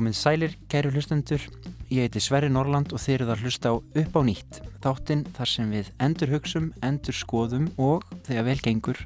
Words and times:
Komið 0.00 0.14
sælir, 0.16 0.52
kæru 0.72 0.88
hlustendur, 0.94 1.42
ég 1.92 2.06
heiti 2.06 2.22
Sverri 2.24 2.48
Norland 2.48 2.94
og 2.96 3.02
þeir 3.02 3.18
eru 3.18 3.26
það 3.28 3.42
hlusta 3.44 3.72
á 3.72 3.74
upp 3.76 4.14
á 4.16 4.20
nýtt. 4.24 4.60
Þáttinn 4.80 5.26
þar 5.36 5.50
sem 5.52 5.74
við 5.74 5.90
endur 6.00 6.32
hugsum, 6.32 6.70
endur 6.80 7.18
skoðum 7.18 7.68
og, 7.76 8.06
þegar 8.24 8.48
vel 8.48 8.56
gengur, 8.64 9.02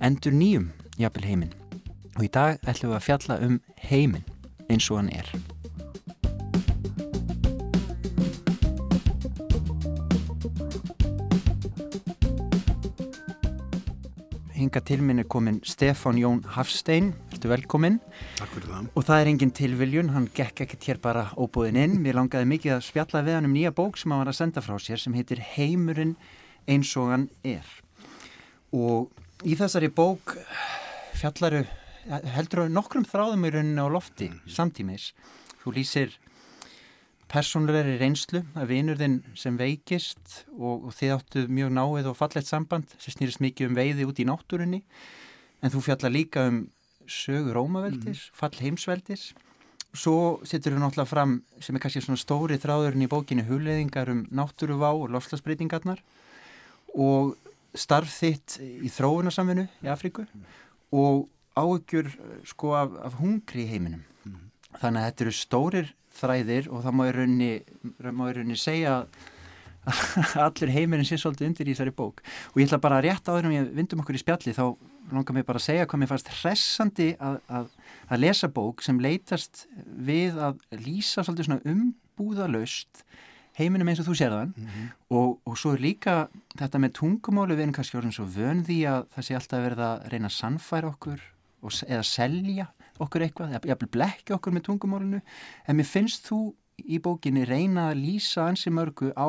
endur 0.00 0.32
nýjum 0.32 0.70
jafnvel 0.96 1.28
heiminn. 1.28 1.54
Og 2.16 2.24
í 2.24 2.32
dag 2.32 2.56
ætlum 2.64 2.94
við 2.94 2.98
að 3.02 3.06
fjalla 3.10 3.38
um 3.44 3.60
heiminn 3.90 4.26
eins 4.72 4.88
og 4.88 5.02
hann 5.02 5.12
er. 5.12 5.57
Hinga 14.58 14.80
til 14.82 15.04
minn 15.06 15.22
er 15.22 15.26
komin 15.30 15.60
Stefán 15.62 16.16
Jón 16.18 16.40
Hafstein, 16.56 17.12
ertu 17.30 17.46
velkomin. 17.46 18.00
Takk 18.40 18.56
fyrir 18.56 18.72
það. 18.72 18.88
Og 18.98 19.04
það 19.06 19.20
er 19.20 19.28
engin 19.30 19.52
tilviljun, 19.54 20.08
hann 20.16 20.26
gekk 20.34 20.64
ekkert 20.64 20.86
hér 20.88 20.98
bara 21.04 21.22
óbúðin 21.38 21.78
inn. 21.78 21.94
Mér 22.02 22.18
langaði 22.18 22.48
mikið 22.50 22.74
að 22.74 22.82
spjalla 22.88 23.22
við 23.22 23.36
hann 23.38 23.46
um 23.46 23.54
nýja 23.54 23.70
bók 23.76 24.00
sem 24.00 24.10
hann 24.10 24.24
var 24.24 24.32
að 24.32 24.38
senda 24.40 24.64
frá 24.64 24.74
sér 24.82 24.98
sem 24.98 25.14
heitir 25.14 25.44
Heimurinn 25.52 26.16
eins 26.66 26.90
og 26.98 27.12
hann 27.14 27.28
er. 27.46 27.70
Og 28.74 29.12
í 29.46 29.54
þessari 29.60 29.92
bók 29.94 30.34
fjallaru, 31.20 31.62
heldur 32.34 32.64
þú 32.64 32.68
nokkrum 32.74 33.06
þráðum 33.06 33.46
í 33.46 33.54
rauninni 33.54 33.86
á 33.86 33.86
lofti 33.94 34.32
mm. 34.32 34.42
samtímis. 34.58 35.12
Þú 35.62 35.76
lýsir 35.78 36.18
persónulegri 37.28 37.98
reynslu 38.00 38.42
af 38.56 38.68
vinurðin 38.70 39.20
sem 39.36 39.56
veikist 39.60 40.42
og, 40.56 40.88
og 40.88 40.94
þið 40.96 41.14
áttu 41.16 41.44
mjög 41.52 41.74
náið 41.76 42.10
og 42.10 42.16
fallegt 42.18 42.48
samband 42.48 42.94
sem 42.96 43.14
snýrist 43.14 43.42
mikið 43.44 43.70
um 43.70 43.78
veiði 43.78 44.06
út 44.08 44.22
í 44.22 44.26
náttúrunni 44.28 44.82
en 45.62 45.74
þú 45.74 45.82
fjallar 45.84 46.14
líka 46.14 46.46
um 46.48 46.62
sögur 47.08 47.56
rómaveldis, 47.56 48.28
mm. 48.28 48.36
fall 48.36 48.56
heimsveldis 48.60 49.30
svo 49.96 50.40
setur 50.46 50.76
þú 50.76 50.82
náttúrulega 50.82 51.08
fram 51.08 51.38
sem 51.64 51.76
er 51.76 51.82
kannski 51.84 52.02
svona 52.04 52.20
stóri 52.20 52.58
þráðurinn 52.60 53.06
í 53.06 53.10
bókinu 53.10 53.46
hulleðingar 53.48 54.12
um 54.12 54.24
náttúruvá 54.28 54.92
og 54.92 55.08
lofslagsbreytingarnar 55.14 56.02
og 56.96 57.36
starf 57.76 58.12
þitt 58.20 58.58
í 58.60 58.90
þróunarsamvinu 58.92 59.66
í 59.84 59.90
Afríku 59.92 60.24
mm. 60.24 60.48
og 60.96 61.26
áökjur 61.58 62.12
sko 62.48 62.74
af, 62.78 62.96
af 63.04 63.18
hungri 63.20 63.64
í 63.64 63.70
heiminum 63.72 64.04
mm. 64.24 64.44
þannig 64.80 65.00
að 65.00 65.08
þetta 65.08 65.26
eru 65.26 65.36
stórir 65.36 65.94
þræðir 66.18 66.70
og 66.70 66.84
það 66.84 66.96
má 66.98 67.04
í 67.08 67.10
í 67.12 67.52
rauninni 68.04 68.58
segja 68.58 69.00
að 69.00 69.06
allir 70.46 70.72
heimurinn 70.74 71.06
sé 71.08 71.16
svolítið 71.20 71.48
undir 71.48 71.70
í 71.70 71.74
þessari 71.74 71.94
bók 71.96 72.22
og 72.52 72.60
ég 72.60 72.68
ætla 72.68 72.80
bara 72.82 72.98
að 72.98 73.08
rétt 73.08 73.28
áður 73.30 73.48
um 73.48 73.54
ég 73.54 73.70
vindum 73.76 74.02
okkur 74.02 74.18
í 74.18 74.22
spjalli 74.22 74.54
þá 74.56 74.64
langar 75.12 75.36
mér 75.36 75.46
bara 75.48 75.60
að 75.60 75.68
segja 75.68 75.86
hvað 75.88 76.02
mér 76.02 76.10
fannst 76.10 76.30
hressandi 76.42 77.08
að, 77.24 77.38
að, 77.48 77.70
að 78.08 78.22
lesa 78.26 78.50
bók 78.52 78.84
sem 78.84 79.00
leytast 79.00 79.64
við 79.86 80.36
að 80.50 80.60
lýsa 80.84 81.24
svolítið 81.24 81.48
svona 81.48 81.72
umbúðalöst 81.72 83.04
heiminum 83.58 83.90
eins 83.90 84.02
og 84.02 84.08
þú 84.10 84.16
sér 84.18 84.34
þann 84.34 84.52
mm 84.52 84.66
-hmm. 84.66 84.90
og, 85.18 85.38
og 85.44 85.58
svo 85.58 85.72
er 85.74 85.82
líka 85.82 86.28
þetta 86.58 86.78
með 86.78 86.94
tungumálu 87.00 87.56
við 87.56 87.64
erum 87.64 87.76
kannski 87.78 87.98
orðin 87.98 88.14
svo 88.14 88.26
vönði 88.26 88.80
að 88.86 89.06
það 89.14 89.26
sé 89.26 89.34
alltaf 89.34 89.64
verið 89.64 89.82
að 89.88 90.08
reyna 90.12 90.28
að 90.28 90.38
sannfæra 90.38 90.92
okkur 90.92 91.20
og, 91.62 91.72
eða 91.88 92.02
selja 92.02 92.66
okkur 93.04 93.26
eitthvað, 93.26 93.58
ég 93.68 93.82
vil 93.82 93.92
blekja 93.98 94.36
okkur 94.38 94.54
með 94.54 94.66
tungumálunu, 94.68 95.20
en 95.66 95.78
mér 95.78 95.88
finnst 95.88 96.28
þú 96.28 96.40
í 96.78 97.00
bókinni 97.02 97.44
reyna 97.48 97.90
að 97.92 98.02
lýsa 98.04 98.46
ansi 98.48 98.70
mörgu 98.74 99.10
á 99.18 99.28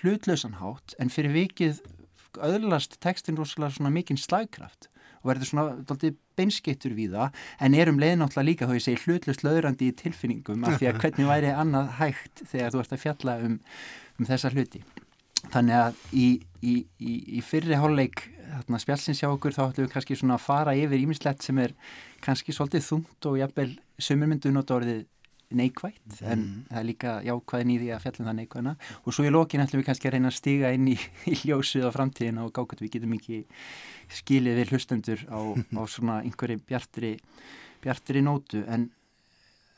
hlutlausanhátt 0.00 0.96
en 1.02 1.10
fyrir 1.12 1.34
vikið 1.34 1.82
öðlast 2.42 2.98
tekstin 3.02 3.38
rosalega 3.38 3.76
svona 3.76 3.92
mikinn 3.92 4.20
slagkraft 4.20 4.88
og 5.22 5.30
verður 5.30 5.50
svona 5.50 6.12
beinskittur 6.38 6.94
við 6.96 7.16
það 7.16 7.40
en 7.66 7.76
erum 7.78 8.00
leiðnáttúrulega 8.00 8.48
líka 8.48 8.68
þá 8.68 8.74
ég 8.78 8.84
segi 8.86 9.02
hlutlaust 9.06 9.44
löðrandi 9.46 9.90
í 9.90 9.96
tilfinningum 10.00 10.66
af 10.66 10.78
því 10.80 10.90
að 10.90 10.98
hvernig 11.04 11.30
væri 11.30 11.54
annað 11.54 11.94
hægt 12.00 12.44
þegar 12.48 12.74
þú 12.74 12.82
ert 12.84 12.96
að 12.96 13.02
fjalla 13.04 13.38
um, 13.46 13.58
um 14.18 14.30
þessa 14.30 14.52
hluti 14.54 14.82
þannig 15.50 15.78
að 15.78 16.02
í, 16.12 16.26
í, 16.62 16.74
í, 17.00 17.14
í 17.38 17.42
fyrri 17.44 17.78
hálfleik 17.78 18.28
spjálsins 18.82 19.22
hjá 19.22 19.30
okkur 19.30 19.54
þá 19.54 19.62
ætlum 19.64 19.86
við 19.86 19.94
kannski 19.94 20.18
svona 20.18 20.36
að 20.36 20.44
fara 20.44 20.74
yfir 20.76 21.00
ímislegt 21.00 21.44
sem 21.44 21.58
er 21.62 21.72
kannski 22.22 22.52
svolítið 22.54 22.84
þungt 22.86 23.28
og 23.30 23.38
jafnvel 23.40 23.70
sömurmyndu 23.98 24.52
nota 24.52 24.76
orðið 24.76 25.06
neikvægt 25.56 26.20
mm. 26.20 26.28
en 26.32 26.44
það 26.68 26.78
er 26.80 26.86
líka 26.88 27.14
jákvæðin 27.26 27.72
í 27.74 27.78
því 27.80 27.90
að 27.92 28.04
fjallum 28.04 28.28
það 28.28 28.38
neikvæðina 28.38 28.74
og 29.02 29.16
svo 29.16 29.26
í 29.26 29.32
lokin 29.32 29.64
ætlum 29.64 29.82
við 29.82 29.88
kannski 29.88 30.08
að 30.08 30.14
reyna 30.16 30.30
að 30.30 30.38
stiga 30.38 30.72
inn 30.76 30.88
í, 30.92 30.96
í 31.32 31.36
ljósið 31.48 31.88
á 31.88 31.90
framtíðina 31.96 32.46
og 32.46 32.54
gákvæmt 32.56 32.84
við 32.84 32.94
getum 32.96 33.16
ekki 33.18 33.42
skilið 34.12 34.60
við 34.60 34.72
hlustendur 34.72 35.24
á, 35.28 35.40
á 35.52 35.82
svona 35.94 36.20
einhverju 36.22 36.62
bjartri, 36.68 37.12
bjartri 37.84 38.24
nótu 38.24 38.64
en, 38.64 38.88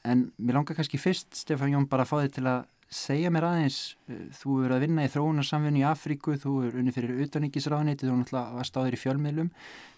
en 0.06 0.28
mér 0.38 0.60
langar 0.60 0.78
kannski 0.78 1.00
fyrst 1.00 1.34
Stefán 1.38 1.74
Jón 1.74 1.90
bara 1.90 2.06
að 2.06 2.12
fá 2.12 2.16
þig 2.22 2.38
til 2.38 2.46
að 2.50 2.70
segja 2.94 3.30
mér 3.34 3.48
aðeins, 3.48 3.78
eh, 4.08 4.26
þú 4.38 4.56
eru 4.64 4.76
að 4.76 4.84
vinna 4.86 5.04
í 5.04 5.10
þróunarsamfunni 5.10 5.82
í 5.82 5.86
Afríku, 5.88 6.36
þú 6.38 6.54
eru 6.68 6.80
unni 6.80 6.94
fyrir 6.94 7.22
utaníkisráðniti, 7.26 8.06
þú 8.06 8.18
náttúrulega 8.20 8.58
varst 8.58 8.78
áður 8.78 8.96
í 8.96 9.02
fjölmiðlum 9.02 9.50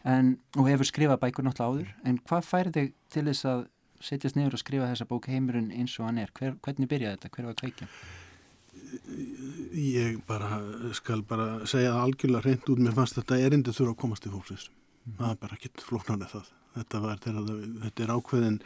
en, 0.04 0.36
og 0.56 0.68
hefur 0.70 0.88
skrifað 0.88 1.22
bækur 1.24 1.46
náttúrulega 1.46 1.72
áður, 1.72 1.90
en 2.08 2.20
hvað 2.24 2.48
færi 2.50 2.76
þig 2.76 2.92
til 3.12 3.26
þess 3.28 3.48
að 3.52 3.66
setjast 4.04 4.36
niður 4.36 4.56
og 4.56 4.62
skrifa 4.62 4.88
þessa 4.90 5.08
bók 5.08 5.28
heimurinn 5.30 5.72
eins 5.72 5.96
og 6.00 6.08
hann 6.08 6.20
er, 6.22 6.32
Hver, 6.36 6.56
hvernig 6.64 6.90
byrjaði 6.90 7.18
þetta, 7.18 7.32
hver 7.36 7.48
var 7.50 7.58
kveikja? 7.60 7.88
Ég 9.76 10.20
bara 10.28 10.60
skal 10.96 11.22
bara 11.26 11.66
segja 11.66 11.94
það 11.94 12.04
algjörlega 12.04 12.44
reynd 12.44 12.68
út. 12.70 12.82
Með 12.84 12.98
fannst 13.00 13.16
þetta 13.18 13.38
erindi 13.42 13.74
þurfa 13.74 13.94
að 13.94 14.00
komast 14.02 14.28
í 14.28 14.32
fólksins, 14.32 14.68
mm. 14.68 15.16
það 15.18 15.32
er 15.32 15.40
bara 15.42 15.58
ekki 15.58 15.72
flóknarnið 15.82 16.34
það, 16.34 16.52
þetta, 16.76 17.00
var, 17.02 17.24
þetta 17.24 18.04
er 18.04 18.14
ákveðin 18.14 18.60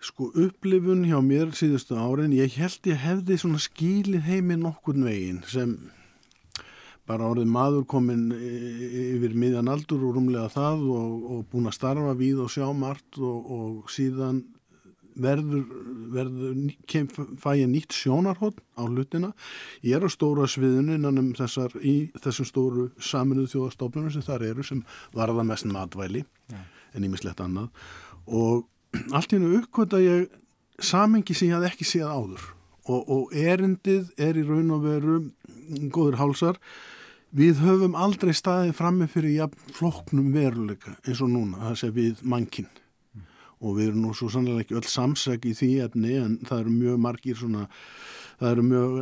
Sko 0.00 0.30
upplifun 0.32 1.04
hjá 1.04 1.18
mér 1.20 1.50
síðustu 1.56 1.98
árin, 2.00 2.32
ég 2.32 2.54
held 2.56 2.86
ég 2.88 3.02
hefði 3.02 3.36
svona 3.40 3.60
skílið 3.60 4.22
heiminn 4.24 4.68
okkur 4.68 4.96
veginn 5.04 5.42
sem 5.48 5.74
bara 7.10 7.26
orðið 7.26 7.50
maður 7.50 7.84
komin 7.90 8.30
yfir 8.32 9.34
miðjan 9.34 9.68
aldur 9.68 10.06
og 10.06 10.16
rúmlega 10.16 10.48
það 10.54 10.86
og, 10.94 11.12
og 11.34 11.44
búin 11.50 11.68
að 11.68 11.76
starfa 11.76 12.14
við 12.16 12.40
og 12.44 12.52
sjá 12.54 12.64
margt 12.76 13.18
og, 13.18 13.52
og 13.56 13.92
síðan 13.92 14.44
verður, 15.20 15.64
verður 16.14 16.58
kem, 16.88 17.08
fæ 17.10 17.50
ég 17.58 17.70
nýtt 17.70 17.96
sjónarhótt 17.96 18.60
á 18.78 18.82
hlutina. 18.86 19.32
Ég 19.84 19.98
er 19.98 20.06
á 20.06 20.10
stóra 20.12 20.46
sviðinu 20.48 20.96
innan 20.96 21.20
um 21.20 21.32
þessar, 21.36 21.74
í 21.82 22.10
þessum 22.22 22.48
stóru 22.48 22.86
saminuð 22.96 23.50
þjóðastofnunum 23.54 24.14
sem 24.14 24.24
þar 24.26 24.46
eru 24.52 24.66
sem 24.66 24.84
varða 25.16 25.44
mest 25.46 25.68
matvæli 25.68 26.24
ja. 26.52 26.62
en 26.94 27.08
ímislegt 27.10 27.42
annað 27.44 27.68
og 28.30 28.69
allt 29.14 29.32
í 29.32 29.38
hennu 29.38 29.60
uppkvöta 29.60 30.00
ég 30.02 30.30
samengi 30.82 31.36
sem 31.36 31.50
ég 31.50 31.58
hafði 31.58 31.70
ekki 31.70 31.88
séð 31.88 32.08
áður. 32.10 32.46
Og, 32.90 33.02
og 33.12 33.34
erindið 33.36 34.10
er 34.18 34.38
í 34.40 34.46
raun 34.46 34.72
og 34.74 34.86
veru 34.86 35.18
góður 35.92 36.18
hálsar. 36.20 36.60
Við 37.36 37.60
höfum 37.62 37.94
aldrei 37.94 38.32
staðið 38.34 38.74
frammi 38.80 39.06
fyrir 39.10 39.36
ja, 39.36 39.48
flokknum 39.76 40.32
veruleika 40.34 40.96
eins 41.04 41.20
og 41.22 41.30
núna, 41.30 41.60
það 41.68 41.76
sé 41.78 41.90
við 41.94 42.22
mannkinn 42.26 42.66
mm. 42.66 43.28
og 43.62 43.76
við 43.76 43.92
erum 43.92 44.00
nú 44.02 44.14
svo 44.18 44.30
sannlega 44.34 44.64
ekki 44.64 44.78
öll 44.80 44.88
samsæk 44.90 45.46
í 45.46 45.52
því 45.60 45.68
efni 45.84 46.16
en 46.18 46.40
það 46.48 46.64
eru 46.64 46.72
mjög 46.74 46.98
margir 47.04 47.38
svona 47.38 47.68
það 48.40 48.50
eru 48.50 48.64
mjög 48.66 48.98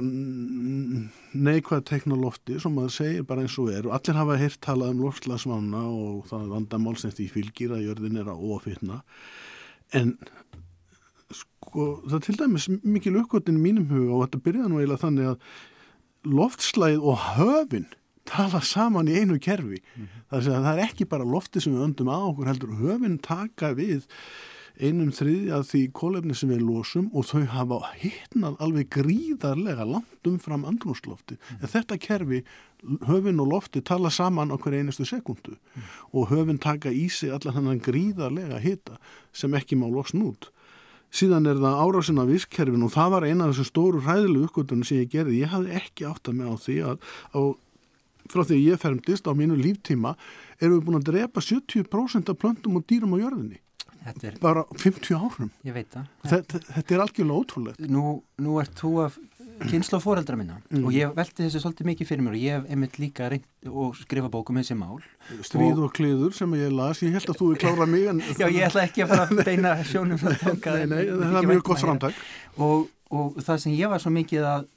neikvæð 1.48 1.82
teknolófti 1.88 2.59
sem 2.60 2.77
maður 2.77 2.94
segir 2.98 3.27
bara 3.28 3.47
eins 3.47 3.56
og 3.62 3.72
er. 3.72 3.87
Og 3.87 3.97
allir 3.97 4.19
hafa 4.21 4.38
hirt 4.43 4.60
talað 4.66 4.93
um 4.93 5.04
lofslagsvána 5.06 5.82
og 5.88 6.25
það 6.28 6.43
er 6.43 6.54
vandamálsnett 6.56 7.22
í 7.25 7.28
fylgir 7.32 7.72
að 7.78 7.87
jörðin 7.87 8.21
er 8.21 8.32
að 8.34 8.44
ofitna 8.59 9.00
en 9.97 10.16
sko 11.34 11.88
það 12.09 12.25
til 12.26 12.37
dæmis 12.41 12.69
mikil 12.82 13.19
uppgötin 13.22 13.60
í 13.60 13.65
mínum 13.65 13.88
huga 13.93 14.16
og 14.16 14.26
þetta 14.26 14.44
byrjaði 14.44 14.72
nú 14.72 14.81
eiginlega 14.81 15.04
þannig 15.04 15.31
að 15.32 16.34
loftslæð 16.38 17.09
og 17.09 17.24
höfin 17.39 17.89
tala 18.28 18.60
saman 18.65 19.09
í 19.09 19.16
einu 19.21 19.39
kerfi 19.41 19.80
mm 19.80 20.04
-hmm. 20.04 20.22
það, 20.30 20.48
það 20.65 20.72
er 20.74 20.84
ekki 20.84 21.09
bara 21.09 21.24
lofti 21.24 21.60
sem 21.60 21.74
við 21.74 21.86
öndum 21.89 22.13
á 22.13 22.18
okkur 22.18 22.51
heldur 22.51 22.77
höfin 22.83 23.18
taka 23.18 23.72
við 23.72 24.07
einum 24.78 25.10
þriði 25.15 25.53
að 25.54 25.65
því 25.71 25.80
kólefni 25.97 26.36
sem 26.39 26.51
við 26.53 26.65
losum 26.66 27.09
og 27.16 27.27
þau 27.28 27.45
hafa 27.53 27.78
hittnað 27.98 28.59
alveg 28.65 28.91
gríðarlega 28.95 29.86
langt 29.89 30.30
umfram 30.30 30.66
andrúnslofti 30.69 31.39
mm. 31.39 31.66
þetta 31.66 31.98
kerfi 32.03 32.42
höfin 33.09 33.42
og 33.42 33.51
lofti 33.53 33.83
tala 33.83 34.10
saman 34.15 34.54
okkur 34.54 34.77
einustu 34.78 35.07
sekundu 35.09 35.57
mm. 35.57 35.89
og 36.15 36.30
höfin 36.33 36.60
taka 36.63 36.92
í 36.95 37.09
sig 37.10 37.34
allar 37.34 37.57
þannig 37.57 37.83
gríðarlega 37.86 38.63
hitta 38.63 38.98
sem 39.33 39.54
ekki 39.59 39.78
má 39.78 39.89
losna 39.91 40.30
út 40.30 40.51
síðan 41.10 41.48
er 41.48 41.60
það 41.60 41.78
árásin 41.83 42.21
af 42.21 42.28
visskerfin 42.28 42.84
og 42.84 42.92
það 42.95 43.15
var 43.15 43.28
eina 43.28 43.47
af 43.47 43.54
þessu 43.54 43.71
stóru 43.71 44.03
ræðilegu 44.04 44.48
uppgötunum 44.48 44.84
sem 44.84 45.01
ég 45.03 45.13
gerði, 45.13 45.41
ég 45.42 45.53
hafði 45.53 45.78
ekki 45.80 46.09
átt 46.09 46.28
að 46.28 46.39
með 46.41 46.53
á 46.53 46.57
því 46.65 46.77
að 46.84 46.98
á, 47.33 47.41
frá 48.28 48.42
því 48.45 48.59
ég 48.66 48.83
fermdist 48.83 49.30
á 49.30 49.33
mínu 49.33 49.57
líftíma 49.57 50.15
erum 50.60 50.77
við 50.77 50.84
búin 50.84 51.01
að 51.01 51.09
drepa 51.09 51.45
70% 51.45 52.28
af 52.28 52.39
plöntum 52.39 52.77
og 52.77 52.84
dýrum 52.86 53.16
á 53.16 53.22
jörðinni 53.25 53.63
er, 54.06 54.39
bara 54.42 54.65
50 54.74 55.16
árum. 55.16 55.50
Ég 55.66 55.77
veit 55.77 55.91
það. 55.92 56.06
Þetta, 56.33 56.62
þetta 56.68 56.95
er 56.95 57.04
algjörlega 57.04 57.42
ótrúlegt. 57.42 57.83
Nú, 57.91 58.04
nú 58.45 58.60
ert 58.62 58.77
þú 58.78 58.92
að 59.06 59.18
kynsla 59.66 59.98
og 59.98 60.04
foreldra 60.04 60.36
minna 60.39 60.59
mm. 60.71 60.84
og 60.86 60.95
ég 60.95 61.15
velti 61.16 61.42
þessu 61.42 61.62
svolítið 61.62 61.89
mikið 61.89 62.09
fyrir 62.10 62.24
mér 62.24 62.36
og 62.36 62.42
ég 62.42 62.54
hef 62.54 62.68
einmitt 62.71 62.98
líka 63.03 63.30
reynd 63.33 63.71
og 63.72 63.97
skrifa 63.98 64.30
bókum 64.30 64.60
þessi 64.60 64.77
mál. 64.78 65.00
Stríð 65.42 65.72
og, 65.72 65.89
og 65.89 65.95
kliður 65.97 66.36
sem 66.36 66.54
ég 66.60 66.71
las, 66.74 67.03
ég 67.03 67.16
held 67.16 67.33
að 67.33 67.41
þú 67.41 67.50
er 67.54 67.62
klára 67.65 67.89
mig 67.91 68.06
en... 68.12 68.22
Já, 68.39 68.47
ég 68.47 68.68
ætla 68.68 68.86
ekki 68.86 69.04
að 69.04 69.15
fara 69.15 69.27
að 69.27 69.42
beina 69.48 69.74
sjónum 69.89 70.22
Nei, 70.22 70.84
nei, 70.86 71.03
það 71.10 71.41
er 71.41 71.51
mjög 71.51 71.65
gott 71.66 71.83
framtak. 71.83 72.27
Og, 72.62 72.86
og 73.10 73.39
það 73.42 73.62
sem 73.65 73.78
ég 73.78 73.91
var 73.91 74.03
svo 74.03 74.15
mikið 74.15 74.47
að 74.53 74.68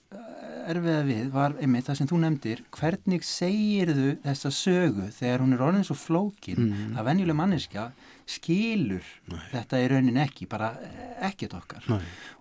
erfiða 0.71 1.01
við 1.07 1.29
var 1.33 1.56
einmitt 1.62 1.88
það 1.88 2.00
sem 2.00 2.09
þú 2.09 2.19
nefndir 2.21 2.63
hvernig 2.75 3.25
segir 3.25 3.91
þú 3.97 4.07
þessa 4.25 4.51
sögu 4.56 5.07
þegar 5.15 5.44
hún 5.44 5.56
er 5.56 5.63
orðin 5.65 5.88
svo 5.88 5.97
flókin 5.97 6.67
mm. 6.67 6.97
að 7.00 7.07
venjuleg 7.09 7.38
manneskja 7.38 7.88
skilur 8.29 9.06
Nei. 9.31 9.41
þetta 9.51 9.81
í 9.81 9.89
raunin 9.91 10.21
ekki 10.23 10.47
bara 10.50 10.71
ekkert 11.21 11.57
okkar. 11.59 11.89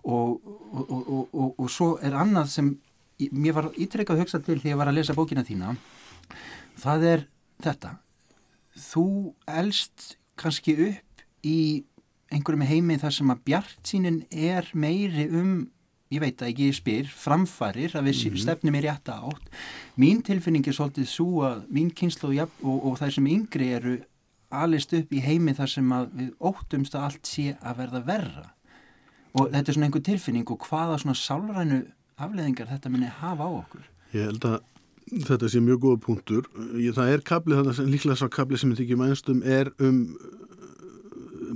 Og, 0.03 0.39
og, 0.45 1.03
og, 1.33 1.59
og 1.59 1.67
svo 1.71 1.95
er 2.03 2.15
annað 2.17 2.53
sem 2.55 2.71
mér 3.31 3.57
var 3.57 3.69
ítrekkað 3.77 4.17
að 4.17 4.23
hugsa 4.23 4.41
til 4.41 4.57
þegar 4.57 4.71
ég 4.71 4.81
var 4.81 4.91
að 4.91 4.97
lesa 4.99 5.17
bókina 5.17 5.45
þína. 5.45 5.75
Það 6.81 7.07
er 7.11 7.27
þetta. 7.61 7.95
Þú 8.81 9.07
elst 9.59 10.15
kannski 10.39 10.77
upp 10.87 11.25
í 11.45 11.59
einhverjum 12.31 12.65
heimi 12.65 12.97
þar 13.01 13.13
sem 13.13 13.33
að 13.33 13.45
bjart 13.49 13.79
sínin 13.87 14.23
er 14.31 14.69
meiri 14.73 15.27
um 15.35 15.53
ég 16.11 16.19
veit 16.19 16.41
að 16.41 16.49
ekki 16.51 16.67
ég 16.67 16.75
spyr, 16.75 17.07
framfarir 17.07 17.93
að 17.95 18.09
við 18.09 18.15
mm 18.15 18.31
-hmm. 18.31 18.41
stefnum 18.43 18.75
í 18.75 18.81
rétta 18.83 19.13
átt. 19.23 19.45
Mín 19.95 20.21
tilfinning 20.21 20.67
er 20.67 20.73
svolítið 20.73 21.07
svo 21.07 21.43
að 21.47 21.67
mín 21.71 21.91
kynslu 21.95 22.41
og, 22.41 22.49
og, 22.63 22.85
og 22.85 22.99
það 22.99 23.13
sem 23.15 23.27
yngri 23.27 23.67
eru 23.71 24.01
alist 24.51 24.93
upp 24.97 25.13
í 25.13 25.21
heimi 25.23 25.53
þar 25.57 25.71
sem 25.71 25.93
að 25.95 26.09
við 26.17 26.31
óttumst 26.51 26.97
að 26.97 27.07
allt 27.07 27.29
sé 27.29 27.45
að 27.59 27.79
verða 27.83 28.01
verra. 28.07 28.47
Og 29.31 29.47
þetta 29.53 29.71
er 29.71 29.77
svona 29.77 29.87
einhver 29.87 30.03
tilfinning 30.07 30.51
og 30.51 30.67
hvaða 30.67 30.97
svona 31.01 31.15
sálrænu 31.17 31.79
afleðingar 32.21 32.69
þetta 32.71 32.91
minni 32.91 33.11
hafa 33.21 33.47
á 33.47 33.51
okkur. 33.61 33.87
Ég 34.11 34.27
held 34.27 34.47
að 34.49 34.59
þetta 35.27 35.49
sé 35.51 35.61
mjög 35.63 35.81
góða 35.85 36.01
punktur. 36.05 36.49
Ég, 36.75 36.93
það 36.97 37.13
er 37.15 37.25
kaplið, 37.31 37.61
þannig 37.61 37.79
að 37.83 37.93
líklega 37.95 38.19
svo 38.19 38.29
kaplið 38.31 38.61
sem 38.63 38.73
ég 38.73 38.81
þykir 38.81 39.01
mænstum 39.01 39.41
er 39.47 39.71
um 39.79 40.01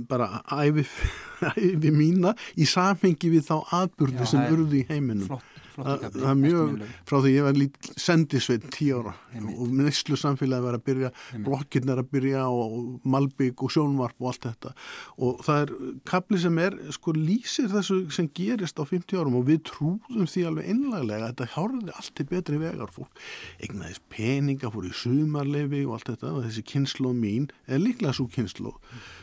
bara 0.08 0.42
æfi, 0.52 0.84
æfi 1.56 1.92
mína 1.94 2.34
í 2.56 2.66
samhengi 2.68 3.30
við 3.32 3.46
þá 3.48 3.56
atbyrði 3.82 4.24
Já, 4.24 4.30
sem 4.32 4.48
urði 4.52 4.82
í 4.82 4.88
heiminum. 4.90 5.28
flott 5.30 5.55
það 5.76 6.28
er 6.30 6.38
mjög 6.40 6.84
frá 7.08 7.18
því 7.20 7.32
ég 7.34 7.46
var 7.46 7.58
lít 7.58 7.90
sendisveit 8.00 8.66
tíu 8.74 9.00
ára 9.00 9.14
Einmitt. 9.34 9.58
og 9.60 9.74
neyslu 9.76 10.18
samfélagi 10.20 10.64
var 10.64 10.78
að 10.78 10.84
byrja 10.88 11.10
blokkinn 11.46 11.92
er 11.92 12.00
að 12.02 12.10
byrja 12.14 12.44
og 12.48 12.76
malbygg 13.04 13.64
og 13.66 13.72
sjónvarp 13.74 14.16
og 14.20 14.30
allt 14.32 14.46
þetta. 14.48 14.72
Og 15.20 15.42
það 15.46 15.62
er 15.64 15.74
kapli 16.08 16.40
sem 16.42 16.60
er 16.62 16.78
sko 16.96 17.14
lýsir 17.16 17.68
þessu 17.72 17.98
sem 18.14 18.30
gerist 18.36 18.80
á 18.80 18.84
50 18.86 19.20
árum 19.20 19.38
og 19.40 19.46
við 19.50 19.62
trúðum 19.70 20.30
því 20.30 20.46
alveg 20.50 20.70
einlaglega 20.72 21.26
að 21.26 21.34
þetta 21.34 21.50
hárði 21.56 21.96
allt 21.96 22.14
til 22.16 22.28
betri 22.30 22.60
vegar. 22.62 22.94
Fólk 22.96 23.22
egnaðis 23.64 24.00
peninga, 24.12 24.70
fór 24.72 24.88
í 24.88 24.94
sumarlefi 24.96 25.84
og 25.86 25.98
allt 25.98 26.12
þetta 26.14 26.32
og 26.32 26.46
þessi 26.46 26.66
kynnslóð 26.72 27.20
mín 27.20 27.50
er 27.66 27.82
líklega 27.82 28.16
svo 28.16 28.28
kynnslóð 28.32 28.76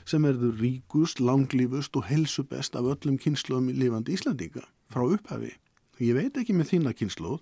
sem 0.09 0.25
erður 0.27 0.57
ríkust, 0.61 1.21
langlífust 1.23 1.95
og 1.99 2.07
helsu 2.09 2.45
best 2.47 2.77
af 2.77 2.87
öllum 2.95 3.19
kynnslóðum 3.21 3.71
lífandi 3.77 4.17
Íslandinga 4.17 4.65
frá 4.93 5.05
upphafi 5.07 5.53
ég 6.01 6.17
veit 6.17 6.37
ekki 6.39 6.55
með 6.57 6.73
þína 6.73 6.93
kynnslóð 6.97 7.41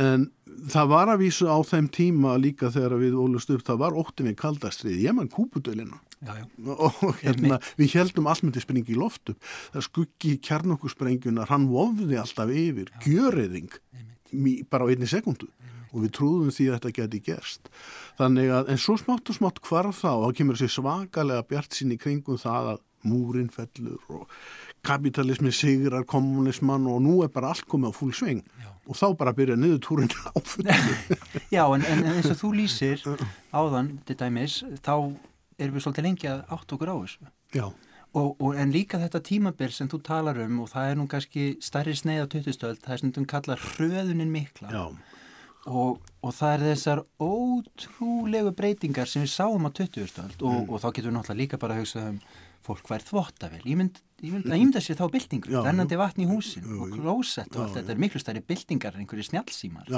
en 0.00 0.28
það 0.70 0.92
var 0.92 1.10
að 1.12 1.24
vísu 1.24 1.48
á 1.50 1.58
þeim 1.66 1.88
tíma 1.92 2.36
líka 2.40 2.70
þegar 2.72 3.00
við 3.00 3.16
ólust 3.18 3.50
upp, 3.50 3.64
það 3.66 3.80
var 3.82 3.96
ótti 3.98 4.26
við 4.26 4.36
kaldastrið, 4.38 5.00
ég 5.02 5.16
mann 5.16 5.30
kúpudölina. 5.32 5.98
Og 6.68 7.16
hérna 7.22 7.58
við 7.80 7.96
heldum 7.96 8.28
allmyndi 8.30 8.62
springi 8.62 8.94
í 8.94 8.98
loftu, 8.98 9.34
það 9.72 9.86
skuggi 9.88 10.34
kjarnokkursprengjuna, 10.46 11.48
hann 11.50 11.70
vofði 11.72 12.20
alltaf 12.20 12.52
yfir, 12.52 12.92
gjöriðing 13.02 13.72
bara 14.70 14.86
á 14.86 14.90
einni 14.92 15.08
sekundu 15.10 15.48
og 15.90 16.04
við 16.04 16.12
trúðum 16.14 16.52
því 16.54 16.68
að 16.68 16.76
þetta 16.76 16.92
geti 17.00 17.20
gerst. 17.26 17.70
Þannig 18.20 18.52
að, 18.54 18.68
en 18.70 18.78
svo 18.78 18.94
smátt 19.00 19.32
og 19.32 19.38
smátt 19.40 19.58
hvarf 19.66 20.04
þá, 20.04 20.12
þá 20.22 20.36
kemur 20.38 20.58
þessi 20.60 20.76
svakalega 20.76 21.46
bjart 21.50 21.74
sín 21.74 21.94
í 21.96 21.98
kringum 21.98 22.38
það 22.38 22.74
að 22.76 22.84
múrin 23.10 23.50
fellur 23.50 23.98
og 24.12 24.30
kapitalismi 24.86 25.52
sigrar 25.52 26.06
kommunisman 26.08 26.86
og 26.88 27.02
nú 27.04 27.20
er 27.24 27.32
bara 27.32 27.52
allt 27.52 27.66
komið 27.68 27.92
á 27.92 27.98
full 27.98 28.14
sving 28.16 28.40
Já. 28.60 28.70
og 28.88 28.96
þá 28.96 29.06
bara 29.20 29.34
byrja 29.36 29.58
niðurtúrin 29.60 30.10
á 30.10 30.38
fullinu. 30.40 30.96
Já, 31.56 31.64
en, 31.74 31.84
en 31.84 32.06
eins 32.14 32.30
og 32.32 32.40
þú 32.40 32.54
lýsir 32.56 33.04
áðan, 33.60 33.98
þetta 34.08 34.26
dæmis, 34.26 34.62
þá 34.80 34.94
erum 35.60 35.76
við 35.76 35.84
svolítið 35.84 36.08
lengi 36.08 36.30
að 36.30 36.42
átt 36.56 36.74
okkur 36.76 36.92
á 36.92 36.96
þessu. 36.96 37.32
Já. 37.56 37.66
Og, 38.10 38.34
og, 38.42 38.56
en 38.58 38.72
líka 38.74 38.98
þetta 38.98 39.20
tímabill 39.22 39.70
sem 39.70 39.88
þú 39.90 40.00
talar 40.02 40.40
um 40.42 40.64
og 40.64 40.72
það 40.72 40.88
er 40.90 40.96
nú 40.98 41.06
kannski 41.10 41.44
stærri 41.62 41.94
sneið 41.94 42.24
á 42.26 42.32
2000-stöld, 42.32 42.80
það 42.82 42.94
er 42.94 43.02
sem 43.02 43.12
þú 43.14 43.26
kallar 43.30 43.66
hröðunin 43.76 44.32
mikla. 44.34 44.72
Já. 44.74 44.84
Og, 45.68 46.00
og 46.24 46.32
það 46.34 46.54
er 46.54 46.64
þessar 46.70 47.02
ótrúlegu 47.20 48.54
breytingar 48.56 49.10
sem 49.10 49.22
við 49.22 49.34
sáum 49.34 49.68
á 49.68 49.70
2000-stöld 49.76 50.40
og, 50.40 50.56
mm. 50.56 50.70
og 50.72 50.80
þá 50.80 50.88
getum 50.88 51.10
við 51.10 51.16
náttúrulega 51.18 51.42
líka 51.42 51.60
bara 51.60 51.76
að 51.76 51.84
hugsa 51.84 52.06
um 52.08 52.18
fólk 52.64 52.90
vært 52.90 53.08
þvottavel. 53.08 53.60
Ég 53.64 53.78
mynd, 53.78 54.00
ég 54.20 54.34
mynd 54.34 54.48
að 54.50 54.62
ymda 54.64 54.82
sér 54.84 54.98
þá 54.98 55.06
byltingu, 55.14 55.52
rennandi 55.64 55.98
vatn 56.00 56.24
í 56.24 56.28
húsin 56.28 56.66
já, 56.66 56.74
og 56.76 56.94
klósett 56.94 57.54
og 57.56 57.64
allt 57.64 57.78
þetta 57.78 57.94
er 57.94 58.02
miklu 58.02 58.20
stærri 58.22 58.42
byltingar 58.44 58.96
en 58.96 59.04
einhverju 59.04 59.28
snjálfsímar. 59.30 59.88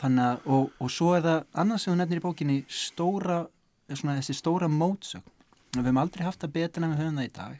Þannig 0.00 0.26
að, 0.26 0.44
og, 0.56 0.68
og 0.80 0.92
svo 0.92 1.14
er 1.16 1.24
það 1.26 1.40
annars 1.62 1.84
sem 1.84 1.92
hún 1.92 2.00
nefnir 2.00 2.22
í 2.22 2.24
bókinni 2.24 2.60
stóra, 2.72 3.42
svona 3.90 4.20
þessi 4.20 4.38
stóra 4.38 4.70
mótsögn. 4.72 5.26
Við 5.74 5.82
hefum 5.84 6.00
aldrei 6.02 6.24
haft 6.26 6.42
það 6.42 6.54
betur 6.56 6.86
en 6.86 6.94
við 6.94 7.02
höfum 7.04 7.20
það 7.20 7.28
í 7.28 7.34
dag. 7.40 7.58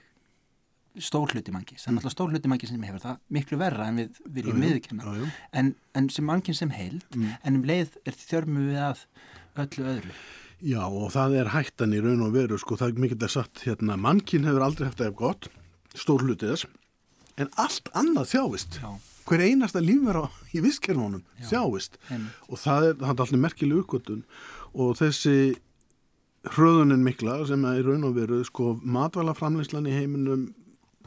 Stór 1.01 1.31
hluti 1.31 1.53
mangi, 1.55 1.77
það 1.79 1.87
er 1.87 1.95
náttúrulega 1.95 2.17
stór 2.17 2.33
hluti 2.35 2.51
mangi 2.51 2.67
sem 2.67 2.87
hefur 2.89 3.03
það 3.05 3.21
miklu 3.37 3.59
verra 3.61 3.87
en 3.87 4.01
við 4.01 4.17
viljum 4.39 4.65
viðkjöna. 4.65 5.13
En, 5.61 5.75
en 5.95 6.09
sem 6.11 6.27
mangin 6.27 6.57
sem 6.59 6.73
heild, 6.75 7.05
mm. 7.15 7.37
en 7.47 7.61
um 7.61 7.67
leið 7.69 7.95
er 8.03 8.17
þjörmu 8.19 8.65
við 8.73 8.81
að 8.89 9.05
öllu 9.63 9.87
öðru. 9.93 10.17
Já 10.61 10.83
og 10.85 11.09
það 11.15 11.39
er 11.41 11.53
hættan 11.55 11.95
í 11.97 12.01
raun 12.05 12.27
og 12.27 12.35
veru 12.35 12.59
sko 12.61 12.77
það 12.77 12.93
er 12.93 13.05
mikilvægt 13.05 13.29
að 13.31 13.35
sagt 13.39 13.63
hérna 13.65 13.97
mannkinn 14.01 14.45
hefur 14.49 14.67
aldrei 14.67 14.91
haft 14.91 15.01
það 15.01 15.13
ef 15.13 15.17
gott 15.17 15.49
stór 15.97 16.25
hlutið 16.27 16.53
þess 16.53 16.69
en 17.41 17.51
allt 17.61 17.89
annað 17.97 18.29
þjáist 18.35 18.79
Já. 18.83 18.91
hver 19.31 19.45
einasta 19.47 19.81
lífverð 19.81 20.29
í 20.53 20.63
visskerfunum 20.65 21.25
þjáist 21.49 21.97
Heim. 22.11 22.29
og 22.49 22.61
það 22.61 22.89
er, 22.91 22.95
það 23.01 23.09
er 23.09 23.15
alltaf 23.15 23.35
merkileg 23.47 23.83
uppgötun 23.85 24.25
og 24.77 24.97
þessi 25.01 25.37
hröðunin 26.53 27.05
mikla 27.05 27.41
sem 27.49 27.65
er 27.69 27.81
í 27.81 27.87
raun 27.87 28.07
og 28.09 28.17
veru 28.17 28.41
sko 28.45 28.75
matvælaframleyslan 28.81 29.89
í 29.89 29.97
heiminum 29.97 30.49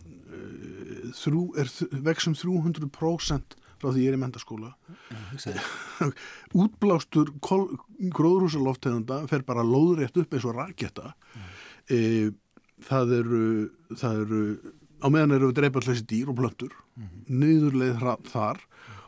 uh, 0.01 1.13
þrú, 1.17 1.47
er 1.57 1.69
vexum 2.05 2.35
300% 2.37 3.57
frá 3.83 3.91
því 3.91 4.05
ég 4.05 4.13
er 4.13 4.17
í 4.17 4.21
mentaskóla 4.23 4.71
útblástur 6.63 7.33
gróðrúsaloftegunda 7.43 9.23
fer 9.31 9.45
bara 9.47 9.65
lóðrétt 9.67 10.17
upp 10.23 10.33
eins 10.33 10.47
og 10.47 10.57
raketta 10.57 11.13
e, 11.91 12.31
það 12.87 13.17
eru 13.19 13.43
það 13.99 14.23
eru, 14.25 14.41
á 15.03 15.07
meðan 15.11 15.37
eru 15.37 15.51
við 15.51 15.59
dreipallessi 15.61 16.07
dýr 16.09 16.31
og 16.33 16.39
plöntur 16.39 16.73
mm 16.73 17.03
-hmm. 17.03 17.39
niðurleið 17.43 18.05
þar 18.31 18.63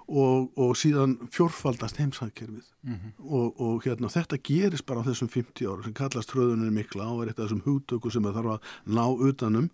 og, 0.05 0.51
og 0.57 0.75
síðan 0.77 1.17
fjórfaldast 1.33 1.97
heimsækkerfið 1.97 2.65
mm 2.83 2.93
-hmm. 2.93 3.13
og, 3.25 3.61
og 3.61 3.85
hérna 3.85 4.09
þetta 4.09 4.37
gerist 4.37 4.85
bara 4.85 5.01
á 5.01 5.07
þessum 5.07 5.29
50 5.29 5.65
ára 5.67 5.83
sem 5.83 5.93
kallast 5.93 6.31
hröðunir 6.31 6.71
mikla 6.71 7.07
og 7.09 7.23
er 7.23 7.27
eitt 7.29 7.39
af 7.39 7.49
þessum 7.49 7.65
hugtöku 7.65 8.11
sem 8.11 8.23
það 8.23 8.35
þarf 8.35 8.51
að 8.53 8.61
ná 8.85 9.05
utanum. 9.29 9.69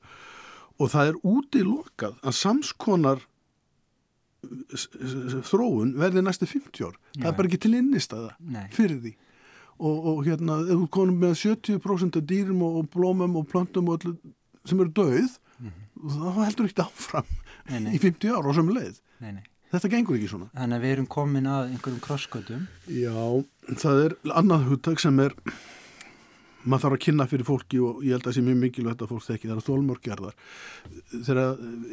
Og 0.80 0.90
það 0.90 1.08
er 1.08 1.16
útilokað 1.24 2.16
að 2.24 2.32
samskonar 2.32 3.20
þróun 5.48 5.94
verði 6.00 6.24
næstu 6.26 6.48
50 6.50 6.88
ár. 6.88 6.96
Það 7.18 7.28
er 7.30 7.38
bara 7.38 7.50
ekki 7.50 7.62
til 7.62 7.76
innistæða 7.78 8.64
fyrir 8.74 8.98
því. 9.04 9.14
Og, 9.82 10.08
og 10.12 10.20
hérna, 10.28 10.60
ef 10.62 10.78
þú 10.78 10.88
konum 10.94 11.22
með 11.24 11.38
70% 11.42 12.20
af 12.20 12.26
dýrum 12.30 12.62
og, 12.66 12.82
og 12.82 12.90
blómum 12.94 13.40
og 13.40 13.48
plöntum 13.50 13.90
og 13.90 14.02
öllu 14.02 14.18
sem 14.70 14.82
eru 14.82 14.92
döið 14.94 15.38
mm 15.58 15.70
-hmm. 15.70 16.36
þá 16.36 16.44
heldur 16.46 16.66
ekki 16.66 16.82
áfram 16.82 17.26
nei, 17.70 17.80
nei. 17.80 17.96
í 17.96 18.00
50 18.00 18.30
ár 18.30 18.48
og 18.48 18.56
sem 18.56 18.70
leið. 18.70 19.02
Nei, 19.20 19.44
þetta 19.72 19.90
gengur 19.90 20.16
ekki 20.16 20.28
svona. 20.28 20.50
Þannig 20.54 20.78
að 20.78 20.82
við 20.82 20.92
erum 20.92 21.08
komin 21.08 21.48
að 21.48 21.70
einhverjum 21.72 22.02
krosskötum 22.02 22.68
Já, 22.88 23.46
það 23.78 24.06
er 24.06 24.16
annað 24.34 24.68
hugtak 24.70 25.00
sem 25.00 25.20
er 25.20 25.34
maður 26.64 26.84
þarf 26.86 26.96
að 26.98 27.04
kynna 27.06 27.28
fyrir 27.30 27.48
fólki 27.48 27.80
og 27.82 28.02
ég 28.06 28.16
held 28.16 28.24
að 28.24 28.30
það 28.30 28.38
sé 28.38 28.44
mjög 28.46 28.60
mikilvægt 28.62 29.04
að 29.04 29.12
fólk 29.12 29.26
þekki 29.28 29.50
það 29.50 29.58
er 29.58 29.66
þólmörkjarðar 29.68 30.36
þegar 31.12 31.40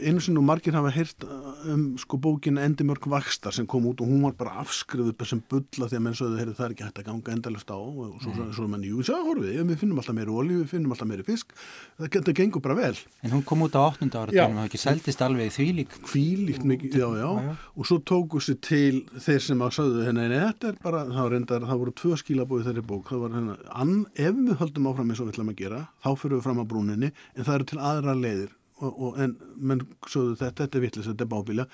einu 0.09 0.23
sinn 0.25 0.41
og 0.41 0.47
margir 0.49 0.77
hafa 0.79 0.93
heyrt 0.95 1.27
um 1.69 1.85
sko 2.01 2.21
bókin 2.21 2.61
Endimörk 2.63 3.09
Vakstar 3.11 3.57
sem 3.57 3.69
kom 3.69 3.89
út 3.91 4.03
og 4.05 4.11
hún 4.11 4.25
var 4.27 4.37
bara 4.39 4.57
afskriðuð 4.63 5.25
sem 5.29 5.43
bulla 5.51 5.89
því 5.89 5.99
að 5.99 6.05
menn 6.05 6.19
sögðu 6.19 6.55
það 6.57 6.65
er 6.67 6.75
ekki 6.75 6.87
hægt 6.87 7.01
að 7.03 7.09
ganga 7.09 7.35
endalist 7.35 7.73
á 7.73 7.79
og 7.79 8.19
svo, 8.23 8.33
mm. 8.33 8.53
svo 8.57 8.69
menn, 8.71 8.87
jú, 8.87 9.03
sjá, 9.05 9.17
horfið, 9.25 9.59
við 9.69 9.81
finnum 9.83 10.01
alltaf 10.01 10.17
meiri 10.17 10.33
olju, 10.33 10.61
við 10.63 10.73
finnum 10.73 10.95
alltaf 10.95 11.11
meiri 11.11 11.27
fisk 11.27 11.53
það, 11.99 12.19
það 12.19 12.35
gengur 12.41 12.65
bara 12.65 12.79
vel 12.79 12.95
En 13.25 13.35
hún 13.35 13.45
kom 13.47 13.65
út 13.67 13.77
á 13.77 13.83
8. 13.89 14.09
ára 14.15 14.29
og 14.31 14.57
það 14.59 14.63
ekki 14.65 14.81
seldist 14.83 15.25
alveg 15.25 15.53
þvílík 15.57 15.97
Þvílíkt 16.09 16.97
já, 16.97 17.09
já, 17.19 17.29
já 17.29 17.53
og 17.79 17.89
svo 17.89 17.99
tóku 18.03 18.41
sér 18.43 18.59
til 18.65 19.03
þeir 19.19 19.43
sem 19.45 19.63
að 19.63 19.75
sögðu 19.79 20.07
henni, 20.09 20.29
þetta 20.33 20.73
er 20.73 20.79
bara, 20.83 21.05
það, 21.11 21.31
reyndar, 21.35 21.67
það 21.69 21.83
voru 21.83 21.95
tvö 22.01 22.19
skilabóið 22.23 22.69
þeirri 22.69 22.85
bók, 22.89 23.13
það 23.13 23.25
var 23.25 23.37
henni, 23.39 23.99
ef 24.19 24.39
við 24.39 24.58
höldum 24.61 24.89
áfram 24.91 25.11
eins 25.11 25.21
og 25.21 25.29
við 25.29 25.35
ætlum 25.37 25.53
að 25.53 25.61
gera 25.63 25.83
þá 26.05 26.11
fyrir 26.21 26.39
við 26.39 26.47
fram 26.47 26.63
á 26.63 26.71
brúninni 26.71 27.11
en 27.35 27.45
það 27.45 27.55
eru 27.55 27.69
til 27.73 27.83
aðra 27.91 28.15
leiðir. 28.19 28.55
Og, 28.79 28.93
og, 28.95 29.17
en 29.19 29.33
menn 29.59 29.81
sögðu 30.07 30.37
þetta, 30.39 30.63
þetta 30.63 30.79
er 30.79 30.83
vittlis, 30.85 31.07
þetta 31.11 31.25
er 31.25 31.31
bábíla 31.33 31.65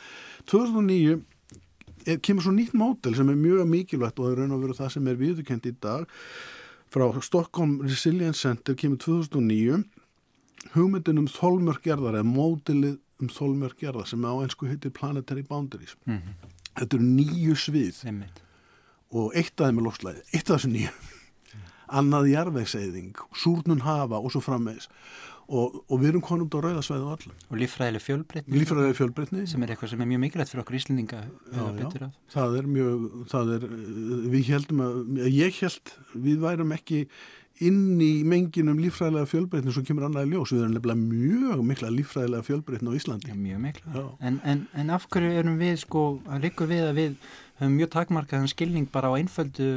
2009 0.48 1.18
er, 2.08 2.20
kemur 2.24 2.46
svo 2.46 2.52
nýtt 2.56 2.72
mótel 2.80 3.16
sem 3.18 3.28
er 3.28 3.36
mjög 3.36 3.66
mikilvægt 3.68 4.20
og 4.20 4.24
það 4.24 4.32
er 4.32 4.40
raun 4.40 4.54
og 4.56 4.62
veru 4.62 4.76
það 4.78 4.94
sem 4.94 5.10
er 5.10 5.18
viðurkend 5.20 5.68
í 5.68 5.74
dag 5.84 6.06
frá 6.94 7.04
Stockholm 7.26 7.74
Resilience 7.84 8.40
Center 8.40 8.76
kemur 8.80 9.02
2009 9.04 9.82
hugmyndin 10.72 11.20
um 11.20 11.28
þólmörkjarðar 11.28 12.20
eða 12.20 12.28
mótilið 12.28 12.96
um 13.20 13.30
þólmörkjarðar 13.30 14.08
sem 14.08 14.24
á 14.24 14.32
einsku 14.40 14.68
heitir 14.70 14.94
Planetary 14.94 15.44
Boundaries. 15.44 15.96
Mm 16.06 16.18
-hmm. 16.18 16.48
þetta 16.78 16.96
eru 16.96 17.04
nýju 17.04 17.54
svið. 17.54 18.06
Einmitt. 18.06 18.40
og 19.14 19.34
eitt 19.36 19.60
af 19.60 19.68
þeim 19.68 19.78
er 19.78 19.84
lofslæði, 19.86 20.22
eitt 20.34 20.50
af 20.50 20.56
þessu 20.56 20.70
nýju 20.72 20.90
annað 21.88 22.30
jarðvegseyðing, 22.32 23.22
súrnun 23.36 23.84
hafa 23.84 24.20
og 24.20 24.32
svo 24.32 24.42
frammeðis 24.44 24.88
og, 25.44 25.76
og 25.90 26.00
við 26.00 26.14
erum 26.14 26.24
konum 26.24 26.48
á 26.48 26.58
rauðasvæðu 26.64 27.04
og 27.04 27.14
allum 27.18 27.38
og 27.52 27.60
lífræðileg 27.60 28.04
fjölbreytni 28.04 28.58
lífræðileg 28.62 28.98
fjölbreytni. 28.98 29.44
Sem 29.50 29.64
er 29.64 29.74
eitthvað 29.74 29.92
sem 29.92 30.04
er 30.04 30.08
mjög 30.08 30.22
mikilvægt 30.24 30.52
fyrir 30.52 30.64
okkur 30.64 30.78
Íslendinga 30.80 31.22
það 32.32 32.58
er 32.60 32.68
mjög 32.74 33.06
það 33.32 33.54
er, 33.58 33.70
við 34.32 34.52
heldum 34.54 34.84
að 34.86 35.32
ég 35.34 35.62
held, 35.62 35.96
við 36.26 36.44
værum 36.44 36.76
ekki 36.78 37.04
inn 37.62 38.00
í 38.02 38.24
menginum 38.26 38.80
lífræðilega 38.82 39.30
fjölbreytni 39.30 39.74
svo 39.74 39.84
kemur 39.86 40.08
annaði 40.08 40.32
ljós, 40.32 40.50
við 40.50 40.64
erum 40.64 40.74
nefnilega 40.74 41.02
mjög 41.04 41.60
mikla 41.68 41.90
lífræðilega 41.94 42.46
fjölbreytni 42.48 42.90
á 42.90 42.98
Íslandi. 42.98 43.30
Já, 43.30 43.36
mjög 43.38 43.60
mikla, 43.62 44.06
en, 44.18 44.40
en, 44.42 44.64
en 44.74 44.90
af 44.96 45.06
hverju 45.12 45.36
erum 45.38 45.60
við 45.60 45.76
sko, 45.84 46.02
að 46.26 46.48
líka 46.48 46.66
við 46.66 46.88
að 46.88 46.98
við 46.98 47.14
höfum 47.60 47.76
mjög 47.78 47.92
takmarkaðan 47.94 48.50
skilning 48.50 48.90
bara 48.90 49.12
á 49.14 49.18
einföldu 49.20 49.68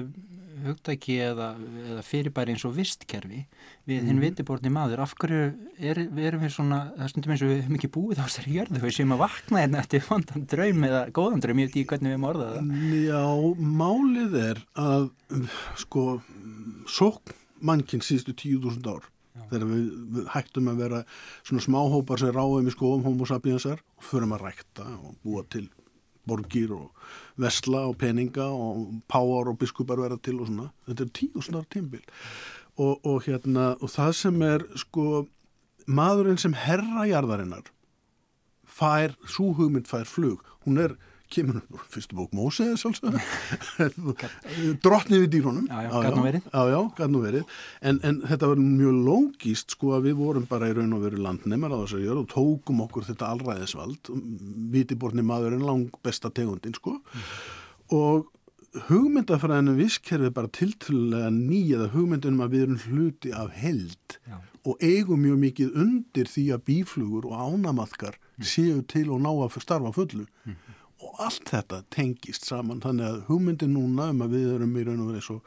hugdæki 0.66 1.18
eða, 1.24 1.48
eða 1.92 2.04
fyrirbæri 2.06 2.54
eins 2.54 2.66
og 2.68 2.76
vistkerfi 2.78 3.44
við 3.88 4.08
hinn 4.08 4.18
mm. 4.18 4.24
vitiborni 4.24 4.72
maður, 4.74 5.04
af 5.06 5.16
hverju 5.20 5.42
er, 5.78 6.02
erum 6.28 6.44
við 6.46 6.54
svona, 6.56 6.80
það 6.98 7.12
stundum 7.14 7.34
eins 7.36 7.44
og 7.46 7.52
við 7.52 7.62
hefum 7.62 7.80
ekki 7.80 7.92
búið 7.98 8.22
á 8.22 8.26
þessari 8.26 8.56
jörðu, 8.58 8.82
við 8.84 8.96
séum 8.98 9.16
að 9.16 9.24
vakna 9.24 9.64
hérna 9.64 9.82
eftir 9.84 10.06
vandan 10.08 10.48
draum 10.54 10.88
eða 10.90 11.04
góðan 11.16 11.44
draum, 11.46 11.62
ég 11.62 11.70
veit 11.70 11.76
ekki 11.76 11.90
hvernig 11.92 12.10
við 12.10 12.18
erum 12.18 12.30
orðað 12.32 12.56
það 12.56 12.72
Já, 13.08 13.24
málið 13.84 14.40
er 14.44 14.64
að 14.88 15.10
sko, 15.84 16.08
sókn 16.98 17.38
mannkinn 17.62 18.06
síðustu 18.06 18.36
tíu 18.38 18.62
þúsund 18.64 18.90
ár 18.90 19.08
Já. 19.38 19.44
þegar 19.52 19.68
við, 19.72 19.88
við 20.18 20.30
hættum 20.34 20.72
að 20.72 20.84
vera 20.84 21.04
svona 21.42 21.66
smáhópar 21.66 22.22
sem 22.22 22.34
ráðum 22.36 22.70
í 22.70 22.74
skofum 22.74 23.06
homo 23.08 23.28
sapiensar 23.30 23.82
og 23.98 24.08
förum 24.12 24.36
að 24.38 24.48
rækta 24.48 24.88
og 24.98 25.18
búa 25.26 25.46
til 25.50 25.68
borgir 26.28 26.74
og 26.76 26.92
vesla 27.38 27.86
og 27.90 27.98
peninga 28.02 28.46
og 28.50 29.02
páar 29.12 29.52
og 29.52 29.58
biskupar 29.62 30.02
vera 30.02 30.18
til 30.18 30.42
og 30.42 30.50
svona. 30.50 30.70
Þetta 30.88 31.06
er 31.06 31.16
tíu 31.20 31.44
snar 31.46 31.66
tímbil 31.74 32.04
og, 32.78 33.06
og 33.06 33.24
hérna 33.26 33.74
og 33.82 33.90
það 33.94 34.14
sem 34.22 34.42
er 34.46 34.66
sko 34.78 35.26
maðurinn 35.88 36.40
sem 36.42 36.56
herra 36.58 37.08
jarðarinnar 37.10 37.72
fær, 38.78 39.16
súhugmynd 39.26 39.88
fær 39.90 40.06
flug. 40.06 40.44
Hún 40.66 40.82
er 40.82 40.98
kemur 41.32 41.60
fyrstu 41.92 42.18
bók 42.18 42.34
Mósið 42.36 42.76
drottni 44.84 45.20
við 45.24 45.30
dýrónum 45.36 45.68
já, 45.68 45.82
já, 45.88 45.92
gæt 46.06 46.16
nú 46.16 46.24
verið, 46.26 46.48
já, 46.54 46.62
já, 46.72 47.08
nú 47.12 47.22
verið. 47.24 47.58
En, 47.82 48.00
en 48.08 48.22
þetta 48.28 48.52
var 48.52 48.62
mjög 48.62 49.02
lógist 49.08 49.76
sko 49.76 49.94
að 49.98 50.10
við 50.10 50.18
vorum 50.22 50.48
bara 50.50 50.72
í 50.72 50.78
raun 50.78 50.96
og 50.98 51.04
veru 51.06 51.22
landnemar 51.24 51.76
á 51.76 51.78
þess 51.84 51.98
að 51.98 52.08
gera 52.08 52.24
og 52.24 52.32
tókum 52.32 52.82
okkur 52.88 53.08
þetta 53.10 53.32
allræðisvald 53.34 54.12
vitiborni 54.74 55.26
maðurinn 55.28 55.68
lang 55.68 56.02
besta 56.06 56.32
tegundin 56.32 56.78
sko 56.78 56.98
mm. 56.98 57.30
og 57.98 58.28
hugmyndafræðinu 58.88 59.74
visskerfi 59.78 60.30
bara 60.36 60.52
tiltrúlega 60.54 61.32
nýjaða 61.34 61.92
hugmyndunum 61.96 62.46
að 62.46 62.54
við 62.54 62.68
erum 62.68 62.80
hluti 62.86 63.34
af 63.34 63.52
held 63.58 64.18
já. 64.28 64.38
og 64.68 64.84
eigum 64.84 65.24
mjög 65.24 65.42
mikið 65.44 65.78
undir 65.84 66.30
því 66.30 66.46
að 66.56 66.66
bíflugur 66.70 67.30
og 67.32 67.44
ánamaðkar 67.48 68.20
mm. 68.20 68.48
séu 68.48 68.82
til 68.88 69.08
og 69.12 69.24
ná 69.24 69.32
að 69.34 69.62
starfa 69.64 69.94
fullu 69.96 70.28
mm 70.46 70.67
og 71.04 71.24
allt 71.28 71.50
þetta 71.52 71.84
tengist 71.94 72.48
saman 72.48 72.82
þannig 72.84 73.08
að 73.08 73.26
hugmyndi 73.30 73.70
núna 73.70 74.12
um 74.14 74.24
að 74.26 74.38
við 74.38 74.54
erum 74.56 74.78
í 74.78 74.86
raun 74.88 75.04
og 75.04 75.12
verið 75.12 75.28
svo 75.28 75.40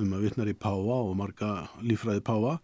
um 0.00 0.12
að 0.16 0.26
vittnar 0.26 0.50
í 0.50 0.56
Páa 0.56 0.98
og 0.98 1.14
marga 1.18 1.50
lífræði 1.82 2.24
Páa 2.24 2.58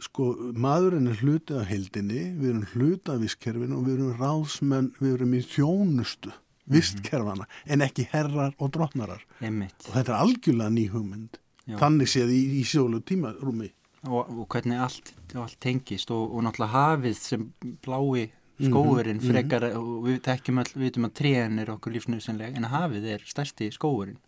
sko 0.00 0.30
maðurinn 0.56 1.10
er 1.10 1.18
hlutið 1.20 1.60
af 1.60 1.68
heldinni 1.68 2.22
við 2.38 2.52
erum 2.52 2.68
hlutið 2.72 3.12
af 3.14 3.24
visskerfinu 3.24 3.76
og 3.76 3.88
við 3.88 3.98
erum 3.98 4.14
ráðsmenn, 4.20 4.92
við 5.00 5.16
erum 5.16 5.34
í 5.36 5.42
þjónustu 5.44 6.30
mhm. 6.30 6.76
visskerfana 6.76 7.48
en 7.66 7.84
ekki 7.84 8.06
herrar 8.12 8.54
og 8.58 8.72
drotnarar 8.76 9.24
Einmitt. 9.40 9.76
og 9.88 9.96
þetta 9.96 10.14
er 10.14 10.22
algjörlega 10.22 10.76
ný 10.76 10.86
hugmynd 10.92 11.40
Já. 11.66 11.76
þannig 11.82 12.10
séð 12.10 12.32
í, 12.34 12.40
í 12.60 12.64
sjólu 12.66 13.02
tímarúmi 13.04 13.70
og, 14.08 14.30
og 14.32 14.46
hvernig 14.48 14.80
allt, 14.80 15.12
allt 15.36 15.58
tengist 15.60 16.12
og, 16.14 16.30
og 16.32 16.46
náttúrulega 16.46 16.72
hafið 16.72 17.18
sem 17.20 17.48
blái 17.84 18.30
skóurinn 18.68 19.16
mm 19.16 19.22
-hmm. 19.22 19.32
frekar 19.32 19.64
og 19.78 20.04
við 20.06 20.20
tekjum 20.26 20.58
all, 20.58 20.70
við 20.74 20.86
veitum 20.86 21.08
að 21.08 21.16
tréin 21.20 21.58
er 21.58 21.70
okkur 21.70 21.92
lífsnöðsynlega 21.94 22.56
en 22.56 22.70
hafið 22.74 23.04
er 23.14 23.24
stærsti 23.26 23.70
skóurinn 23.72 24.18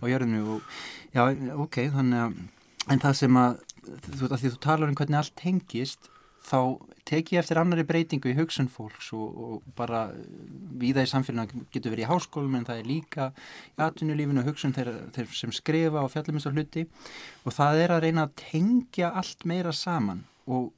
og 0.00 0.08
jörðinu 0.08 0.44
og 0.56 0.60
já, 1.14 1.22
ok, 1.56 1.76
þannig 1.96 2.20
að 2.26 2.32
en 2.88 3.02
það 3.02 3.18
sem 3.18 3.36
að, 3.36 3.58
þú, 4.18 4.30
að 4.30 4.44
þú 4.44 4.54
talar 4.60 4.88
um 4.88 4.94
hvernig 4.94 5.20
allt 5.20 5.36
tengist 5.36 6.08
þá 6.48 6.60
tek 7.08 7.32
ég 7.32 7.42
eftir 7.42 7.60
annari 7.60 7.84
breytingu 7.88 8.30
í 8.32 8.36
hugsun 8.36 8.68
fólks 8.72 9.10
og, 9.16 9.36
og 9.36 9.74
bara 9.76 10.08
viða 10.80 11.04
í 11.04 11.10
samfélaginu 11.10 11.66
getur 11.72 11.94
verið 11.94 12.06
í 12.06 12.10
háskólum 12.10 12.56
en 12.58 12.66
það 12.68 12.80
er 12.82 12.88
líka 12.88 13.28
í 13.74 13.84
atvinnulífinu 13.84 14.42
og 14.42 14.50
hugsun 14.50 14.74
þeir, 14.76 14.92
þeir 15.16 15.30
sem 15.36 15.54
skrifa 15.56 16.04
og 16.04 16.12
fjallumist 16.12 16.48
á 16.48 16.52
hluti 16.52 16.86
og 17.44 17.56
það 17.56 17.84
er 17.84 17.94
að 17.94 18.02
reyna 18.06 18.26
að 18.28 18.34
tengja 18.42 19.12
allt 19.20 19.48
meira 19.48 19.74
saman 19.76 20.24
og 20.48 20.72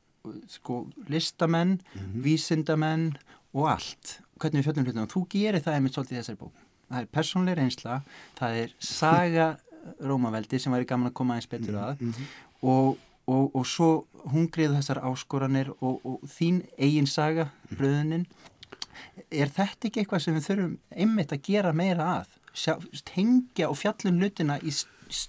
sko 0.48 0.86
listamenn, 1.08 1.80
mm 1.80 2.00
-hmm. 2.00 2.22
vísindamenn 2.22 3.16
og 3.52 3.70
allt, 3.70 4.20
hvernig 4.38 4.60
við 4.60 4.66
fjöldum 4.68 4.84
hlutum 4.84 5.02
og 5.02 5.12
þú 5.12 5.26
gerir 5.28 5.60
það 5.60 5.74
einmitt 5.74 5.94
svolítið 5.94 6.16
í 6.16 6.20
þessari 6.20 6.38
bók. 6.38 6.52
Það 6.90 7.00
er 7.00 7.06
persónleir 7.06 7.58
einsla, 7.58 8.02
það 8.38 8.56
er 8.62 8.74
saga 8.78 9.56
Rómaveldi 10.08 10.58
sem 10.58 10.72
væri 10.72 10.84
gaman 10.84 11.10
að 11.10 11.14
koma 11.14 11.34
eins 11.34 11.46
betur 11.46 11.74
að. 11.74 12.00
mm 12.00 12.12
-hmm. 12.12 12.24
og, 12.62 12.98
og, 13.26 13.56
og 13.56 13.66
svo 13.66 14.06
hungrið 14.24 14.76
þessar 14.76 14.98
áskoranir 15.02 15.70
og, 15.80 16.00
og 16.04 16.20
þín 16.24 16.62
eigin 16.78 17.06
saga 17.06 17.50
bröðuninn 17.70 18.26
er 19.30 19.48
þetta 19.48 19.88
ekki 19.88 20.00
eitthvað 20.00 20.22
sem 20.24 20.34
við 20.34 20.46
þurfum 20.48 20.78
einmitt 20.90 21.32
að 21.32 21.42
gera 21.42 21.72
meira 21.72 22.06
að? 22.20 22.26
Sjá, 22.52 22.74
tengja 23.04 23.68
og 23.70 23.78
fjallum 23.78 24.18
hlutina 24.18 24.58
í 24.58 24.72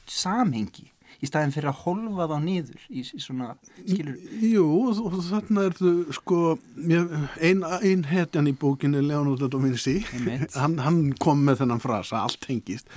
samhengi 0.08 0.92
í 1.22 1.30
staðin 1.30 1.54
fyrir 1.54 1.70
að 1.72 1.82
holfa 1.84 2.28
þá 2.32 2.36
nýður 2.44 2.86
í, 2.90 3.04
í 3.04 3.22
svona, 3.22 3.52
skilur 3.78 4.18
Jú, 4.42 4.66
og 4.90 5.18
þarna 5.28 5.66
er 5.70 5.78
þú 5.78 5.92
sko 6.18 6.40
einn 6.82 7.64
ein 7.78 8.04
hetjan 8.10 8.50
í 8.50 8.56
bókinni 8.58 9.04
Leonardo 9.06 9.50
da 9.52 9.62
Vinci. 9.62 10.00
Hann, 10.62 10.78
hann 10.82 11.00
kom 11.22 11.44
með 11.46 11.62
þennan 11.62 11.82
frasa 11.84 12.24
allt 12.26 12.46
hengist, 12.50 12.90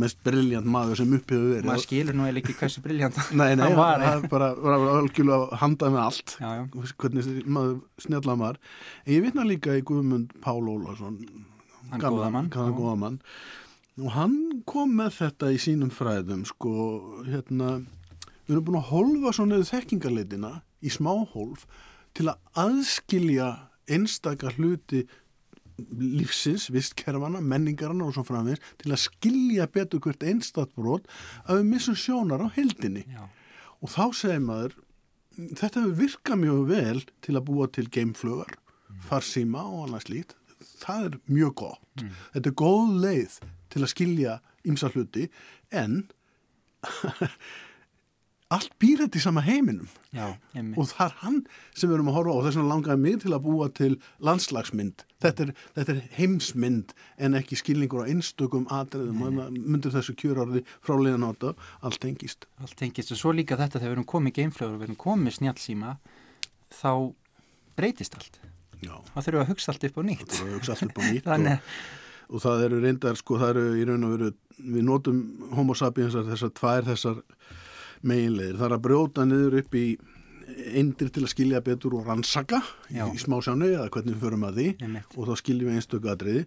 mest 0.00 0.20
brilljant 0.24 0.68
maður 0.70 1.02
sem 1.02 1.14
upphefur 1.18 1.56
verið. 1.56 1.68
Maður 1.68 1.84
skilur 1.84 2.16
nú 2.16 2.26
eða 2.28 2.42
ekki 2.42 2.56
hversu 2.60 2.82
brilljant 2.84 3.18
nei, 3.40 3.52
nei, 3.58 3.66
hann 3.66 3.78
var 3.78 4.26
bara, 4.30 4.52
bara 4.58 4.80
algjörlega 5.00 5.60
handað 5.60 5.94
með 5.96 6.02
allt. 6.06 6.36
Já, 6.38 6.50
já. 6.60 6.90
hvernig 7.02 7.30
maður 7.46 7.78
snjallað 8.06 8.42
maður. 8.44 8.60
En 9.04 9.14
ég 9.16 9.24
vitna 9.26 9.46
líka 9.46 9.76
í 9.76 9.84
Guðmund 9.86 10.36
Pál 10.44 10.60
Ólarsson 10.62 11.18
hann 11.90 12.02
góða 12.54 12.96
mann 12.98 13.18
og 14.00 14.12
hann 14.16 14.36
kom 14.68 14.96
með 14.98 15.16
þetta 15.18 15.52
í 15.54 15.60
sínum 15.60 15.92
fræðum 15.92 16.44
sko, 16.48 16.72
hérna 17.26 17.80
við 18.46 18.54
erum 18.54 18.66
búin 18.66 18.80
að 18.80 18.90
holfa 18.90 19.32
svo 19.36 19.46
neðu 19.48 19.68
þekkingarleitina 19.70 20.52
í 20.80 20.92
smáhólf 20.92 21.66
til 22.16 22.30
að 22.32 22.38
aðskilja 22.58 23.50
einstakar 23.90 24.56
hluti 24.58 25.04
lífsins, 25.90 26.68
vistkerfana, 26.72 27.40
menningarna 27.40 28.04
og 28.06 28.16
svo 28.16 28.24
framins 28.28 28.60
til 28.80 28.92
að 28.92 29.04
skilja 29.06 29.68
betur 29.72 30.02
hvert 30.04 30.24
einstakbrot 30.26 31.06
að 31.46 31.60
við 31.60 31.70
missum 31.70 31.96
sjónar 31.96 32.44
á 32.44 32.48
heldinni 32.56 33.06
Já. 33.08 33.24
og 33.80 33.92
þá 33.94 34.04
segir 34.16 34.42
maður 34.44 34.76
þetta 35.36 35.84
hefur 35.84 35.96
virkað 36.02 36.42
mjög 36.42 36.66
vel 36.68 37.00
til 37.24 37.36
að 37.38 37.46
búa 37.46 37.70
til 37.72 37.86
geimflugar, 37.92 38.52
mm. 38.52 39.00
farsíma 39.08 39.64
og 39.64 39.86
annað 39.86 40.06
slíkt 40.08 40.36
það 40.82 41.06
er 41.06 41.18
mjög 41.30 41.56
gott 41.62 42.02
mm. 42.02 42.12
þetta 42.34 42.52
er 42.52 42.58
góð 42.60 42.94
leið 43.06 43.40
til 43.72 43.84
að 43.84 43.92
skilja 43.94 44.38
ymsa 44.68 44.90
hluti 44.92 45.28
en 45.70 46.02
allt 48.50 48.72
býr 48.82 49.04
þetta 49.04 49.18
í 49.18 49.22
sama 49.22 49.42
heiminum. 49.46 49.88
Já, 50.14 50.32
og 50.74 50.88
það 50.90 51.04
er 51.04 51.16
hann 51.20 51.36
sem 51.70 51.86
við 51.86 51.96
erum 51.96 52.10
að 52.10 52.16
horfa 52.18 52.32
á 52.34 52.36
og 52.36 52.44
þess 52.46 52.58
vegna 52.58 52.72
langaði 52.72 53.02
mig 53.04 53.18
til 53.22 53.32
að 53.36 53.44
búa 53.44 53.68
til 53.78 53.90
landslagsmynd. 54.26 55.04
Þetta 55.22 55.44
er, 55.44 55.52
þetta 55.76 55.94
er 55.94 56.00
heimsmynd 56.16 56.94
en 57.22 57.38
ekki 57.38 57.60
skilningur 57.60 58.02
á 58.02 58.10
einstökum 58.10 58.66
atriðum 58.74 59.22
og 59.22 59.38
myndir 59.54 59.94
þessu 59.94 60.16
kjörarði 60.18 60.64
frálega 60.82 61.20
náta 61.22 61.54
allt 61.86 62.02
tengist. 62.02 62.48
Allt 62.58 62.74
tengist. 62.80 63.14
Og 63.14 63.22
svo 63.22 63.34
líka 63.36 63.58
þetta 63.60 63.78
þegar 63.78 63.92
við 63.92 63.98
erum 64.00 64.10
komið 64.16 64.38
geimflögur 64.40 64.74
og 64.74 64.82
við 64.82 64.90
erum 64.90 65.02
komið 65.06 65.38
snjálfsíma 65.38 65.96
þá 66.80 66.92
breytist 67.78 68.18
allt. 68.18 68.42
Já. 68.80 68.96
þá 69.12 69.18
þurfum 69.20 69.36
við 69.36 69.42
að 69.44 69.50
hugsa 69.52 69.72
allt 69.74 69.82
upp 69.86 69.98
á 70.00 70.02
nýtt. 70.08 70.26
Þá 70.26 70.36
þurfum 70.40 70.50
að 70.50 70.58
hugsa 70.58 70.74
allt 70.74 70.86
upp 70.88 70.98
á 70.98 71.02
nýtt 71.06 71.26
og 71.36 71.40
og 72.30 72.42
það 72.44 72.64
eru 72.68 72.80
reyndar 72.84 73.18
sko 73.18 73.38
það 73.40 73.52
eru 73.54 73.66
í 73.80 73.84
raun 73.88 74.06
og 74.06 74.14
veru 74.16 74.30
við 74.60 74.86
notum 74.86 75.20
homo 75.56 75.74
sapiensar 75.78 76.26
þessar 76.28 76.54
tvær 76.56 76.88
þessar 76.90 77.20
meginleðir 78.06 78.58
það 78.60 78.66
er 78.68 78.76
að 78.76 78.84
brjóta 78.86 79.26
niður 79.28 79.60
upp 79.60 79.76
í 79.76 79.84
eindir 80.50 81.10
til 81.14 81.22
að 81.24 81.32
skilja 81.32 81.60
betur 81.64 81.94
og 81.98 82.08
rannsaka 82.08 82.58
Já. 82.90 83.04
í 83.06 83.18
smásjánu 83.22 83.68
eða 83.70 83.88
hvernig 83.92 84.16
við 84.16 84.24
förum 84.24 84.46
að 84.48 84.58
því 84.58 84.66
Einmitt. 84.82 85.14
og 85.16 85.28
þá 85.28 85.34
skiljum 85.40 85.70
við 85.70 85.78
einstöku 85.78 86.10
atriði 86.10 86.42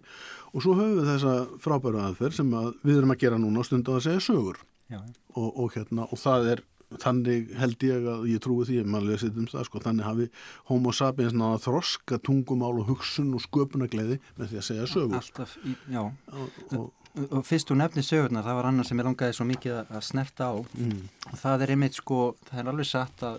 og 0.52 0.64
svo 0.64 0.76
höfum 0.78 0.98
við 0.98 1.10
þessa 1.12 1.34
frábæru 1.64 2.02
aðferð 2.04 2.38
sem 2.40 2.52
að 2.58 2.70
við 2.84 3.00
erum 3.00 3.14
að 3.14 3.20
gera 3.24 3.40
núna 3.40 3.64
á 3.64 3.68
stundu 3.68 3.96
að 3.96 4.06
segja 4.08 4.24
sögur 4.28 4.60
Já, 4.92 5.00
og, 5.32 5.48
og, 5.48 5.72
hérna, 5.72 6.04
og 6.04 6.20
það 6.20 6.50
er 6.52 6.64
þannig 7.02 7.54
held 7.58 7.82
ég 7.86 8.08
að 8.14 8.26
ég 8.30 8.40
trúi 8.44 8.64
því 8.68 8.80
um 8.84 9.46
það 9.50 9.64
sko, 9.68 9.80
þannig 9.84 10.04
hafi 10.04 10.28
homo 10.70 10.92
sapiens 10.92 11.32
náða 11.34 11.60
þroska 11.64 12.18
tungumál 12.22 12.78
og 12.80 12.86
hugsun 12.88 13.34
og 13.34 13.40
sköpunagleiði 13.46 14.20
með 14.38 14.48
því 14.52 14.60
að 14.60 14.66
segja 14.68 14.86
sögur 14.86 15.16
alltaf, 15.20 15.56
í, 15.64 15.74
já. 15.90 16.02
og, 16.04 16.60
og, 16.78 16.92
Og 17.14 17.44
fyrst 17.46 17.68
þú 17.70 17.76
nefnir 17.78 18.02
sögurnar, 18.02 18.42
það 18.42 18.56
var 18.58 18.66
annað 18.66 18.86
sem 18.88 18.98
ég 18.98 19.04
langaði 19.06 19.34
svo 19.36 19.44
mikið 19.46 19.74
að- 19.86 20.00
snerta 20.02 20.48
á. 20.50 20.54
mm, 20.58 21.02
Og 21.30 21.38
það 21.38 21.62
er 21.62 21.70
einmitt 21.70 21.94
sko, 21.94 22.16
það 22.50 22.58
er 22.58 22.70
alveg 22.72 22.86
satt 22.90 23.22
að, 23.22 23.36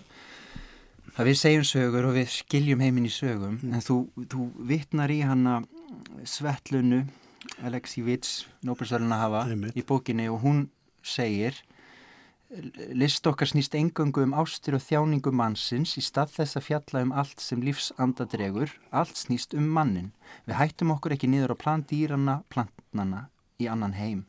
að 1.18 1.26
við 1.28 1.36
segjum 1.36 1.66
sögur 1.68 2.06
og 2.08 2.14
við 2.16 2.30
skiljum 2.32 2.80
heiminn 2.80 3.04
í 3.04 3.12
sögum, 3.12 3.58
en 3.68 3.80
þú, 3.84 3.98
þú 4.32 4.46
vittnar 4.64 5.12
í 5.12 5.20
hana 5.28 5.58
Svetlunu, 6.24 7.02
Alexi 7.62 8.00
Vits, 8.02 8.46
Nobelsvæluna 8.64 9.18
hafa 9.20 9.44
Einmitt. 9.50 9.76
í 9.76 9.84
bókinni 9.84 10.26
og 10.32 10.40
hún 10.42 10.68
segir 11.04 11.60
List 12.96 13.26
okkar 13.28 13.50
snýst 13.50 13.74
engöngu 13.76 14.22
um 14.24 14.34
ástir 14.38 14.76
og 14.78 14.84
þjáningu 14.84 15.32
mannsins 15.34 15.96
í 16.00 16.04
stað 16.04 16.36
þess 16.38 16.58
að 16.58 16.66
fjalla 16.70 17.02
um 17.04 17.12
allt 17.12 17.42
sem 17.42 17.62
lífsandadregur, 17.64 18.72
allt 18.90 19.18
snýst 19.20 19.56
um 19.56 19.66
mannin. 19.76 20.12
Við 20.48 20.60
hættum 20.60 20.94
okkur 20.94 21.16
ekki 21.16 21.28
niður 21.28 21.52
á 21.52 21.62
plan 21.62 21.84
dýrana, 21.84 22.40
plantnana 22.52 23.26
í 23.60 23.68
annan 23.68 23.96
heim. 23.98 24.24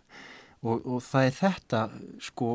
Og, 0.65 0.81
og 0.89 1.03
það 1.05 1.27
er 1.27 1.35
þetta, 1.37 1.79
sko, 2.27 2.47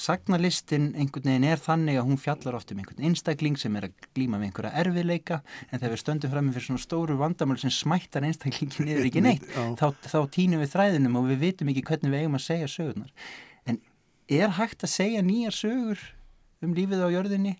sagnalistin 0.00 0.86
einhvern 0.96 1.28
veginn 1.28 1.44
er 1.46 1.60
þannig 1.60 1.98
að 2.00 2.06
hún 2.08 2.20
fjallar 2.22 2.56
oft 2.56 2.72
um 2.72 2.80
einhvern 2.80 3.04
einstakling 3.04 3.58
sem 3.60 3.76
er 3.76 3.90
að 3.90 4.06
glíma 4.16 4.40
með 4.40 4.48
einhverja 4.48 4.80
erfiðleika 4.80 5.42
en 5.68 5.76
þegar 5.76 5.92
við 5.92 6.00
stöndum 6.02 6.32
fram 6.32 6.48
með 6.48 6.56
fyrir 6.56 6.68
svona 6.70 6.84
stóru 6.86 7.18
vandamál 7.20 7.58
sem 7.60 7.74
smættar 7.74 8.24
einstaklingin 8.24 8.88
niður 8.88 9.10
ekki 9.10 9.22
neitt, 9.26 9.44
þá, 9.52 9.92
þá 10.08 10.18
tínum 10.34 10.64
við 10.64 10.72
þræðinum 10.72 11.20
og 11.20 11.28
við 11.28 11.44
vitum 11.44 11.70
ekki 11.74 11.84
hvernig 11.90 12.14
við 12.14 12.24
eigum 12.24 12.40
að 12.40 12.46
segja 12.48 12.72
sögurnar. 12.72 13.12
Er 14.28 14.52
hægt 14.58 14.84
að 14.84 14.92
segja 14.92 15.24
nýjar 15.24 15.56
sögur 15.56 16.02
um 16.64 16.74
lífið 16.76 17.00
á 17.00 17.08
jörðinni? 17.14 17.54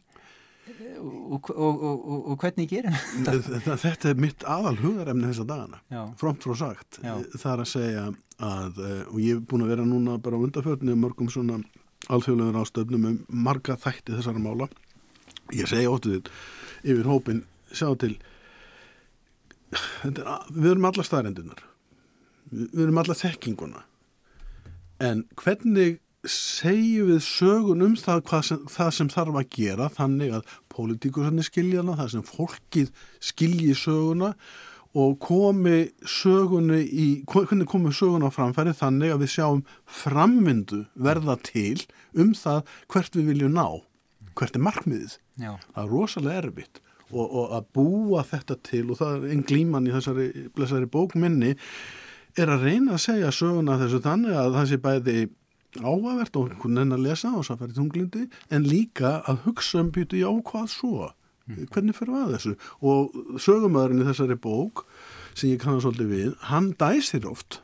Og, 0.98 1.48
og, 1.48 1.54
og, 1.56 1.94
og, 1.96 2.24
og 2.28 2.42
hvernig 2.42 2.68
gerum 2.68 2.92
þetta? 2.92 3.76
þetta, 3.80 4.10
er 4.10 4.18
mitt 4.20 4.44
aðal 4.44 4.74
hugarefni 4.82 5.30
þessa 5.30 5.46
dagana 5.48 6.02
fromt 6.20 6.44
frá 6.44 6.56
sagt. 6.60 6.98
Já. 7.00 7.14
það 7.32 7.52
er 7.52 7.62
að 7.62 7.70
segja 7.70 8.02
að 8.44 8.80
eh, 8.84 8.98
og 9.06 9.20
ég 9.24 9.38
er 9.38 9.46
búin 9.48 9.64
að 9.64 9.72
vera 9.72 9.86
núna 9.88 10.18
bara 10.20 10.36
á 10.36 10.44
undarförni 10.44 10.92
um 10.92 11.00
mörgum 11.06 11.30
svona 11.32 11.62
alþjóðlegur 12.12 12.60
ástöfnum 12.60 13.06
um 13.08 13.16
marga 13.46 13.78
þætti 13.80 14.18
þessara 14.18 14.42
mála. 14.44 14.68
Ég 15.56 15.70
segja 15.70 15.94
óttu 15.94 16.18
þitt 16.18 16.28
yfir 16.84 17.08
hópin 17.08 17.46
sjá 17.72 17.88
til 18.00 18.18
er, 20.04 20.20
við 20.52 20.70
erum 20.74 20.90
alla 20.90 21.06
staðrendunar 21.06 21.64
við 22.52 22.84
erum 22.84 23.00
alla 23.00 23.16
þekkinguna. 23.16 23.82
En 25.04 25.24
hvernig 25.38 25.98
segjum 26.32 27.12
við 27.12 27.20
sögun 27.26 27.84
um 27.86 27.98
það, 27.98 28.32
sem, 28.46 28.64
það 28.70 28.90
sem 28.96 29.12
þarf 29.12 29.38
að 29.40 29.52
gera 29.56 29.90
þannig 29.94 30.34
að 30.38 30.56
pólitíkusarnir 30.72 31.46
skilja 31.46 31.82
hana, 31.82 31.98
það 31.98 32.10
sem 32.14 32.26
fólkið 32.28 32.90
skilji 33.30 33.76
söguna 33.78 34.32
og 34.98 35.18
komi 35.20 35.90
sögunni 36.08 36.80
í, 36.86 37.06
hvernig 37.28 37.68
komi 37.68 37.92
söguna 37.94 38.30
á 38.32 38.34
framfæri 38.34 38.72
þannig 38.76 39.14
að 39.14 39.24
við 39.24 39.32
sjáum 39.34 39.62
framvindu 39.84 40.84
verða 40.96 41.36
til 41.44 41.76
um 42.16 42.32
það 42.36 42.64
hvert 42.88 43.18
við 43.18 43.32
viljum 43.34 43.56
ná, 43.58 43.66
hvert 44.38 44.56
er 44.56 44.64
markmiðið. 44.64 45.18
já, 45.36 45.52
Það 45.74 45.82
er 45.84 45.92
rosalega 45.92 46.42
erfitt 46.42 46.82
og, 47.12 47.24
og 47.24 47.56
að 47.56 47.68
búa 47.76 48.24
þetta 48.26 48.58
til 48.68 48.84
og 48.88 49.00
það 49.00 49.14
er 49.16 49.32
einn 49.32 49.46
glíman 49.48 49.88
í 49.88 49.94
þessari 49.94 50.28
blessari 50.56 50.88
bókminni 50.92 51.54
er 52.38 52.52
að 52.52 52.66
reyna 52.68 52.96
að 52.96 53.04
segja 53.04 53.34
söguna 53.34 53.78
þessu 53.80 54.00
þannig 54.04 54.36
að 54.38 54.56
það 54.56 54.68
sé 54.70 54.80
bæði 54.84 55.16
áhugavert 55.76 56.36
og 56.38 56.48
einhvern 56.48 56.80
veginn 56.80 56.96
að 56.96 57.04
lesa 57.04 57.34
og 57.36 57.46
það 57.46 57.62
færi 57.62 57.76
tunglindi 57.76 58.24
en 58.54 58.66
líka 58.68 59.18
að 59.28 59.44
hugsa 59.46 59.82
um 59.82 59.92
býtu 59.94 60.20
já 60.20 60.30
hvað 60.30 60.68
svo? 60.72 61.12
Hvernig 61.48 61.96
fyrir 61.96 62.16
að 62.18 62.34
þessu? 62.34 62.52
Og 62.84 63.38
sögumæðurinn 63.40 64.02
í 64.04 64.08
þessari 64.10 64.36
bók 64.40 64.84
sem 65.38 65.54
ég 65.54 65.62
kannar 65.62 65.80
svolítið 65.84 66.12
við, 66.12 66.30
hann 66.50 66.72
dæsir 66.80 67.24
oft. 67.28 67.62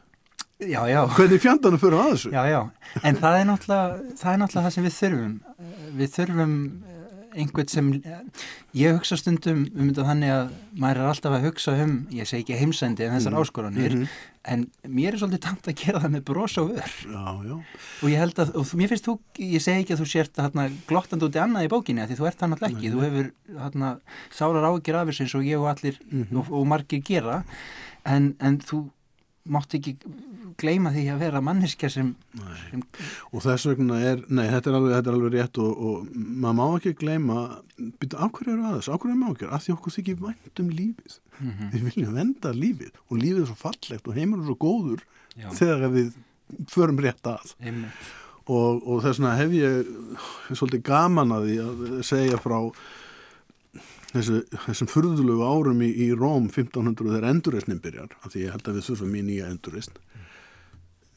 Já, 0.62 0.86
já. 0.88 1.02
hvernig 1.16 1.42
fjandanum 1.42 1.80
fyrir 1.82 1.98
að 2.00 2.10
þessu? 2.14 2.32
Já, 2.32 2.42
já, 2.48 2.60
en 3.02 3.16
það 3.20 3.38
er 3.40 3.48
náttúrulega 3.50 4.18
það, 4.20 4.28
er 4.32 4.40
náttúrulega 4.40 4.66
það 4.66 4.76
sem 4.76 4.86
við 4.86 4.94
þurfum. 4.98 5.32
Við 5.98 6.12
þurfum 6.14 6.54
eh, 6.94 7.00
einhvern 7.42 7.72
sem, 7.72 7.90
ég 8.78 8.94
hugsa 8.94 9.18
stundum 9.20 9.64
um 9.74 9.90
þetta 9.90 10.06
þannig 10.12 10.34
að 10.36 10.54
maður 10.84 11.02
er 11.02 11.10
alltaf 11.10 11.36
að 11.36 11.48
hugsa 11.48 11.74
um, 11.84 11.96
ég 12.14 12.30
segi 12.30 12.46
ekki 12.46 12.60
heimsendi 12.62 13.08
en 13.08 13.18
þessar 13.18 13.38
áskoranir, 13.42 13.98
en 14.44 14.64
mér 14.84 15.14
er 15.14 15.20
svolítið 15.22 15.42
tamt 15.46 15.68
að 15.70 15.78
gera 15.80 16.00
það 16.02 16.12
með 16.14 16.24
bros 16.28 16.56
og 16.60 16.72
ör 16.74 16.96
Já, 17.14 17.28
já, 17.48 17.54
og 18.04 18.10
ég 18.12 18.20
held 18.20 18.40
að, 18.44 18.50
og 18.60 18.72
mér 18.80 18.90
finnst 18.92 19.08
þú, 19.08 19.14
ég 19.40 19.64
segi 19.64 19.84
ekki 19.84 19.94
að 19.96 20.02
þú 20.02 20.08
sért 20.10 20.40
hérna, 20.42 20.66
glottandi 20.90 21.28
út 21.28 21.38
í 21.38 21.42
annað 21.44 21.68
í 21.68 21.70
bókinni 21.72 22.08
því 22.10 22.18
þú 22.18 22.28
ert 22.28 22.42
það 22.42 22.52
náttúrulega 22.52 22.76
ekki, 22.76 22.92
þú 22.92 23.04
hefur 23.06 23.30
hérna, 23.62 23.92
sárar 24.36 24.68
ágjur 24.68 25.00
af 25.00 25.08
þessu 25.10 25.24
eins 25.24 25.36
og 25.38 25.48
ég 25.48 25.62
og 25.64 25.70
allir 25.72 26.00
og, 26.28 26.52
og 26.52 26.68
margir 26.74 27.02
gera. 27.08 27.40
En, 28.04 28.34
en 28.44 28.60
þú 28.60 28.82
mátt 29.48 29.76
ekki 29.76 29.96
gleyma 30.60 30.92
því 30.94 31.04
að 31.12 31.22
vera 31.24 31.42
manneskja 31.44 31.90
sem, 31.92 32.10
sem 32.70 32.82
og 33.30 33.44
þess 33.44 33.68
vegna 33.70 34.00
er, 34.12 34.24
nei, 34.28 34.46
þetta 34.52 34.70
er 34.70 34.78
alveg, 34.78 34.94
þetta 34.96 35.12
er 35.12 35.18
alveg 35.18 35.36
rétt 35.36 35.60
og, 35.64 35.84
og 35.88 36.08
maður 36.14 36.58
má 36.60 36.64
ekki 36.78 36.94
gleyma 37.02 37.38
byrja, 37.76 38.18
af 38.18 38.34
hverju 38.36 38.54
eru 38.54 38.66
aðeins, 38.70 38.90
af 38.90 39.00
hverju 39.02 39.14
er 39.14 39.20
maður 39.22 39.38
ekki 39.38 39.50
af 39.50 39.64
því 39.64 39.76
okkur 39.76 39.96
þykir 39.98 40.20
vænt 40.24 40.64
um 40.64 40.74
lífið. 40.80 41.20
Við 41.74 41.86
viljum 41.88 42.18
venda 42.18 42.52
lífið 42.54 43.00
og 43.08 43.16
lífið 43.18 43.40
er 43.42 43.48
svo 43.50 43.56
fallegt 43.58 44.10
og 44.10 44.18
heimur 44.18 44.42
er 44.42 44.50
svo 44.50 44.58
góður 44.64 45.06
Já. 45.34 45.48
þegar 45.58 45.90
við 45.96 46.12
förum 46.70 47.00
rétt 47.02 47.26
að. 47.26 47.56
Einmitt, 47.58 48.12
og, 48.44 48.82
og 48.84 49.00
þess 49.04 49.18
vegna 49.18 49.38
hef 49.38 49.56
ég 49.56 50.52
svolítið 50.52 50.84
gaman 50.86 51.32
að 51.34 51.48
því 51.48 51.56
að 51.64 51.82
segja 52.06 52.40
frá 52.42 52.58
þessu, 54.12 54.40
þessum 54.66 54.90
furðulegu 54.90 55.46
árum 55.46 55.82
í, 55.84 55.90
í 56.06 56.10
Róm 56.14 56.48
1500 56.50 57.14
þegar 57.14 57.30
endurreisnin 57.30 57.80
byrjar 57.84 58.12
af 58.20 58.34
því 58.34 58.44
ég 58.46 58.54
held 58.54 58.68
að 58.68 58.78
við 58.78 58.88
þurfum 58.90 59.16
í 59.18 59.24
nýja 59.30 59.50
endurreisn 59.50 59.98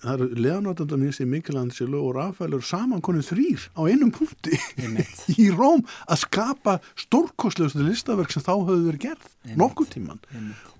það 0.03 0.13
eru 0.13 0.75
da 0.77 0.99
Vinci, 0.99 1.25
Michelangelo 1.25 2.03
og 2.05 2.15
Rafael 2.17 2.53
eru 2.53 2.65
saman 2.65 3.01
konið 3.01 3.31
þrýr 3.31 3.67
á 3.73 3.81
einum 3.89 4.13
punkti 4.13 4.57
í 5.43 5.49
Róm 5.53 5.83
að 6.05 6.23
skapa 6.25 6.77
stórkostlegustu 6.99 7.85
listaverk 7.85 8.33
sem 8.33 8.45
þá 8.45 8.53
höfðu 8.55 8.91
verið 8.91 9.05
gerð 9.07 9.27
Einmitt. 9.27 9.57
nokkuð 9.61 9.93
tíman 9.95 10.21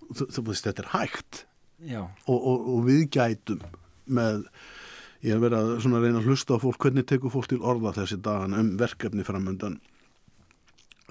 þetta 0.08 0.86
er 0.86 0.92
hægt. 0.94 1.44
Og, 2.30 2.38
og, 2.38 2.68
og 2.74 2.86
við 2.88 3.04
gætum 3.18 3.66
með 4.08 4.46
ég 5.26 5.34
hef 5.34 5.44
verið 5.44 5.58
að 5.60 5.74
svona 5.84 6.02
reyna 6.02 6.22
að 6.22 6.30
hlusta 6.30 6.58
á 6.58 6.64
fólk 6.64 6.80
hvernig 6.86 7.06
tekur 7.10 7.34
fólk 7.34 7.50
til 7.52 7.62
orða 7.66 7.96
þessi 7.98 8.20
dagan 8.24 8.56
um 8.58 8.74
verkefni 8.80 9.26
framöndan 9.28 9.80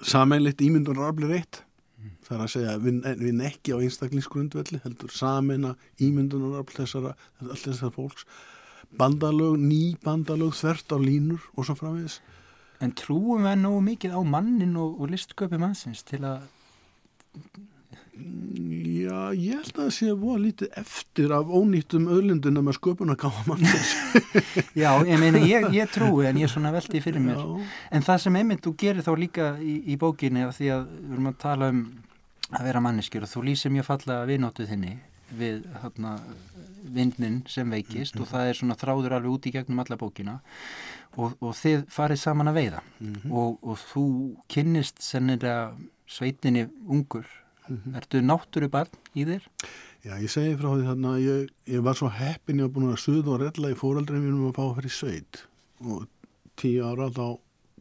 sameinleitt 0.06 0.62
ímyndunarafli 0.64 1.30
reitt 1.30 1.62
það 2.26 2.36
er 2.36 2.44
að 2.44 2.52
segja 2.54 2.76
við, 2.82 3.00
við 3.22 3.42
ekki 3.48 3.76
á 3.76 3.82
einstaklingsgrundvelli 3.86 4.80
heldur 4.84 5.12
sameina 5.14 5.74
ímyndunarafl 6.02 6.80
þessara 6.80 7.14
allir 7.42 7.62
þessar 7.66 7.94
fólks. 7.94 8.26
Bandalög, 8.96 9.58
ný 9.60 9.96
bandalög 10.04 10.54
þvert 10.56 10.94
á 10.94 10.98
línur 11.02 11.46
og 11.54 11.66
svo 11.66 11.76
framvegis. 11.78 12.20
En 12.80 12.92
trúum 12.92 13.46
við 13.46 13.56
nógu 13.62 13.80
mikið 13.86 14.16
á 14.16 14.20
mannin 14.24 14.76
og, 14.80 15.00
og 15.00 15.10
listköpi 15.12 15.58
mannsins 15.60 16.04
til 16.06 16.22
að 16.28 16.44
Já, 18.16 19.18
ég 19.36 19.58
held 19.58 19.74
að 19.74 19.82
það 19.82 19.90
sé 19.94 20.06
að 20.10 20.22
voða 20.22 20.38
lítið 20.42 20.78
eftir 20.80 21.32
af 21.36 21.50
ónýttum 21.52 22.06
sköpun 22.76 23.12
að 23.12 23.18
gáða 23.22 23.42
mannsins 23.50 23.90
já, 24.82 24.88
ég 25.04 25.20
meina, 25.20 25.42
ég, 25.44 25.68
ég 25.74 25.92
trúi 25.92 26.24
en 26.26 26.40
ég 26.40 26.48
er 26.48 26.52
svona 26.52 26.72
veldi 26.74 27.02
fyrir 27.04 27.22
mér. 27.22 27.42
Já. 27.42 27.68
En 27.92 28.06
það 28.06 28.22
sem 28.24 28.38
einmitt 28.40 28.64
þú 28.64 28.72
gerir 28.80 29.04
þá 29.04 29.12
líka 29.20 29.50
í, 29.60 29.76
í 29.92 29.98
bókinni 30.00 30.46
af 30.46 30.56
því 30.56 30.72
að 30.74 30.88
við 30.94 31.12
erum 31.12 31.30
að 31.30 31.38
tala 31.44 31.70
um 31.74 31.84
að 32.56 32.66
vera 32.70 32.82
manneskjur 32.88 33.26
og 33.26 33.32
þú 33.34 33.44
lýsir 33.50 33.74
mjög 33.74 33.88
fallega 33.90 34.26
viðnóttuð 34.30 34.72
þinni 34.72 34.96
við 35.36 35.62
hérna, 35.82 36.16
vindnin 36.96 37.40
sem 37.50 37.72
veikist 37.72 38.18
og 38.22 38.30
það 38.30 38.50
er 38.50 38.60
svona 38.60 38.78
þráður 38.78 39.18
alveg 39.18 39.32
út 39.36 39.48
í 39.50 39.56
gegnum 39.56 39.82
alla 39.82 39.98
bókina 40.00 40.38
og, 41.16 41.34
og 41.40 41.56
þið 41.58 41.88
farið 41.92 42.22
saman 42.22 42.52
að 42.52 42.60
veiða. 42.60 42.84
Og, 43.30 43.58
og 43.60 43.82
þú 43.90 44.06
kynnist 44.52 45.02
sennilega 45.04 45.74
sveitinni 46.06 46.68
ungur 46.86 47.26
Ertu 47.96 48.22
náttúru 48.22 48.68
barn 48.72 48.92
í 49.16 49.26
þér? 49.26 49.46
Já, 50.06 50.12
ég 50.22 50.30
segi 50.30 50.54
frá 50.58 50.68
því 50.70 50.84
þarna 50.86 51.14
að 51.16 51.24
ég, 51.24 51.54
ég 51.72 51.82
var 51.82 51.98
svo 51.98 52.10
heppin 52.14 52.60
ég 52.60 52.68
var 52.68 52.74
búin 52.76 52.92
að 52.92 53.02
suða 53.02 53.32
og 53.34 53.40
rella 53.42 53.72
í 53.72 53.78
fóraldreim 53.78 54.22
mínum 54.22 54.50
að 54.50 54.58
fá 54.58 54.62
að 54.68 54.76
fyrir 54.80 54.94
sveit. 54.94 55.40
Og 55.82 56.04
tíu 56.60 56.84
ára 56.86 57.08
þá 57.10 57.26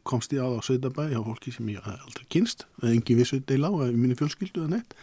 komst 0.05 0.33
ég 0.35 0.43
að 0.45 0.57
á 0.57 0.65
sveitabæ 0.65 1.07
hjá 1.09 1.19
fólki 1.25 1.53
sem 1.53 1.69
ég 1.73 1.85
aldrei 1.89 2.25
kynst 2.29 2.65
eða 2.81 2.93
engin 2.93 3.19
vissu 3.19 3.39
deila 3.49 3.71
á 3.73 3.75
eða 3.87 3.97
minni 3.97 4.17
fjölskyldu 4.17 4.63
eða 4.63 4.75
neitt. 4.75 4.95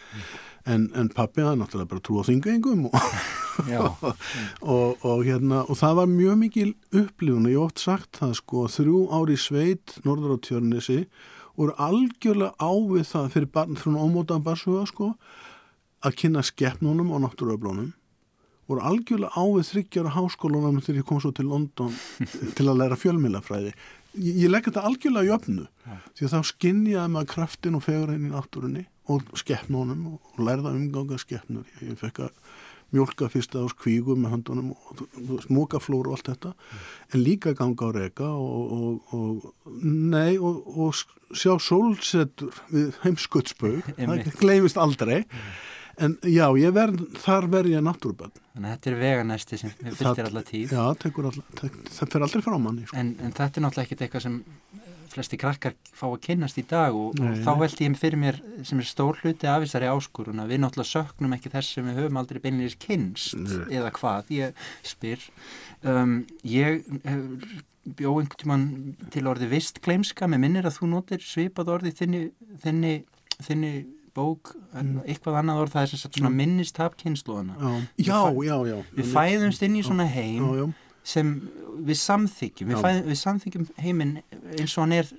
En, 0.63 0.87
en 0.95 1.09
pappi 1.11 1.43
hafði 1.43 1.59
náttúrulega 1.59 1.91
bara 1.91 2.03
trú 2.07 2.21
á 2.23 2.27
þingengum 2.27 2.85
og, 2.87 2.95
Já, 3.73 3.83
og, 4.75 5.03
og 5.03 5.23
hérna 5.27 5.65
og 5.67 5.79
það 5.79 5.99
var 5.99 6.11
mjög 6.11 6.39
mikil 6.39 6.69
upplifun. 6.91 7.47
Og 7.47 7.51
ég 7.51 7.63
oft 7.63 7.83
sagt 7.83 8.19
það 8.21 8.35
sko 8.39 8.65
þrjú 8.71 9.03
ári 9.19 9.39
sveit 9.39 9.97
norður 10.07 10.37
á 10.39 10.43
tjörnesi 10.47 10.99
voru 11.59 11.75
algjörlega 11.81 12.53
ávið 12.59 13.09
það 13.09 13.33
fyrir 13.35 13.51
barn, 13.53 13.79
svona 13.79 14.05
ómótaðan 14.05 14.45
barsuga 14.45 14.85
sko, 14.89 15.13
að 16.03 16.17
kynna 16.19 16.43
skeppnunum 16.45 17.11
og 17.13 17.23
náttúruöflunum. 17.23 17.91
Voru 18.71 18.85
algjörlega 18.87 19.35
ávið 19.35 19.69
þryggjara 19.71 20.15
háskólanum 20.15 20.81
þegar 20.81 21.01
ég 21.01 21.09
kom 21.09 21.19
svo 21.23 21.33
til 21.35 21.49
London 21.51 21.91
til 22.57 22.69
að 22.69 22.79
læra 22.79 22.99
fjölmilafræði 22.99 23.73
ég, 24.17 24.35
ég 24.45 24.51
legg 24.51 24.67
þetta 24.67 24.83
algjörlega 24.87 25.29
í 25.29 25.33
öfnu 25.35 25.65
ja. 25.65 25.97
því 26.15 26.27
að 26.27 26.33
þá 26.33 26.49
skinnjaði 26.51 27.13
maður 27.13 27.31
kraftin 27.33 27.77
og 27.77 27.85
fegurinn 27.85 28.27
í 28.27 28.33
náttúrunni 28.33 28.85
og 29.11 29.33
skeppnunum 29.39 30.05
og 30.13 30.43
lærða 30.43 30.73
umganga 30.77 31.19
skeppnur 31.21 31.67
ég 31.83 31.97
fekk 31.99 32.23
að 32.27 32.37
mjölka 32.93 33.29
fyrst 33.33 33.55
á 33.57 33.63
skvígu 33.71 34.15
með 34.19 34.35
handunum 34.37 34.71
og 34.73 35.43
smókaflóru 35.47 36.11
og 36.13 36.17
allt 36.17 36.31
þetta 36.31 36.53
mm. 36.53 36.87
en 37.13 37.23
líka 37.25 37.53
ganga 37.57 37.89
á 37.89 37.95
reyka 37.97 38.29
og, 38.29 38.73
og, 38.77 39.13
og 39.17 39.83
nei 39.83 40.37
og, 40.37 40.63
og 40.73 40.97
sjá 41.33 41.55
sólsetur 41.61 42.53
við 42.71 42.97
heimskutsbög 43.03 43.93
það 43.97 44.31
gleifist 44.39 44.79
aldrei 44.81 45.23
mm. 45.23 45.51
en 46.05 46.17
já, 46.29 46.47
verð, 46.75 47.05
þar 47.25 47.49
verð 47.57 47.75
ég 47.75 47.85
náttúrbönn 47.85 48.33
Þannig 48.53 48.69
að 48.69 48.73
þetta 48.75 48.91
er 48.91 48.99
veganæsti 49.01 49.61
sem 49.63 49.75
fylgir 49.81 50.27
alla 50.29 50.45
tíð 50.45 50.73
Já, 50.77 50.83
það 51.01 52.11
fyrir 52.13 52.27
aldrei 52.27 52.45
frá 52.45 52.57
manni 52.61 52.85
sko. 52.85 52.99
en, 53.01 53.15
en 53.17 53.33
þetta 53.33 53.57
er 53.57 53.67
náttúrulega 53.67 53.87
ekkit 53.89 54.05
eitthvað 54.07 54.27
sem 54.27 54.41
flesti 55.13 55.39
krakkar 55.39 55.75
fá 55.93 56.05
að 56.09 56.21
kynast 56.27 56.59
í 56.59 56.65
dag 56.69 56.95
og, 56.97 57.17
og 57.19 57.41
þá 57.45 57.51
held 57.61 57.83
ég 57.85 57.97
fyrir 57.99 58.19
mér 58.19 58.39
sem 58.67 58.81
er 58.81 58.89
stór 58.89 59.19
hluti 59.21 59.49
af 59.49 59.63
þessari 59.63 59.89
áskurun 59.91 60.43
að 60.43 60.53
við 60.53 60.63
náttúrulega 60.63 60.91
söknum 60.91 61.35
ekki 61.37 61.53
þess 61.53 61.77
sem 61.77 61.89
við 61.89 62.01
höfum 62.01 62.21
aldrei 62.21 62.41
beinleis 62.43 62.77
kynst 62.81 63.37
Nei. 63.39 63.77
eða 63.79 63.93
hvað, 63.97 64.33
ég 64.33 64.63
spyr. 64.87 65.27
Um, 65.83 66.21
ég 66.47 66.83
bjó 67.83 68.15
einhvern 68.19 68.39
tíman 68.39 68.69
til 69.13 69.25
orði 69.27 69.49
vistgleimska 69.51 70.29
með 70.31 70.45
minnir 70.45 70.69
að 70.69 70.79
þú 70.79 70.93
notir 70.93 71.25
svipað 71.25 71.73
orði 71.77 71.91
þinni, 71.97 72.23
þinni, 72.63 72.93
þinni 73.43 73.73
bók, 74.13 74.53
mm. 74.77 75.01
eitthvað 75.09 75.39
annað 75.41 75.63
orð 75.63 75.73
það 75.73 75.85
er 75.87 76.01
svona 76.03 76.29
mm. 76.29 76.37
minnistap 76.37 76.95
kynsluðana 76.99 77.55
já, 77.97 78.19
já, 78.45 78.55
já 78.69 78.75
við 78.93 79.09
fæðumst 79.09 79.65
inn 79.65 79.77
í 79.79 79.85
svona 79.85 80.05
heim. 80.05 80.37
Já, 80.37 80.61
já 80.61 80.82
sem 81.03 81.33
við 81.83 81.99
samþykjum 81.99 82.71
við, 82.71 82.79
fæ, 82.79 82.89
við 83.09 83.19
samþykjum 83.19 83.67
heiminn 83.83 84.15
eins 84.55 84.77
og 84.77 84.85
hann 84.85 84.95
er 84.99 85.11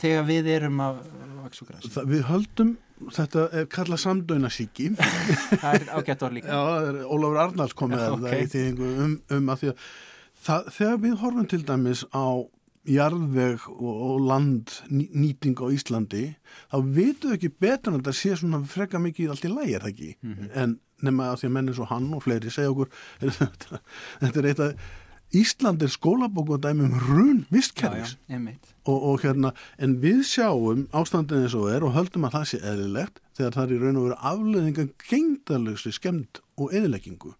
þegar 0.00 0.26
við 0.30 0.50
erum 0.54 0.82
að 0.84 1.00
vaks 1.42 1.62
og 1.62 1.70
græs 1.70 2.00
Við 2.08 2.26
höldum, 2.30 2.74
þetta 3.12 3.46
er 3.52 3.70
kallað 3.72 4.02
samdögnasíki 4.06 4.90
Það 5.62 5.78
er 5.80 5.88
ágætt 5.92 6.26
orð 6.26 6.38
líka. 6.38 6.60
Ólafur 7.04 7.40
Arnalds 7.44 7.76
kom 7.76 7.92
með 7.92 8.18
okay. 8.18 8.50
það 8.50 8.84
um, 9.06 9.16
um 9.36 9.50
að 9.52 9.62
því 9.62 9.72
að 9.72 9.88
það, 10.48 10.70
þegar 10.78 11.00
við 11.04 11.18
horfum 11.22 11.50
til 11.52 11.62
dæmis 11.68 12.04
á 12.16 12.26
jarðveg 12.86 13.64
og, 13.72 13.94
og 14.06 14.26
landnýting 14.30 15.58
á 15.58 15.66
Íslandi 15.74 16.24
þá 16.70 16.76
vitum 16.84 17.32
við 17.32 17.38
ekki 17.38 17.54
betur 17.64 17.92
en 17.92 18.00
þetta 18.00 18.14
sé 18.14 18.36
svona 18.38 18.60
freka 18.70 19.00
mikið 19.02 19.32
allt 19.34 19.48
í 19.48 19.50
lægi 19.52 19.74
er 19.74 19.86
það 19.86 19.92
ekki? 19.92 20.12
Mm 20.22 20.34
-hmm. 20.34 20.52
en 20.62 20.76
nema 21.02 21.32
að 21.32 21.40
því 21.40 21.48
að 21.48 21.56
menn 21.56 21.72
eins 21.72 21.80
og 21.82 21.90
hann 21.90 22.06
og 22.14 22.22
fleiri 22.24 22.52
segja 22.52 22.70
okkur 22.72 22.92
þetta 24.22 24.38
er 24.40 24.48
eitt 24.52 24.62
að 24.64 24.86
Ísland 25.34 25.82
er 25.82 25.90
skólabókundæmi 25.90 26.86
um 26.86 26.98
run 27.08 27.40
vistkerfis. 27.50 28.16
Og, 28.86 29.02
og 29.02 29.20
hérna 29.24 29.52
en 29.78 29.96
við 30.02 30.22
sjáum 30.28 30.86
ástandin 30.94 31.42
eins 31.42 31.56
og 31.58 31.70
er 31.72 31.84
og 31.84 31.96
höldum 31.96 32.28
að 32.28 32.36
það 32.38 32.46
sé 32.50 32.60
eðlilegt 32.62 33.18
þegar 33.36 33.56
það 33.56 33.64
er 33.64 33.74
í 33.74 33.80
raun 33.82 33.98
og 33.98 34.06
veru 34.06 34.20
afleðinga 34.30 34.86
gengdalösi 35.08 35.92
skemmt 35.92 36.40
og 36.56 36.72
eðleggingu 36.72 37.34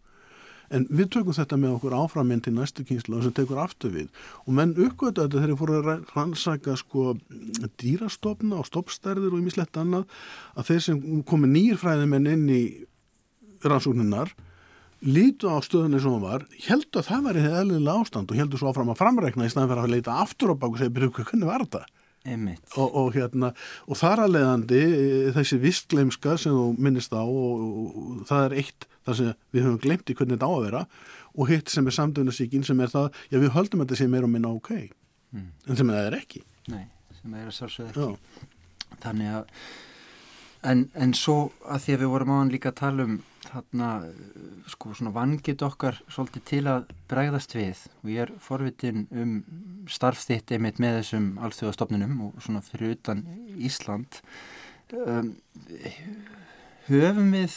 en 0.75 0.87
við 0.91 1.11
tökum 1.15 1.37
þetta 1.37 1.59
með 1.61 1.77
okkur 1.77 1.97
áframinn 1.97 2.43
til 2.43 2.55
næstu 2.57 2.85
kynslu 2.87 3.21
sem 3.23 3.35
tekur 3.35 3.61
aftur 3.63 3.93
við. 3.95 4.09
Og 4.47 4.57
menn 4.57 4.75
uppgötu 4.75 5.23
þetta 5.23 5.39
þegar 5.39 5.53
þeir 5.53 5.61
fóru 5.61 5.79
að 5.79 5.91
rannsaka 6.17 6.77
sko 6.81 7.05
dýrastofna 7.83 8.61
og 8.61 8.69
stoppstærðir 8.71 9.35
og 9.35 9.43
ímislegt 9.43 9.79
annað 9.81 10.07
að 10.57 10.71
þeir 10.71 10.85
sem 10.89 11.23
komi 11.29 11.53
nýrfræðimenn 11.53 12.31
inn 12.33 12.47
í 12.51 12.63
rannsóknunnar 13.67 14.35
lítu 15.05 15.51
á 15.53 15.61
stöðunni 15.65 16.01
sem 16.01 16.13
hún 16.13 16.25
var 16.25 16.47
heldur 16.67 17.03
að 17.03 17.11
það 17.11 17.27
var 17.27 17.37
í 17.37 17.45
það 17.45 17.59
eðlilega 17.61 18.03
ástand 18.03 18.33
og 18.33 18.41
heldur 18.41 18.63
svo 18.63 18.73
áfram 18.73 18.93
að 18.93 19.01
framreikna 19.03 19.47
í 19.47 19.53
staðan 19.53 19.71
fyrir 19.73 19.85
að 19.85 19.95
leita 19.95 20.19
aftur 20.23 20.53
á 20.53 20.55
bak 20.57 20.73
og 20.73 20.81
segja, 20.81 20.95
byrju, 20.97 21.13
hvernig 21.21 21.51
var 21.51 21.65
þetta? 21.67 21.85
Og, 22.27 22.97
og 22.99 23.13
hérna, 23.15 23.53
og 23.87 23.99
þar 24.01 24.25
að 24.25 24.33
leiðandi 24.35 24.81
e, 24.83 25.05
þessi 25.37 25.61
vistgleimska 25.63 26.35
sem 26.43 26.57
þú 26.57 26.65
minnist 26.83 27.15
á 27.15 27.23
og, 27.23 27.63
og, 27.63 28.25
það 28.27 28.47
er 28.49 28.57
eitt 28.65 28.89
þar 29.07 29.19
sem 29.21 29.31
við 29.55 29.67
höfum 29.69 29.79
glemt 29.85 30.11
í 30.11 30.17
hvernig 30.19 30.35
þetta 30.35 30.49
á 30.51 30.55
að 30.57 30.65
vera 30.65 30.83
og 31.37 31.53
hitt 31.53 31.71
sem 31.71 31.87
er 31.87 31.95
samdöðnarsíkin 31.95 32.67
sem 32.67 32.83
er 32.83 32.91
það, 32.91 33.21
já 33.31 33.39
við 33.39 33.55
höldum 33.55 33.85
að 33.85 33.87
þetta 33.87 34.01
sé 34.01 34.11
meira 34.11 34.27
og 34.27 34.33
minna 34.33 34.51
ok, 34.57 34.73
mm. 35.37 35.49
en 35.69 35.79
sem 35.79 35.93
það 35.95 36.09
er 36.09 36.19
ekki 36.19 36.43
Nei, 36.73 36.85
sem 37.21 37.31
það 37.31 37.45
er 37.45 37.53
að 37.53 37.57
sálsögða 37.61 37.93
ekki 37.93 38.09
já. 38.09 38.49
Þannig 39.07 39.33
að 39.37 39.61
en, 40.71 40.85
en 40.95 41.15
svo 41.17 41.51
að 41.65 41.83
því 41.85 41.95
að 41.95 42.03
við 42.03 42.13
vorum 42.13 42.33
á 42.33 42.37
hann 42.41 42.53
líka 42.53 42.73
að 42.73 42.79
tala 42.81 43.07
um 43.07 43.17
þarna 43.47 43.91
sko 44.71 44.95
svona 44.97 45.13
vangit 45.15 45.63
okkar 45.63 46.01
svolítið 46.11 46.47
til 46.51 46.63
að 46.71 46.89
bregðast 47.11 47.55
við. 47.57 47.83
Og 48.03 48.13
ég 48.13 48.25
er 48.27 48.33
forvitin 48.43 49.07
um 49.15 49.37
starfþitt 49.91 50.57
einmitt 50.57 50.81
með 50.83 51.01
þessum 51.01 51.29
alþjóðastofnunum 51.47 52.25
og 52.29 52.41
svona 52.43 52.65
fyrir 52.67 52.97
utan 52.97 53.23
Ísland. 53.57 54.21
Um, 54.95 55.37
höfum 56.89 57.33
við 57.35 57.57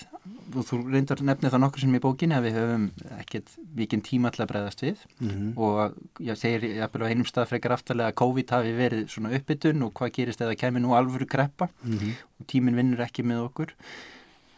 og 0.49 0.65
þú 0.65 0.79
reyndar 0.89 1.21
nefnið 1.25 1.53
það 1.53 1.61
nokkur 1.63 1.83
sem 1.83 1.95
í 1.95 2.01
bókinni 2.03 2.35
að 2.37 2.47
við 2.47 2.57
höfum 2.57 2.85
ekkert 3.19 3.51
vikinn 3.77 4.03
tíma 4.05 4.31
að 4.33 4.49
bregðast 4.49 4.81
við 4.81 5.03
mm 5.19 5.29
-hmm. 5.29 5.51
og 5.57 5.93
ég 6.25 6.37
segir 6.37 6.65
jafnvel 6.79 7.05
á 7.05 7.09
einum 7.11 7.29
stað 7.29 7.49
frekar 7.49 7.75
aftalega 7.75 8.09
að 8.09 8.19
COVID 8.21 8.49
hafi 8.49 8.73
verið 8.73 9.07
svona 9.07 9.33
uppbytun 9.37 9.83
og 9.83 9.93
hvað 9.93 10.13
gerist 10.15 10.41
eða 10.41 10.55
kemur 10.57 10.81
nú 10.81 10.95
alvöru 10.97 11.25
kreppa 11.25 11.69
mm 11.83 11.97
-hmm. 11.97 12.13
og 12.39 12.47
tímin 12.47 12.75
vinnur 12.75 13.05
ekki 13.05 13.23
með 13.23 13.45
okkur 13.45 13.73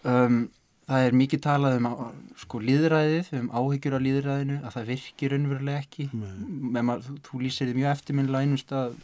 um 0.04 0.50
Það 0.92 1.06
er 1.08 1.16
mikið 1.16 1.42
talað 1.46 1.76
um 1.78 1.86
sko 2.42 2.60
líðræðið, 2.60 3.28
um 3.38 3.48
áhyggjur 3.56 3.96
á 3.96 4.00
líðræðinu, 4.06 4.58
að 4.66 4.74
það 4.76 4.90
virkir 4.90 5.36
unnverulega 5.38 5.84
ekki. 5.86 6.08
Maður, 6.12 7.06
þú, 7.06 7.16
þú 7.28 7.42
lýsir 7.46 7.70
þið 7.70 7.78
mjög 7.78 7.92
eftirminnilega 7.92 8.48
einumst 8.48 8.74
að 8.76 8.98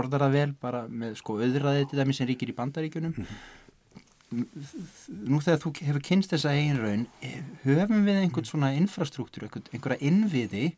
orðar 0.00 0.24
það 0.24 0.34
vel 0.38 0.54
bara 0.64 0.80
með 0.88 1.14
sko 1.20 1.36
auðræðið 1.38 1.86
til 1.90 2.00
dæmi 2.00 2.16
sem 2.18 2.28
ríkir 2.30 2.50
í 2.50 2.56
bandaríkunum. 2.58 3.14
Mm. 3.14 3.36
Nú 4.28 5.40
þegar 5.40 5.60
þú 5.62 5.72
hefur 5.80 6.04
kynst 6.04 6.34
þessa 6.34 6.52
einraun, 6.52 7.06
höfum 7.64 8.06
við 8.06 8.22
einhvern 8.22 8.48
svona 8.48 8.72
infrastruktúr, 8.76 9.48
einhverja 9.48 10.02
innviði 10.04 10.72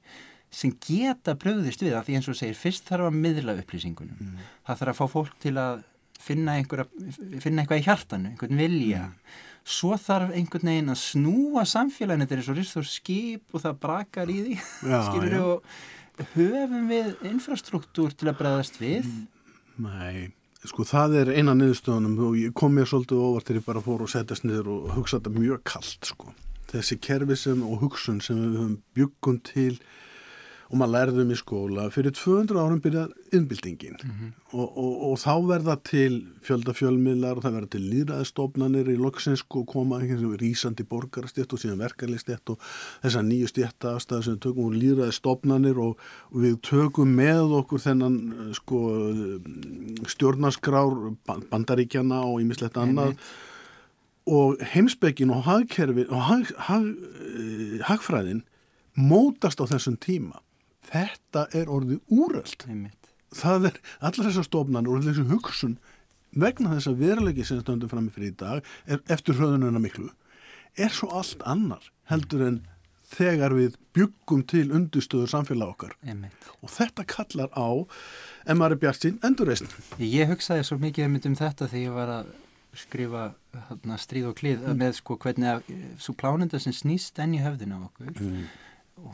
sem 0.55 0.73
geta 0.83 1.37
bröðist 1.39 1.83
við 1.83 1.95
það 1.95 2.07
því 2.07 2.17
eins 2.19 2.31
og 2.31 2.39
segir, 2.39 2.59
fyrst 2.59 2.89
þarf 2.89 3.11
að 3.11 3.21
miðla 3.23 3.55
upplýsingunum. 3.63 4.19
Mm. 4.19 4.49
Það 4.67 4.81
þarf 4.83 4.93
að 4.95 4.99
fá 4.99 5.15
fólk 5.15 5.37
til 5.43 5.55
að 5.63 5.85
finna, 6.21 6.57
finna 7.43 7.63
eitthvað 7.63 7.79
í 7.81 7.87
hjartanu, 7.87 8.33
einhvern 8.33 8.61
vilja. 8.61 9.07
Mm 9.11 9.47
svo 9.67 9.95
þarf 10.01 10.35
einhvern 10.35 10.71
veginn 10.73 10.93
að 10.93 11.01
snúa 11.03 11.65
samfélaginu 11.69 12.27
þetta 12.27 12.37
er 12.37 12.43
eins 12.43 12.51
og 12.51 12.59
ristur 12.59 12.89
skip 12.89 13.55
og 13.55 13.65
það 13.65 13.81
brakar 13.85 14.33
í 14.33 14.39
því 14.47 14.57
við 14.81 15.37
og 15.51 16.31
höfum 16.35 16.91
við 16.91 17.13
infrastruktúr 17.31 18.17
til 18.17 18.31
að 18.31 18.39
bregðast 18.41 18.81
við 18.81 19.09
Nei, 19.81 20.31
sko 20.69 20.85
það 20.85 21.17
er 21.23 21.33
eina 21.39 21.55
niðurstöðunum 21.57 22.19
og 22.27 22.37
ég 22.37 22.53
kom 22.57 22.75
mér 22.77 22.89
svolítið 22.91 23.23
ofar 23.25 23.47
til 23.47 23.57
ég 23.57 23.65
bara 23.65 23.81
fór 23.85 24.05
og 24.05 24.13
setjast 24.13 24.45
niður 24.45 24.69
og 24.75 24.91
hugsa 24.99 25.17
þetta 25.17 25.33
mjög 25.39 25.63
kallt 25.71 26.11
sko. 26.13 26.35
Þessi 26.71 26.99
kerfi 27.03 27.37
sem 27.41 27.63
og 27.67 27.81
hugsun 27.81 28.21
sem 28.23 28.39
við 28.39 28.59
höfum 28.59 28.77
byggum 28.99 29.41
til 29.49 29.81
og 30.71 30.79
maður 30.79 30.93
lærðum 30.95 31.31
í 31.35 31.37
skóla. 31.39 31.85
Fyrir 31.91 32.13
200 32.15 32.59
árum 32.63 32.81
byrjað 32.83 33.15
innbildingin 33.35 33.97
mm 33.99 34.11
-hmm. 34.11 34.31
og, 34.53 34.77
og, 34.79 34.93
og 35.09 35.15
þá 35.19 35.35
verða 35.49 35.77
til 35.83 36.27
fjöldafjölmiðlar 36.47 37.39
og 37.39 37.45
það 37.45 37.57
verða 37.57 37.71
til 37.75 37.83
líðræðistofnanir 37.91 38.91
í 38.93 38.97
loksinsk 38.97 39.57
og 39.57 39.67
koma 39.67 39.99
rísandi 39.99 40.87
borgarstjett 40.87 41.53
og 41.53 41.59
síðan 41.59 41.83
verkarlistjett 41.83 42.51
og 42.55 42.59
þessar 43.03 43.27
nýju 43.27 43.49
stjettastæði 43.51 44.23
sem 44.23 44.35
við 44.35 44.43
tökum 44.47 44.69
og 44.69 44.77
líðræðistofnanir 44.79 45.79
og, 45.79 45.97
og 46.31 46.39
við 46.41 46.61
tökum 46.63 47.15
með 47.19 47.55
okkur 47.61 47.81
þennan 47.87 48.19
sko, 48.55 48.79
stjórnarskrár 50.07 51.17
bandaríkjana 51.51 52.23
og 52.23 52.43
ímislegt 52.43 52.79
annað. 52.79 53.17
Og 54.27 54.61
heimsbyggin 54.63 55.31
og 55.35 55.43
hagkerfi 55.43 56.07
og 56.07 56.23
hag, 56.23 56.55
hag, 56.69 56.87
eh, 56.87 57.83
hagfræðin 57.83 58.45
mótast 58.95 59.59
á 59.59 59.67
þessum 59.67 59.99
tíma 59.99 60.39
þetta 60.93 61.47
er 61.57 61.71
orðið 61.71 62.01
úröld 62.11 62.67
það 63.37 63.71
er 63.71 63.79
allar 64.01 64.29
þessar 64.29 64.47
stofnan 64.47 64.91
og 64.91 65.05
þessu 65.07 65.27
hugsun 65.31 65.79
vegna 66.31 66.75
þess 66.77 66.91
að 66.91 67.05
veruleiki 67.05 67.47
sem 67.47 67.61
stöndum 67.63 67.91
fram 67.91 68.09
í 68.09 68.15
fyrir 68.15 68.33
í 68.33 68.37
dag 68.39 68.67
er, 68.87 69.01
eftir 69.11 69.39
hröðununa 69.39 69.83
miklu 69.83 70.11
er 70.79 70.93
svo 70.95 71.11
allt 71.15 71.43
annar 71.47 71.91
heldur 72.11 72.45
en 72.47 72.61
þegar 73.11 73.57
við 73.59 73.75
byggum 73.97 74.45
til 74.47 74.69
undustöður 74.75 75.33
samfélag 75.33 75.73
okkar 75.75 75.97
Einmitt. 76.07 76.47
og 76.63 76.71
þetta 76.71 77.07
kallar 77.11 77.51
á 77.55 77.69
en 78.47 78.61
maður 78.61 78.77
er 78.77 78.83
bjart 78.85 79.07
sín 79.07 79.19
endurreysn 79.27 79.71
Ég 79.99 80.31
hugsaði 80.31 80.67
svo 80.67 80.79
mikið 80.83 81.11
um 81.11 81.39
þetta 81.39 81.67
þegar 81.67 81.83
ég 81.83 81.99
var 81.99 82.15
að 82.21 82.33
skrifa 82.79 83.23
hana, 83.67 83.97
stríð 83.99 84.31
og 84.31 84.37
klið 84.39 84.61
mm. 84.63 84.77
með 84.79 84.93
sko 85.01 85.17
hvernig 85.19 85.57
að 85.57 85.71
svo 85.99 86.15
plánenda 86.15 86.61
sem 86.63 86.75
snýst 86.75 87.19
enn 87.19 87.35
í 87.35 87.43
höfðinu 87.43 87.83
á 87.83 87.87
okkur 87.89 88.13
mm 88.15 88.51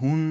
hún 0.00 0.22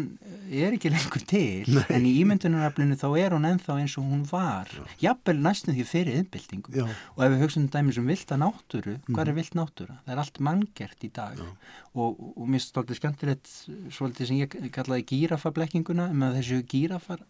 er 0.51 0.75
ekki 0.75 0.91
lengur 0.93 1.23
til 1.25 1.69
Nei. 1.73 1.83
en 1.95 2.05
í 2.05 2.13
ímyndunaraflinu 2.21 2.97
þá 2.99 3.07
er 3.21 3.35
hún 3.35 3.47
ennþá 3.49 3.77
eins 3.81 3.95
og 3.99 4.07
hún 4.09 4.23
var 4.29 4.69
jafnvel 5.01 5.41
næstum 5.41 5.75
því 5.77 5.85
fyrir 5.89 6.27
Já. 6.75 6.85
og 6.85 7.21
ef 7.25 7.33
við 7.33 7.43
hugsaum 7.43 7.69
dæmis 7.73 7.99
um 8.01 8.09
vilda 8.09 8.39
náttúru 8.41 8.97
mm. 8.97 9.13
hvað 9.13 9.31
er 9.31 9.37
vild 9.39 9.57
náttúra? 9.57 9.99
Það 10.05 10.15
er 10.15 10.23
allt 10.23 10.41
manngert 10.47 11.07
í 11.07 11.11
dag 11.15 11.41
og, 11.41 12.19
og 12.35 12.49
mér 12.49 12.63
stolti 12.63 12.97
skemmtilegt 12.97 13.49
svolítið 13.95 14.31
sem 14.31 14.41
ég 14.43 14.59
kallaði 14.75 15.07
gírafablekkinguna 15.13 16.11
með 16.13 16.41
þessu 16.41 16.61
gírafar 16.69 17.25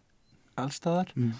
allstaðar. 0.59 1.11
Mm. 1.15 1.35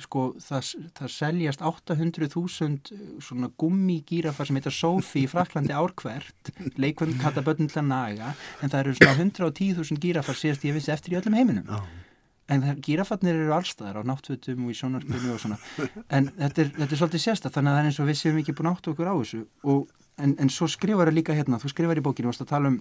sko 0.00 0.22
það, 0.40 0.68
það 0.96 1.10
seljast 1.12 1.62
800.000 1.68 3.20
svona 3.20 3.50
gummigýrafar 3.60 4.48
sem 4.48 4.56
heitar 4.56 4.72
Sofi 4.72 5.26
í 5.26 5.28
Fraklandi 5.28 5.74
árkvert 5.76 6.52
leikvönd 6.80 7.20
að 7.20 7.82
naga 7.84 8.32
en 8.62 8.72
það 8.72 8.80
eru 8.80 8.94
svona 8.96 9.16
110.000 9.18 10.00
gýrafar 10.00 10.38
sést 10.40 10.64
ég 10.64 10.76
vissi 10.78 10.94
eftir 10.94 11.12
í 11.12 11.20
öllum 11.20 11.36
heiminum. 11.36 11.68
Oh. 11.68 11.84
en 12.48 12.64
gýrafarnir 12.80 13.36
eru 13.36 13.52
allstaðar 13.52 14.00
á 14.00 14.08
náttfötum 14.08 14.64
og 14.64 14.72
í 14.72 14.78
sónarkunni 14.78 15.34
og 15.34 15.42
svona. 15.42 15.58
En 16.16 16.30
þetta 16.32 16.64
er, 16.64 16.70
þetta 16.78 16.94
er 16.94 17.00
svolítið 17.02 17.24
sérsta 17.26 17.52
þannig 17.52 17.70
að 17.70 17.76
það 17.76 17.82
er 17.82 17.90
eins 17.90 18.00
og 18.00 18.08
við 18.08 18.20
séum 18.22 18.38
ekki 18.40 18.54
búin 18.56 18.70
átt 18.72 18.88
okkur 18.88 19.10
á 19.12 19.14
þessu. 19.20 19.42
Og, 19.68 19.90
en, 20.16 20.32
en 20.40 20.52
svo 20.54 20.70
skrifar 20.72 21.10
það 21.10 21.18
líka 21.20 21.36
hérna, 21.36 21.60
þú 21.60 21.74
skrifar 21.74 22.00
í 22.00 22.06
bókinu 22.08 22.32
og 22.32 22.48
tala 22.48 22.72
um 22.72 22.80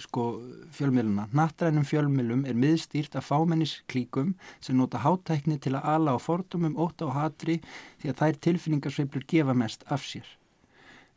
sko 0.00 0.24
fjölmjöluna. 0.72 1.26
Nattrænum 1.36 1.84
fjölmjölum 1.84 2.44
er 2.48 2.56
miðstýrt 2.56 3.16
af 3.18 3.28
fámennisklíkum 3.28 4.32
sem 4.60 4.78
nota 4.78 5.02
hátækni 5.02 5.58
til 5.60 5.74
að 5.76 5.88
ala 5.94 6.14
á 6.16 6.18
fordumum, 6.22 6.76
óta 6.78 7.08
og 7.08 7.16
hatri 7.18 7.58
því 8.00 8.12
að 8.12 8.20
þær 8.22 8.40
tilfinningarsveiplur 8.46 9.26
gefa 9.28 9.56
mest 9.58 9.84
af 9.92 10.06
sér. 10.06 10.26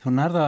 Þá 0.04 0.10
nærða 0.18 0.46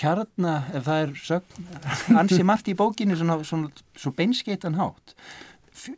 kjarna, 0.00 0.54
ef 0.74 0.86
það 0.88 1.02
er 1.02 1.16
sögn, 1.20 1.66
ansi 2.20 2.46
margt 2.46 2.70
í 2.72 2.76
bókinu 2.78 3.18
svona, 3.20 3.38
svona, 3.46 3.70
svona 3.94 4.18
beinskeitan 4.18 4.78
hátt. 4.80 5.14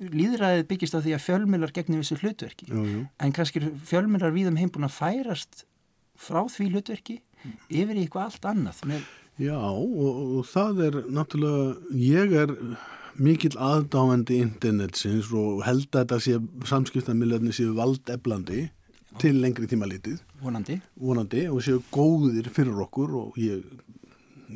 Líðræðið 0.01 0.67
byggist 0.71 0.97
á 0.97 1.01
því 1.05 1.15
að 1.15 1.25
fjölmjölar 1.25 1.73
gegnir 1.77 2.03
þessu 2.03 2.19
hlutverki. 2.23 2.69
Jú, 2.73 2.85
jú. 2.91 3.05
En 3.23 3.35
kannski 3.37 3.63
fjölmjölar 3.87 4.35
við 4.35 4.51
um 4.51 4.59
heim 4.61 4.73
búin 4.73 4.89
að 4.89 4.97
færast 4.97 5.67
frá 6.17 6.43
því 6.49 6.73
hlutverki 6.73 7.21
yfir 7.69 7.95
í 7.95 8.07
eitthvað 8.07 8.31
allt 8.31 8.49
annað 8.51 8.83
með 8.89 9.07
Já 9.37 9.57
og, 9.61 10.21
og 10.39 10.47
það 10.49 10.79
er 10.87 10.95
náttúrulega, 11.13 11.97
ég 12.01 12.37
er 12.41 12.53
mikill 13.21 13.57
aðdáðandi 13.61 14.39
internetsins 14.41 15.29
og 15.37 15.63
held 15.67 15.89
að 15.91 15.99
þetta 15.99 16.19
sé 16.25 16.39
samskiptamiljarni 16.71 17.53
séu 17.57 17.75
valdeflandi 17.77 18.67
til 19.21 19.41
lengri 19.41 19.69
tíma 19.69 19.89
litið. 19.89 20.21
Vonandi. 20.41 20.79
Vonandi 21.01 21.47
og 21.53 21.61
séu 21.65 21.83
góðir 21.93 22.49
fyrir 22.53 22.81
okkur 22.87 23.13
og 23.21 23.37
ég, 23.41 23.65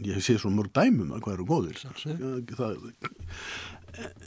ég 0.05 0.21
sé 0.25 0.37
svo 0.41 0.53
mörg 0.53 0.73
dæmum 0.77 1.13
að 1.17 1.25
hvað 1.27 1.37
eru 1.37 1.49
góðir. 1.49 1.83
Það, 2.57 2.79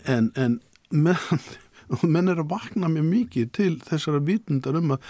en 0.10 0.30
en 0.38 0.60
menn, 0.94 1.42
menn 2.16 2.30
er 2.30 2.44
að 2.44 2.52
vakna 2.54 2.92
mjög 2.94 3.10
mikið 3.10 3.50
til 3.58 3.74
þessara 3.86 4.22
vitundar 4.26 4.78
um 4.78 4.96
að 4.98 5.10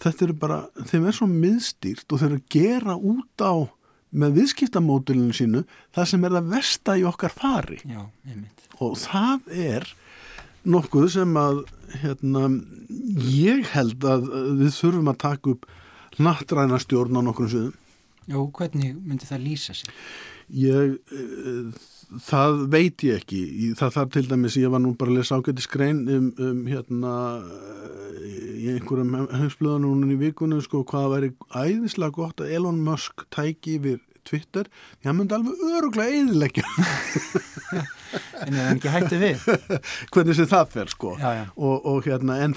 þetta 0.00 0.26
eru 0.26 0.38
bara, 0.40 0.62
þeim 0.88 1.04
er 1.08 1.16
svo 1.16 1.28
miðstýrt 1.28 2.08
og 2.08 2.22
þeir 2.22 2.30
eru 2.30 2.40
að 2.40 2.56
gera 2.56 2.96
út 2.96 3.44
á 3.44 3.52
með 4.10 4.40
viðskiptamódulinu 4.40 5.34
sínu 5.36 5.64
það 5.94 6.08
sem 6.12 6.24
er 6.26 6.36
það 6.38 6.52
versta 6.54 6.96
í 6.98 7.04
okkar 7.08 7.34
fari. 7.34 7.80
Já, 7.86 8.02
og 8.80 8.96
það 8.98 9.52
er 9.54 9.90
nokkuð 10.70 11.06
sem 11.14 11.36
að 11.40 11.62
hérna, 12.02 12.48
ég 13.24 13.70
held 13.74 14.04
að 14.04 14.26
við 14.60 14.74
þurfum 14.76 15.12
að 15.12 15.22
taka 15.24 15.54
upp 15.54 15.70
nattræna 16.20 16.80
stjórn 16.82 17.16
á 17.16 17.22
nokkur 17.24 17.48
suðum 17.48 17.78
Já, 18.30 18.36
hvernig 18.54 18.98
myndi 19.00 19.26
það 19.26 19.42
lýsa 19.42 19.74
sig? 19.74 19.90
Ég, 20.60 20.92
e, 21.10 21.62
það 22.26 22.60
veit 22.70 23.04
ég 23.06 23.22
ekki. 23.22 23.40
Það 23.78 23.94
þarf 23.96 24.12
til 24.14 24.24
dæmis, 24.28 24.58
ég 24.60 24.70
var 24.70 24.82
nú 24.82 24.92
bara 24.98 25.10
að 25.10 25.18
lesa 25.18 25.38
ágæti 25.40 25.64
skrein 25.64 26.04
um, 26.10 26.28
um 26.38 26.60
hérna 26.68 27.14
í 28.60 28.68
einhverjum 28.74 29.16
heimsblöðanúnin 29.32 30.14
í 30.14 30.20
vikunum 30.20 30.62
sko 30.64 30.84
hvaða 30.88 31.16
væri 31.16 31.32
æðislega 31.50 32.16
gott 32.18 32.44
að 32.44 32.54
Elon 32.58 32.80
Musk 32.84 33.26
tæki 33.34 33.78
yfir 33.78 34.00
Twitter 34.26 34.68
því 35.00 35.08
hann 35.08 35.18
myndi 35.18 35.36
alveg 35.36 35.62
öruglega 35.76 36.18
eðilegja 36.20 36.64
en 38.44 38.56
er 38.56 38.66
hann 38.66 38.78
ekki 38.78 38.92
hætti 38.92 39.20
við? 39.20 39.44
Hvernig 40.12 40.36
sem 40.38 40.48
það 40.50 40.72
fer 40.74 40.92
sko. 40.92 41.14
Já, 41.20 41.30
já. 41.38 41.42
Og, 41.56 41.86
og 41.88 42.06
hérna 42.08 42.38
en, 42.44 42.54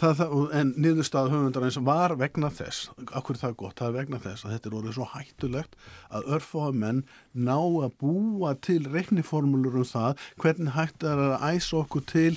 en 0.59 0.73
niðurstað 0.75 1.31
höfundar 1.33 1.67
eins 1.67 1.79
var 1.87 2.15
vegna 2.19 2.51
þess 2.53 2.89
okkur 3.05 3.39
það 3.39 3.49
er 3.51 3.57
gott, 3.63 3.77
það 3.79 3.89
er 3.89 3.97
vegna 3.99 4.21
þess 4.23 4.47
að 4.47 4.55
þetta 4.55 4.71
er 4.71 4.77
orðið 4.79 4.97
svo 4.97 5.09
hættulegt 5.13 5.77
að 6.09 6.31
örfóðamenn 6.37 7.03
ná 7.33 7.57
að 7.57 7.97
búa 8.03 8.55
til 8.63 8.81
reikniformulur 8.89 9.81
um 9.81 9.89
það 9.89 10.23
hvernig 10.41 10.77
hægt 10.77 11.07
er 11.07 11.27
að 11.29 11.37
æsa 11.53 11.83
okkur 11.83 12.07
til 12.11 12.33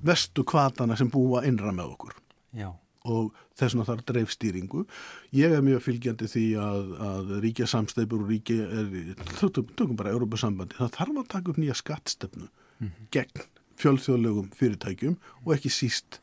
vestu 0.00 0.46
kvatana 0.48 0.96
sem 0.96 1.10
búa 1.12 1.44
innra 1.46 1.74
með 1.74 1.96
okkur. 1.96 2.16
Já 2.56 2.70
og 3.08 3.30
þess 3.56 3.74
vegna 3.74 3.86
þarf 3.88 4.06
dreifstýringu. 4.10 4.84
Ég 5.36 5.54
er 5.56 5.64
mjög 5.64 5.84
fylgjandi 5.86 6.28
því 6.28 6.46
að, 6.60 6.90
að 7.10 7.30
ríkja 7.44 7.68
samsteipur 7.70 8.24
og 8.24 8.32
ríkja 8.32 8.66
er, 8.66 8.90
tökum 9.40 9.96
bara 9.96 10.12
Európa-sambandi, 10.14 10.76
það 10.78 10.96
þarf 10.98 11.22
að 11.22 11.30
taka 11.36 11.52
upp 11.52 11.60
nýja 11.62 11.78
skattstefnu 11.78 12.46
mm 12.46 12.88
-hmm. 12.88 13.08
gegn 13.10 13.46
fjölþjóðlegum 13.80 14.50
fyrirtækjum 14.56 15.16
og 15.44 15.54
ekki 15.56 15.72
síst 15.72 16.20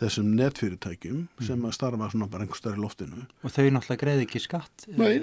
þessum 0.00 0.34
netfyrirtækjum 0.38 1.16
mm 1.16 1.28
-hmm. 1.38 1.46
sem 1.46 1.64
að 1.64 1.76
starfa 1.76 2.10
svona 2.10 2.26
bara 2.26 2.42
einhver 2.42 2.56
starf 2.56 2.78
í 2.78 2.80
loftinu. 2.80 3.26
Og 3.42 3.50
þau 3.50 3.70
náttúrulega 3.70 4.02
greiði 4.02 4.26
ekki 4.26 4.40
skatt? 4.40 4.86
Nei, 4.88 5.20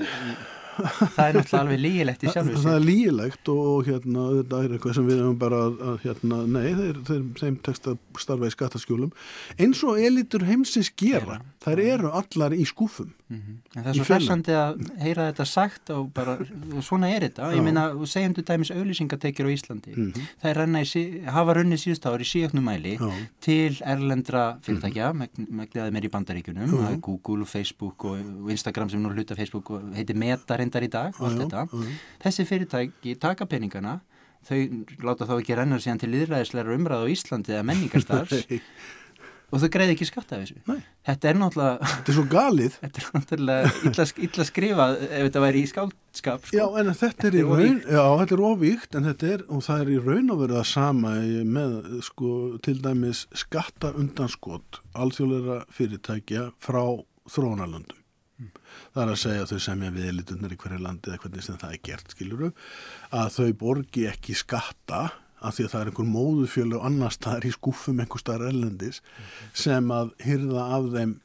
það 1.15 1.23
er 1.27 1.37
náttúrulega 1.37 1.61
alveg 1.61 1.81
lígilegt 1.85 2.23
í 2.23 2.33
sjálf 2.33 2.57
það 2.57 2.75
er 2.75 2.85
lígilegt 2.85 3.51
og 3.53 3.87
hérna 3.87 4.27
þetta 4.39 4.61
er 4.63 4.75
eitthvað 4.75 4.97
sem 4.97 5.07
við 5.09 5.21
hefum 5.21 5.39
bara 5.41 5.61
að 5.69 5.97
hérna, 6.05 6.41
nei, 6.57 6.67
þeir, 6.79 6.99
þeir, 7.09 7.23
þeim 7.41 7.57
tekst 7.67 7.89
að 7.91 7.97
starfa 8.21 8.49
í 8.49 8.55
skattaskjólum. 8.55 9.15
Eins 9.61 9.81
og 9.87 10.01
elitur 10.01 10.45
heimsins 10.47 10.91
gera 10.97 11.39
ja, 11.39 11.41
þær 11.65 11.83
eru 11.85 12.13
allar 12.21 12.55
í 12.55 12.65
skúfum. 12.67 13.11
Mm 13.31 13.37
-hmm. 13.39 13.57
en 13.77 13.83
það 13.83 13.89
er 13.89 13.95
svo 13.95 14.05
færsandi 14.09 14.55
að 14.59 14.79
heyra 14.99 15.25
þetta 15.29 15.45
sagt 15.47 15.89
og 15.95 16.09
bara, 16.13 16.33
og 16.75 16.83
svona 16.83 17.07
er 17.15 17.23
þetta. 17.23 17.53
Ég 17.55 17.63
meina, 17.63 17.85
segjum 18.03 18.33
þú 18.35 18.43
dæmis 18.49 18.71
auðlýsingatekjur 18.75 19.47
á 19.47 19.51
Íslandi 19.55 19.93
mm 19.95 20.11
-hmm. 20.11 20.25
það 20.41 20.49
er 20.51 20.57
í, 20.99 21.03
hafa 21.25 21.53
runni 21.53 21.77
síðust 21.77 22.05
ári 22.05 22.27
í 22.27 22.31
síöknumæli 22.31 22.93
til 23.39 23.77
erlendra 23.85 24.57
fyrirtækja 24.61 25.13
mm 25.13 25.21
-hmm. 25.21 25.47
megniðaði 25.49 25.91
meir 25.91 26.05
í 26.05 26.11
bandaríkunum 26.11 26.99
Google, 27.01 27.45
Facebook 27.45 28.05
og 28.05 28.17
Instagram 28.49 28.89
sem 28.89 29.03
nú 29.03 29.13
hluta 29.13 29.35
Facebook 29.35 29.69
og 29.69 29.81
heitir 29.95 30.15
Meta 30.15 30.57
reyndar 30.71 30.87
í 30.87 30.91
dag 30.91 31.19
og 31.19 31.27
allt 31.27 31.43
þetta. 31.43 31.89
Þessi 32.23 32.47
fyrirtæki 32.47 33.17
taka 33.19 33.47
peningana, 33.49 33.99
þau 34.47 34.57
láta 35.03 35.27
þá 35.27 35.35
ekki 35.39 35.59
renna 35.59 35.81
síðan 35.81 36.01
til 36.01 36.11
liðræðisleira 36.15 36.73
umræð 36.77 37.05
á 37.05 37.11
Íslandi 37.11 37.53
eða 37.53 37.67
menningarstars 37.67 38.47
og 39.51 39.59
þau 39.59 39.67
greiði 39.67 39.97
ekki 39.97 40.07
skatta 40.07 40.37
af 40.37 40.45
þessu. 40.45 40.61
Nei. 40.69 40.79
Þetta 41.05 41.27
er 41.27 41.37
náttúrulega... 41.41 41.89
Þetta 41.91 42.11
er 42.11 42.15
svo 42.15 42.23
galið. 42.31 42.77
Þetta 42.81 43.01
er 43.01 43.09
náttúrulega 43.17 43.73
illa, 43.89 44.05
illa 44.27 44.45
skrifað 44.47 44.95
ef 45.03 45.25
þetta 45.27 45.43
væri 45.43 45.61
í 45.61 45.69
skáldskap. 45.69 46.47
Sko. 46.47 46.55
Já, 46.55 46.63
en 46.79 46.91
þetta 47.01 47.27
er 47.27 47.37
í 47.37 47.43
raun, 47.49 47.79
já, 47.83 48.03
þetta 48.21 48.37
er 48.37 48.43
ovíkt 48.47 48.97
en 48.97 49.09
þetta 49.11 49.31
er, 49.35 49.45
og 49.51 49.65
það 49.67 49.83
er 49.83 49.91
í 49.91 50.01
raun 50.07 50.33
að 50.33 50.43
vera 50.45 50.59
það 50.61 50.69
sama 50.71 51.15
með, 51.59 51.77
sko, 52.07 52.35
til 52.63 52.77
dæmis 52.81 53.25
skatta 53.43 53.91
undanskot 53.99 54.81
alþjóðleira 54.95 55.65
fyrirtækja 55.75 56.51
frá 56.63 56.85
þrónalöndum 57.31 58.00
það 58.91 59.03
er 59.03 59.11
að 59.13 59.19
segja 59.23 59.45
að 59.45 59.51
þau 59.51 59.65
semja 59.65 59.95
við 59.95 60.07
elitunir 60.11 60.53
í 60.53 60.59
hverju 60.61 60.79
landi 60.81 61.11
eða 61.11 61.23
hvernig 61.23 61.45
sem 61.45 61.59
það 61.61 61.75
er 61.75 61.83
gert, 61.87 62.15
skiluru 62.15 62.51
að 63.15 63.33
þau 63.37 63.51
borgi 63.63 64.07
ekki 64.11 64.37
skatta 64.37 65.01
af 65.41 65.57
því 65.57 65.65
að 65.65 65.73
það 65.73 65.81
er 65.81 65.91
einhver 65.91 66.09
móðufjölu 66.11 66.77
og 66.77 66.87
annar 66.89 67.15
staðar 67.15 67.47
í 67.47 67.53
skúfum 67.55 68.01
einhver 68.03 68.21
staðar 68.21 68.51
ellendis 68.51 69.01
mm. 69.01 69.29
sem 69.63 69.93
að 69.95 70.11
hyrða 70.21 70.65
af 70.77 70.89
þeim 70.95 71.15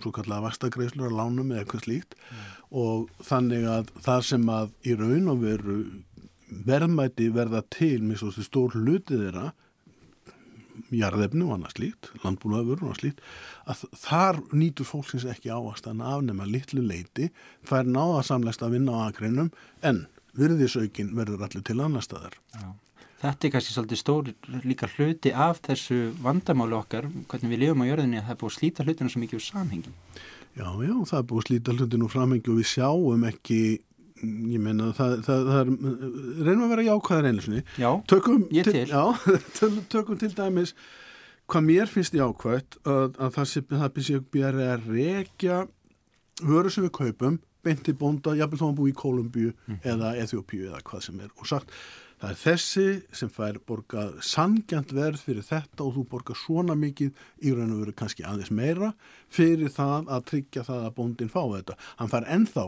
svo 0.00 0.12
kallega 0.16 0.44
vastagreislur 0.46 1.10
að 1.10 1.18
lánum 1.18 1.50
eða 1.50 1.64
eitthvað 1.64 1.86
slíkt 1.86 2.14
mm. 2.16 2.44
og 2.82 3.10
þannig 3.26 3.66
að 3.70 3.90
það 4.06 4.22
sem 4.30 4.46
að 4.54 4.70
í 4.86 4.94
raun 5.00 5.32
og 5.32 5.42
veru 5.42 5.80
verðmæti 6.66 7.28
verða 7.34 7.62
til 7.70 7.98
með 8.04 8.22
svo 8.22 8.46
stór 8.46 8.78
hlutið 8.78 9.26
þeirra 9.26 9.50
jarðefni 10.94 11.46
og 11.46 11.56
annað 11.56 11.76
slíkt, 11.76 12.10
landbúnaður 12.24 12.82
og 12.82 12.86
annað 12.88 13.00
slíkt, 13.00 13.24
að 13.70 13.82
þar 14.02 14.40
nýtur 14.52 14.88
fólksins 14.88 15.26
ekki 15.28 15.52
ávast 15.52 15.88
að 15.90 16.04
afnema 16.12 16.48
litlu 16.48 16.84
leiti, 16.84 17.30
það 17.68 17.82
er 17.82 17.90
náða 17.96 18.22
samlegst 18.30 18.64
að 18.64 18.76
vinna 18.76 18.96
á 18.96 19.04
aðgreinum, 19.08 19.50
en 19.82 20.06
virðisaukin 20.38 21.12
verður 21.18 21.44
allir 21.46 21.66
til 21.66 21.80
annar 21.80 22.06
staðar. 22.06 22.38
Já. 22.54 22.70
Þetta 23.20 23.46
er 23.46 23.52
kannski 23.52 23.74
svolítið 23.74 23.98
stór 24.00 24.28
líka 24.64 24.88
hluti 24.94 25.30
af 25.36 25.58
þessu 25.66 25.98
vandamáli 26.24 26.76
okkar, 26.78 27.10
hvernig 27.28 27.52
við 27.52 27.62
lifum 27.66 27.82
á 27.84 27.90
jörðinni 27.90 28.20
að 28.20 28.30
það 28.30 28.32
er 28.32 28.38
búið 28.40 28.50
að 28.50 28.56
slíta 28.56 28.86
hlutinu 28.86 29.12
svo 29.12 29.20
mikið 29.20 29.36
úr 29.36 29.44
samhengi. 29.44 29.92
Já, 30.56 30.68
já, 30.86 30.94
það 31.10 31.18
er 31.18 31.26
búið 31.28 31.42
að 31.42 31.46
slíta 31.50 31.74
hlutinu 31.76 32.06
úr 32.06 32.14
samhengi 32.14 32.52
og 32.52 32.60
við 32.62 32.70
sjáum 32.70 33.26
ekki 33.28 33.60
ég 34.20 34.62
meina 34.62 34.90
það, 34.96 35.14
það, 35.26 35.44
það 35.50 35.60
er 35.60 35.70
reynum 36.46 36.64
að 36.66 36.72
vera 36.74 36.86
jákvæðar 36.88 37.28
einu 37.30 37.44
sinni 37.44 37.62
já, 37.80 37.90
tökum 38.10 38.42
ég 38.54 38.66
til, 38.68 38.74
til. 38.76 38.88
Já, 38.90 39.04
tökum 39.94 40.20
til 40.20 40.32
dæmis 40.36 40.74
hvað 41.50 41.66
mér 41.66 41.90
finnst 41.90 42.16
jákvæðt 42.16 42.80
að, 42.84 43.16
að 43.18 43.38
það 43.38 43.50
sé 43.52 44.18
að 44.40 44.60
að 44.66 44.90
rekja 44.90 45.62
vöru 46.40 46.72
sem 46.72 46.86
við 46.86 46.94
kaupum 47.00 47.40
beinti 47.60 47.92
bónda, 47.92 48.32
jafnveg 48.38 48.60
þá 48.60 48.68
að 48.70 48.76
bú 48.78 48.86
í 48.88 48.94
Kolumbíu 48.96 49.50
mm. 49.52 49.82
eða 49.84 50.14
Eþjópíu 50.22 50.70
eða 50.70 50.80
hvað 50.86 51.02
sem 51.08 51.18
er 51.20 51.34
og 51.36 51.48
sagt 51.50 51.74
Það 52.20 52.32
er 52.34 52.36
þessi 52.36 52.82
sem 53.16 53.30
fær 53.32 53.58
borgað 53.64 54.18
sangjant 54.28 54.90
verð 54.92 55.22
fyrir 55.24 55.44
þetta 55.46 55.86
og 55.86 55.94
þú 55.94 56.02
borgar 56.10 56.36
svona 56.36 56.74
mikið 56.76 57.14
í 57.48 57.52
raun 57.56 57.72
og 57.72 57.78
veru 57.80 57.94
kannski 57.96 58.26
aðeins 58.28 58.52
meira 58.52 58.90
fyrir 59.32 59.72
það 59.72 60.10
að 60.12 60.26
tryggja 60.28 60.64
það 60.66 60.82
að 60.84 60.94
bóndin 60.98 61.32
fá 61.32 61.40
þetta. 61.54 61.78
Hann 61.96 62.12
fær 62.12 62.28
ennþá 62.36 62.66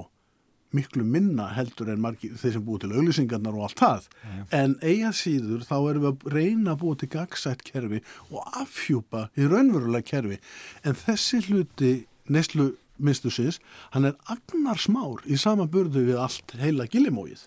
miklu 0.76 1.04
minna 1.04 1.48
heldur 1.56 1.90
en 1.92 2.02
margir, 2.02 2.34
þeir 2.40 2.56
sem 2.56 2.66
búið 2.66 2.84
til 2.84 2.92
auglýsingarnar 2.96 3.56
og 3.58 3.66
allt 3.68 3.82
það. 3.82 4.10
Ja. 4.24 4.44
En 4.62 4.76
eiga 4.82 5.12
síður 5.16 5.66
þá 5.68 5.76
erum 5.78 6.04
við 6.04 6.10
að 6.12 6.36
reyna 6.36 6.74
að 6.74 6.82
búið 6.84 7.00
til 7.02 7.10
gagsætt 7.16 7.64
kerfi 7.68 8.02
og 8.30 8.60
affjúpa 8.62 9.26
í 9.36 9.48
raunverulega 9.48 10.08
kerfi. 10.12 10.38
En 10.84 10.98
þessi 10.98 11.42
hluti 11.48 11.92
neslu 12.32 12.72
mistusins, 13.02 13.58
hann 13.96 14.06
er 14.06 14.18
agnar 14.30 14.78
smár 14.78 15.24
í 15.26 15.38
sama 15.40 15.66
burðu 15.66 16.04
við 16.06 16.20
allt 16.22 16.54
heila 16.60 16.86
gilimóið. 16.90 17.42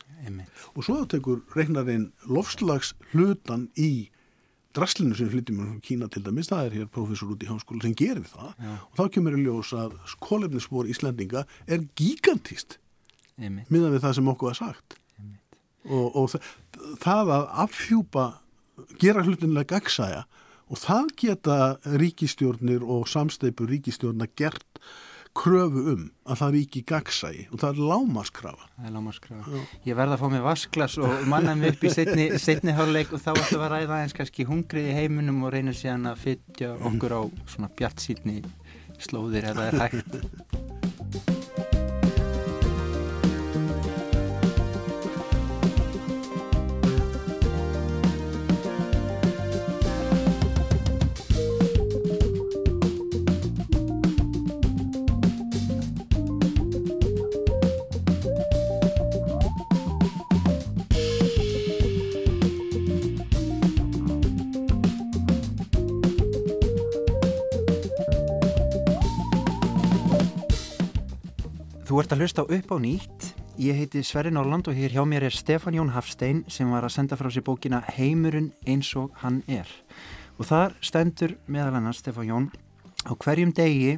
Og 0.75 0.83
svo 0.83 1.03
tekur 1.07 1.43
regnarinn 1.55 2.09
lofslags 2.27 2.93
hlutan 3.13 3.69
í 3.79 4.09
draslinu 4.75 5.15
sem 5.15 5.29
flytjum 5.31 5.61
um 5.63 5.75
Kína 5.83 6.09
til 6.11 6.23
dæmis, 6.25 6.49
það 6.51 6.65
er 6.67 6.77
hér 6.79 6.87
professor 6.91 7.31
út 7.31 7.43
í 7.43 7.49
háskóla 7.49 7.85
sem 7.85 7.95
gerir 7.95 8.25
það 8.27 8.49
Já. 8.59 8.71
og 8.89 8.97
þá 8.99 9.03
kemur 9.15 9.37
í 9.37 9.45
ljós 9.45 9.71
að 9.77 9.93
skólefnisspor 10.15 10.89
Íslandinga 10.91 11.45
er 11.67 11.85
gigantíst 11.95 12.79
miðan 13.37 13.93
við 13.95 14.01
það 14.05 14.15
sem 14.19 14.31
okkur 14.33 14.51
var 14.51 14.59
sagt. 14.59 14.97
Og, 15.85 16.07
og 16.17 16.29
það, 16.33 16.47
það 17.03 17.31
að 17.35 17.49
affjúpa 17.65 18.25
gera 19.01 19.23
hlutinlega 19.25 19.75
gagsæja 19.75 20.23
og 20.65 20.79
það 20.81 21.11
geta 21.21 21.57
ríkistjórnir 22.01 22.81
og 22.81 23.05
samsteipur 23.09 23.69
ríkistjórna 23.69 24.25
gert 24.37 24.81
kröfu 25.35 25.83
um 25.91 26.03
að 26.25 26.39
það 26.41 26.53
ríki 26.55 26.81
gagsægi 26.87 27.45
og 27.51 27.59
það 27.61 27.69
er 27.73 27.89
lámaskrafa 27.91 28.69
Það 28.77 28.87
er 28.87 28.95
lámaskrafa 28.95 29.63
Ég 29.85 29.99
verða 29.99 30.15
að 30.15 30.23
fá 30.23 30.27
mig 30.31 30.45
vasklas 30.45 30.97
og 31.03 31.27
manna 31.31 31.55
mig 31.59 31.75
upp 31.75 31.83
í 31.83 31.91
setni, 31.93 32.29
setni 32.41 32.75
háluleik 32.75 33.11
og 33.13 33.21
þá 33.23 33.33
ættum 33.33 33.59
við 33.59 33.67
að 33.67 33.75
ræða 33.75 34.01
eins 34.05 34.17
kannski 34.17 34.47
hungrið 34.47 34.91
í 34.93 34.97
heiminum 35.01 35.43
og 35.43 35.53
reyna 35.55 35.75
síðan 35.75 36.11
að 36.13 36.23
fytja 36.23 36.73
okkur 36.91 37.19
á 37.19 37.21
svona 37.51 37.71
bjart 37.75 38.03
síðni 38.03 38.41
slóðir 39.03 39.51
það 39.51 39.65
er 39.67 39.81
hægt 39.83 40.84
Þú 71.95 72.01
ert 72.01 72.11
að 72.11 72.21
hlusta 72.25 72.43
upp 72.51 72.71
á 72.75 72.77
nýtt. 72.83 73.25
Ég 73.55 73.77
heiti 73.79 74.01
Sverri 74.03 74.27
Norland 74.35 74.67
og 74.67 74.75
hér 74.75 74.91
hjá 74.91 75.05
mér 75.07 75.23
er 75.29 75.31
Stefán 75.31 75.77
Jón 75.77 75.93
Hafstein 75.95 76.41
sem 76.51 76.67
var 76.67 76.83
að 76.83 76.91
senda 76.91 77.15
frá 77.15 77.29
sér 77.31 77.45
bókina 77.47 77.77
Heimurinn 77.95 78.49
eins 78.67 78.89
og 78.99 79.13
hann 79.21 79.37
er. 79.47 79.69
Og 80.35 80.43
þar 80.49 80.75
stendur 80.83 81.37
meðal 81.47 81.77
annars 81.79 82.01
Stefán 82.03 82.27
Jón 82.27 82.49
á 83.07 83.15
hverjum 83.15 83.53
degi 83.55 83.93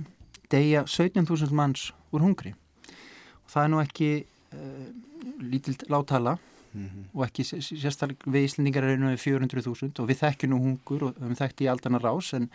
degja 0.53 0.83
17.000 0.85 1.49
manns 1.57 1.87
úr 2.13 2.21
hungri. 2.21 2.53
Og 3.41 3.49
það 3.55 3.65
er 3.65 3.73
nú 3.73 3.81
ekki 3.81 4.11
uh, 4.21 4.85
lítilt 5.41 5.87
láttala 5.89 6.37
mm 6.37 6.85
-hmm. 6.85 7.03
og 7.17 7.25
ekki 7.25 7.43
sérstaklega 7.49 8.29
við 8.29 8.45
Íslandingar 8.45 8.83
erum 8.83 9.09
við 9.09 9.25
400.000 9.25 9.99
og 9.99 10.07
við 10.07 10.21
þekkjum 10.21 10.53
nú 10.53 10.61
hungur 10.61 11.03
og 11.03 11.15
við 11.17 11.37
þekkjum 11.41 11.65
í 11.65 11.71
aldana 11.73 11.97
rás 11.97 12.33
en 12.33 12.49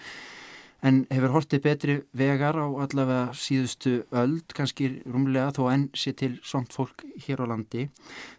en 0.83 1.05
hefur 1.15 1.31
hortið 1.37 1.63
betri 1.63 1.95
vegar 2.19 2.57
á 2.59 2.67
allavega 2.67 3.37
síðustu 3.39 4.01
öld, 4.11 4.51
kannski 4.57 4.89
rúmlega 5.07 5.53
þó 5.55 5.69
enn 5.71 5.85
sé 5.95 6.11
til 6.19 6.35
svont 6.43 6.75
fólk 6.75 7.05
hér 7.23 7.45
á 7.47 7.47
landi. 7.53 7.87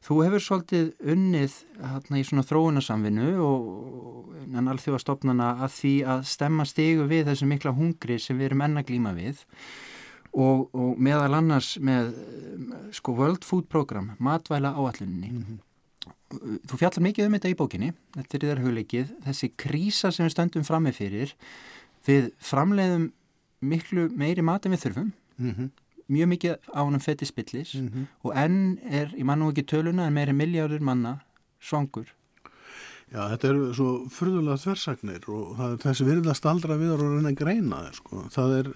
Þú 0.03 0.19
hefur 0.25 0.43
svolítið 0.43 0.91
unnið 1.13 1.55
hérna 1.79 2.19
í 2.19 2.25
svona 2.27 2.43
þróunarsamvinu 2.49 3.31
og 3.47 4.33
en 4.43 4.71
alþjóðastofnana 4.73 5.53
að 5.63 5.75
því 5.77 5.95
að 6.15 6.27
stemma 6.33 6.67
stegu 6.67 7.07
við 7.07 7.29
þessu 7.31 7.47
mikla 7.47 7.75
hungri 7.77 8.19
sem 8.19 8.37
við 8.39 8.51
erum 8.51 8.67
enna 8.67 8.83
glíma 8.83 9.15
við 9.15 9.43
og, 10.33 10.67
og 10.73 10.97
meðal 10.99 11.37
annars 11.39 11.75
með 11.79 12.11
sko 12.95 13.15
World 13.17 13.45
Food 13.47 13.69
Program, 13.71 14.13
matvæla 14.19 14.73
áalluninni. 14.75 15.31
Mm 15.31 15.45
-hmm. 15.45 15.61
Þú 16.67 16.77
fjallar 16.77 17.03
mikið 17.05 17.25
um 17.25 17.33
þetta 17.37 17.49
í 17.49 17.55
bókinni, 17.55 17.93
þetta 18.15 18.37
er 18.37 18.43
þér 18.43 18.63
hugleikið, 18.63 19.07
þessi 19.25 19.51
krísa 19.55 20.11
sem 20.11 20.25
við 20.25 20.33
stöndum 20.33 20.65
frammi 20.65 20.91
fyrir 20.91 21.35
við 22.07 22.31
framleiðum 22.43 23.11
miklu 23.63 24.09
meiri 24.19 24.43
mat 24.45 24.65
en 24.65 24.75
við 24.75 24.85
þurfum 24.87 25.11
mm 25.37 25.51
-hmm. 25.51 25.69
mjög 26.07 26.27
mikið 26.33 26.57
á 26.75 26.81
hann 26.83 26.99
feti 26.99 27.25
spillis 27.25 27.75
mm 27.75 27.87
-hmm. 27.89 28.05
og 28.23 28.35
enn 28.35 28.79
er, 28.83 29.13
ég 29.15 29.23
mann 29.23 29.39
nú 29.39 29.51
ekki 29.51 29.63
töluna 29.63 30.07
en 30.07 30.13
meiri 30.13 30.33
miljardur 30.33 30.81
manna 30.81 31.19
svangur 31.59 32.07
Já, 33.13 33.29
þetta 33.29 33.47
er 33.47 33.57
svo 33.77 33.87
fyrðulega 34.09 34.57
þversagnir 34.57 35.25
og 35.29 35.57
það, 35.57 35.73
þessi 35.83 36.05
virðast 36.07 36.45
aldra 36.49 36.77
við 36.77 36.93
að 36.93 37.01
reyna 37.01 37.29
að 37.29 37.35
greina 37.35 37.81
sko. 37.93 38.23
það 38.33 38.55
er 38.57 38.69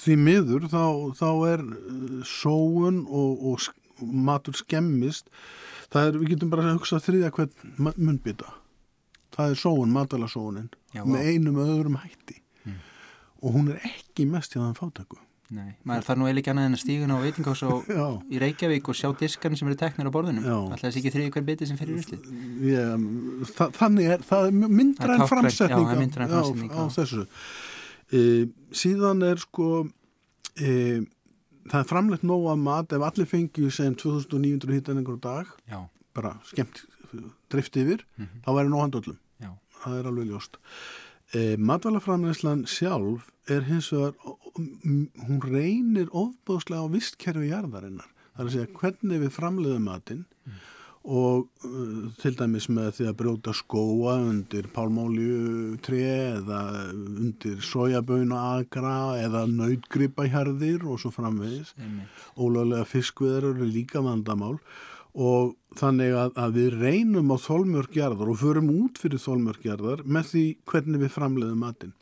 því 0.00 0.16
miður 0.16 0.66
þá, 0.68 0.84
þá 1.16 1.30
er 1.48 1.62
uh, 1.64 2.24
sóun 2.24 3.06
og, 3.08 3.44
og 3.52 4.04
matur 4.04 4.56
skemmist 4.58 5.30
það 5.92 6.10
er, 6.10 6.18
við 6.18 6.28
getum 6.34 6.52
bara 6.52 6.66
að 6.68 6.76
hugsa 6.78 7.00
þriðja 7.00 7.32
hvern 7.36 7.94
munbytta 7.96 8.52
það 9.36 9.54
er 9.54 9.62
sóun, 9.62 9.96
matalasóunin 9.96 10.70
með 10.94 11.26
einum 11.32 11.58
öðrum 11.62 11.98
hætti. 12.02 12.40
Mm. 12.64 12.78
og 13.42 13.56
hún 13.56 13.72
er 13.74 13.90
ekki 13.90 14.26
mest 14.28 14.54
hjá 14.54 14.62
þann 14.62 14.78
fátöku 14.78 15.20
Nei, 15.50 15.72
maður 15.82 16.04
þarf 16.06 16.18
nú 16.20 16.26
eða 16.30 16.38
ekki 16.38 16.50
annað 16.52 16.66
en 16.68 16.76
að 16.76 16.80
stígun 16.84 17.10
á 17.10 17.18
veitingás 17.18 17.62
í 18.34 18.38
Reykjavík 18.38 18.90
og 18.92 18.94
sjá 18.94 19.08
diskarnir 19.18 19.58
sem 19.58 19.70
eru 19.70 19.78
teknir 19.80 20.06
á 20.06 20.14
borðunum 20.14 20.44
alltaf 20.46 20.84
þessi 20.84 21.00
ekki 21.00 21.12
þriði 21.16 21.32
hver 21.34 21.46
biti 21.48 21.66
sem 21.66 21.80
fyrir 21.80 21.98
úrslið 21.98 22.28
Þa, 23.50 23.66
Þannig 23.74 24.12
er 24.14 24.22
það 24.28 24.46
er 24.46 24.76
myndra 24.78 25.16
en 25.16 25.24
framsetning 25.26 25.88
á, 25.90 26.38
á, 26.38 26.42
á 26.46 26.82
þessu. 26.94 27.24
E, 28.14 28.20
síðan 28.78 29.26
er 29.26 29.42
sko 29.42 29.70
e, 30.54 31.00
það 31.66 31.78
er 31.80 31.90
framlegt 31.90 32.28
nóg 32.30 32.46
að 32.52 32.62
mat 32.68 32.94
ef 32.94 33.06
allir 33.10 33.30
fengið 33.32 33.74
sem 33.74 33.96
2900 33.98 34.78
hittan 34.78 35.02
einhverju 35.02 35.22
dag. 35.24 35.50
Já. 35.66 35.82
bara 36.14 36.36
skemmt 36.46 36.84
drift 37.50 37.74
yfir. 37.74 38.06
Mm 38.14 38.26
-hmm. 38.26 38.46
þá 38.46 38.50
væri 38.54 38.70
nóhandöllum 38.70 39.18
það 39.84 39.98
er 39.98 40.10
alveg 40.10 40.32
ljóst. 40.32 40.58
E, 41.30 41.40
matvælaframleyslan 41.56 42.64
sjálf 42.66 43.28
er 43.50 43.66
hins 43.68 43.90
vegar 43.94 44.16
hún 44.56 45.38
reynir 45.44 46.10
ofbóðslega 46.10 46.86
á 46.86 46.92
vistkerfi 46.92 47.52
jarðarinnar. 47.52 48.10
Það 48.34 48.42
er 48.42 48.48
að 48.48 48.54
segja 48.56 48.74
hvernig 48.80 49.22
við 49.22 49.32
framleiðum 49.34 49.86
matinn 49.86 50.20
mm. 50.48 50.58
og 51.16 51.66
uh, 51.66 52.04
til 52.22 52.32
dæmis 52.38 52.68
með 52.72 52.92
því 52.98 53.08
að 53.10 53.16
brjóta 53.22 53.54
skóa 53.56 54.16
undir 54.26 54.68
pálmólju 54.74 55.78
tre 55.86 56.04
eða 56.38 56.60
undir 56.90 57.58
sojaböuna 57.66 58.42
agra 58.56 58.96
eða 59.22 59.46
nautgripa 59.50 60.28
hjarðir 60.30 60.86
og 60.86 61.02
svo 61.02 61.12
framvegis. 61.14 61.74
Ólega 62.38 62.86
fiskveðar 62.88 63.52
eru 63.52 63.70
líka 63.70 64.02
vandamál 64.04 64.56
og 65.14 65.56
þannig 65.78 66.14
að, 66.14 66.32
að 66.38 66.56
við 66.58 66.76
reynum 66.80 67.32
á 67.34 67.36
þólmjörgjarðar 67.42 68.30
og 68.30 68.40
förum 68.40 68.70
út 68.74 69.00
fyrir 69.00 69.22
þólmjörgjarðar 69.22 70.04
með 70.04 70.30
því 70.30 70.44
hvernig 70.70 71.04
við 71.04 71.14
framleiðum 71.16 71.64
matinn. 71.64 71.94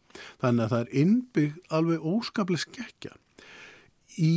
Þannig 0.43 0.65
að 0.65 0.73
það 0.73 0.81
er 0.81 0.95
innbygg 1.03 1.59
alveg 1.79 2.07
óskaplega 2.13 2.65
skekkja. 2.65 3.13
Í 4.19 4.35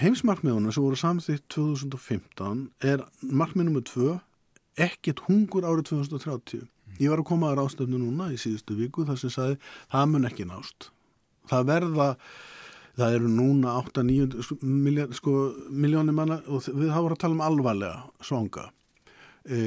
heimsmarkmiðuna 0.00 0.72
sem 0.72 0.84
voru 0.86 0.98
samþýtt 0.98 1.48
2015 1.52 2.62
er 2.88 3.04
markmið 3.20 3.72
nr. 3.72 3.82
2 3.92 4.14
ekkert 4.80 5.26
hungur 5.26 5.66
árið 5.68 5.90
2030. 5.92 6.64
Ég 7.00 7.12
var 7.12 7.20
að 7.20 7.28
koma 7.28 7.52
að 7.52 7.60
rástöfnu 7.60 8.00
núna 8.00 8.30
í 8.32 8.38
síðustu 8.40 8.76
viku 8.78 9.04
þar 9.08 9.20
sem 9.20 9.32
sagði 9.32 9.58
það 9.92 10.10
mun 10.12 10.28
ekki 10.28 10.48
nást. 10.48 10.88
Það 11.50 11.68
verða 11.68 12.08
það 12.98 13.16
eru 13.16 13.32
núna 13.32 13.76
8-9 13.80 14.58
miljónir 14.62 15.16
sko, 15.16 15.34
manna 16.12 16.40
og 16.46 16.68
við 16.68 16.92
hafa 16.92 17.14
að 17.14 17.20
tala 17.24 17.38
um 17.38 17.44
alvarlega 17.46 18.24
svanga 18.24 18.68
e, 19.44 19.58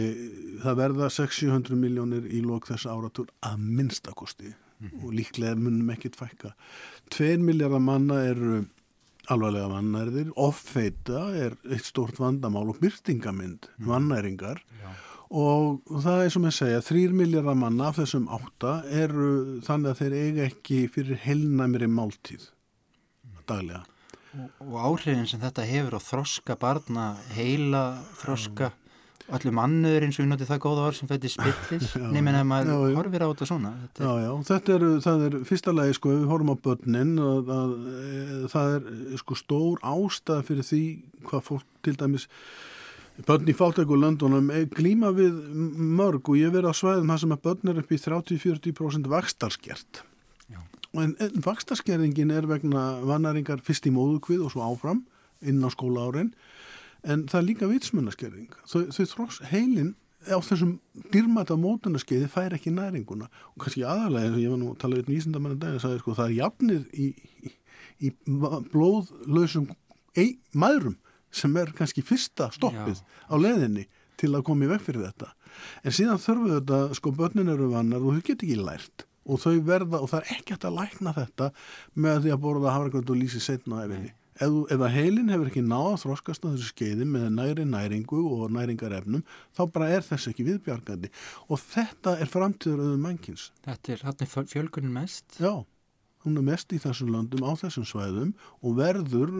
það 0.63 0.79
verða 0.81 1.09
600 1.13 1.79
miljónir 1.79 2.29
í 2.29 2.43
lók 2.45 2.69
þessa 2.69 2.93
áratúr 2.93 3.31
að 3.45 3.65
minnstakosti 3.65 4.51
mm 4.51 4.87
-hmm. 4.87 5.03
og 5.03 5.13
líklega 5.13 5.55
munum 5.55 5.89
ekkit 5.89 6.15
fækka 6.15 6.53
2 7.09 7.37
miljardar 7.41 7.81
manna 7.81 8.21
eru 8.25 8.65
alvarlega 9.31 9.71
vannærðir 9.71 10.31
offeita 10.35 11.29
er 11.33 11.57
eitt 11.65 11.85
stort 11.85 12.19
vandamál 12.19 12.69
og 12.69 12.79
byrtingamind 12.79 13.65
mm. 13.77 13.87
vannæringar 13.87 14.61
Já. 14.81 14.89
og 15.29 15.81
það 15.89 16.25
er 16.25 16.29
sem 16.29 16.45
ég 16.45 16.53
segja 16.53 16.81
3 16.81 17.09
miljardar 17.09 17.57
manna 17.57 17.89
af 17.89 17.97
þessum 17.97 18.27
átta 18.29 18.83
eru 18.85 19.61
þannig 19.65 19.89
að 19.89 20.01
þeir 20.01 20.13
eiga 20.13 20.43
ekki 20.51 20.87
fyrir 20.93 21.17
helnæmiri 21.25 21.87
máltíð 21.87 22.51
daglega. 23.49 23.83
Og, 24.35 24.49
og 24.67 24.79
áhrifin 24.89 25.29
sem 25.29 25.41
þetta 25.43 25.67
hefur 25.67 25.95
á 25.95 26.01
þroska 26.03 26.57
barna, 26.59 27.11
heila 27.35 27.85
þroska 28.19 28.73
allir 29.33 29.55
mannur 29.57 30.03
eins 30.05 30.19
og 30.19 30.25
við 30.25 30.29
notið 30.31 30.49
það 30.51 30.59
góða 30.65 30.83
orð 30.85 30.97
sem 30.99 31.09
fætti 31.09 31.31
spillis 31.33 31.95
nefnir 32.13 32.37
að 32.37 32.47
maður 32.49 32.69
já, 32.91 32.97
horfir 32.99 33.25
á 33.25 33.27
þetta 33.31 33.47
svona 33.49 33.71
þetta 33.81 34.05
Já, 34.05 34.11
já, 34.21 34.29
þetta 34.49 34.75
er, 34.75 34.85
það 35.05 35.25
er 35.27 35.37
fyrsta 35.49 35.73
lagi 35.73 35.97
sko, 35.97 36.13
við 36.13 36.29
horfum 36.29 36.53
á 36.53 36.57
börnin 36.67 37.15
að, 37.25 37.51
að, 37.55 37.73
að, 37.95 38.45
það 38.53 38.75
er 38.77 39.19
sko 39.23 39.39
stór 39.39 39.83
ástæð 39.95 40.45
fyrir 40.51 40.69
því 40.69 40.83
hvað 41.25 41.45
fólk 41.49 41.67
til 41.87 41.95
dæmis 42.03 42.27
börn 43.25 43.49
í 43.49 43.55
fátæku 43.57 43.97
löndunum 43.97 44.51
eh, 44.53 44.67
glíma 44.69 45.09
við 45.15 45.39
mörg 45.55 46.29
og 46.29 46.37
ég 46.37 46.53
verið 46.53 46.75
á 46.75 46.75
svæðum 46.77 47.13
það 47.13 47.23
sem 47.23 47.35
að 47.37 47.45
börn 47.47 47.71
er 47.71 47.81
upp 47.81 47.95
í 47.95 48.01
30-40% 48.03 49.09
vakstarskjert. 49.09 50.03
En, 51.01 51.15
en 51.19 51.43
vakstarskerðingin 51.45 52.33
er 52.35 52.47
vegna 52.49 52.85
vannaringar 53.05 53.63
fyrst 53.65 53.87
í 53.89 53.93
móðukvið 53.95 54.45
og 54.45 54.53
svo 54.53 54.65
áfram 54.65 55.03
inn 55.45 55.63
á 55.65 55.69
skóla 55.73 56.07
árin 56.07 56.33
en 57.05 57.27
það 57.29 57.39
er 57.41 57.47
líka 57.49 57.69
vitsmunaskerðing 57.69 58.57
þau, 58.65 58.81
þau 58.95 59.05
þróks 59.11 59.41
heilin 59.51 59.93
á 60.25 60.39
þessum 60.41 60.77
dýrmæta 61.13 61.57
mótunarskeiði 61.59 62.27
fær 62.31 62.55
ekki 62.57 62.73
næringuna. 62.73 63.27
Og 63.53 63.63
kannski 63.63 63.83
aðalega 63.85 64.29
eins 64.29 64.37
og 64.37 64.43
ég 64.43 64.53
var 64.53 64.61
nú 64.61 64.71
að 64.73 64.79
tala 64.81 64.99
um 64.99 65.09
vísindamann 65.09 65.55
en 65.55 65.61
dag 65.61 65.79
sagði, 65.81 66.01
sko, 66.01 66.15
það 66.17 66.31
er 66.31 66.37
jafnir 66.39 66.83
í, 66.93 67.07
í, 67.45 67.51
í 68.07 68.11
blóðlausum 68.73 69.69
ei, 70.17 70.37
maðurum 70.55 70.97
sem 71.35 71.55
er 71.59 71.73
kannski 71.75 72.03
fyrsta 72.05 72.49
stoppið 72.55 73.01
Já. 73.01 73.03
á 73.03 73.35
leðinni 73.37 73.85
til 74.19 74.31
að 74.33 74.45
koma 74.47 74.65
í 74.65 74.71
veg 74.71 74.85
fyrir 74.85 75.09
þetta. 75.09 75.33
En 75.83 75.95
síðan 75.95 76.21
þurfu 76.23 76.53
þetta, 76.53 76.79
sko 76.97 77.11
börnin 77.15 77.51
eru 77.51 77.69
vannar 77.73 78.03
og 78.03 78.17
þau 78.17 78.23
get 78.23 78.45
ekki 78.45 78.57
lært 78.59 79.05
og 79.25 79.41
þau 79.41 79.55
verða 79.65 80.01
og 80.03 80.11
það 80.11 80.21
er 80.21 80.37
ekki 80.37 80.55
hægt 80.55 80.69
að 80.69 80.77
lækna 80.81 81.15
þetta 81.15 81.49
með 81.93 82.21
því 82.25 82.35
að 82.35 82.45
borða 82.45 82.75
hafragrönd 82.75 83.11
og 83.11 83.19
lýsi 83.21 83.41
setna 83.43 83.83
efinni 83.85 84.13
að 84.35 84.89
heilin 84.91 85.31
hefur 85.31 85.47
ekki 85.47 85.61
náða 85.63 85.93
að 85.93 86.01
þroskast 86.01 86.43
á 86.43 86.47
þessu 86.51 86.71
skeiði 86.73 87.05
með 87.07 87.29
næri 87.37 87.65
næringu 87.65 88.19
og 88.19 88.51
næringarefnum 88.51 89.23
þá 89.55 89.61
bara 89.71 89.93
er 89.95 90.03
þess 90.03 90.27
ekki 90.27 90.43
viðbjargandi. 90.49 91.11
Og 91.47 91.61
þetta 91.61 92.17
er 92.19 92.27
framtíður 92.27 92.83
auðvitað 92.83 93.05
mannkins 93.05 93.51
þetta 93.63 93.93
er, 93.95 94.03
er 94.11 94.49
fjölgunin 94.51 94.91
mest. 94.91 95.39
Já, 95.39 95.63
hún 96.25 96.41
er 96.41 96.47
mest 96.49 96.75
í 96.75 96.81
þessum 96.83 97.13
löndum 97.15 97.47
á 97.47 97.55
þessum 97.55 97.87
svæðum 97.87 98.35
og 98.59 98.75
verður 98.81 99.31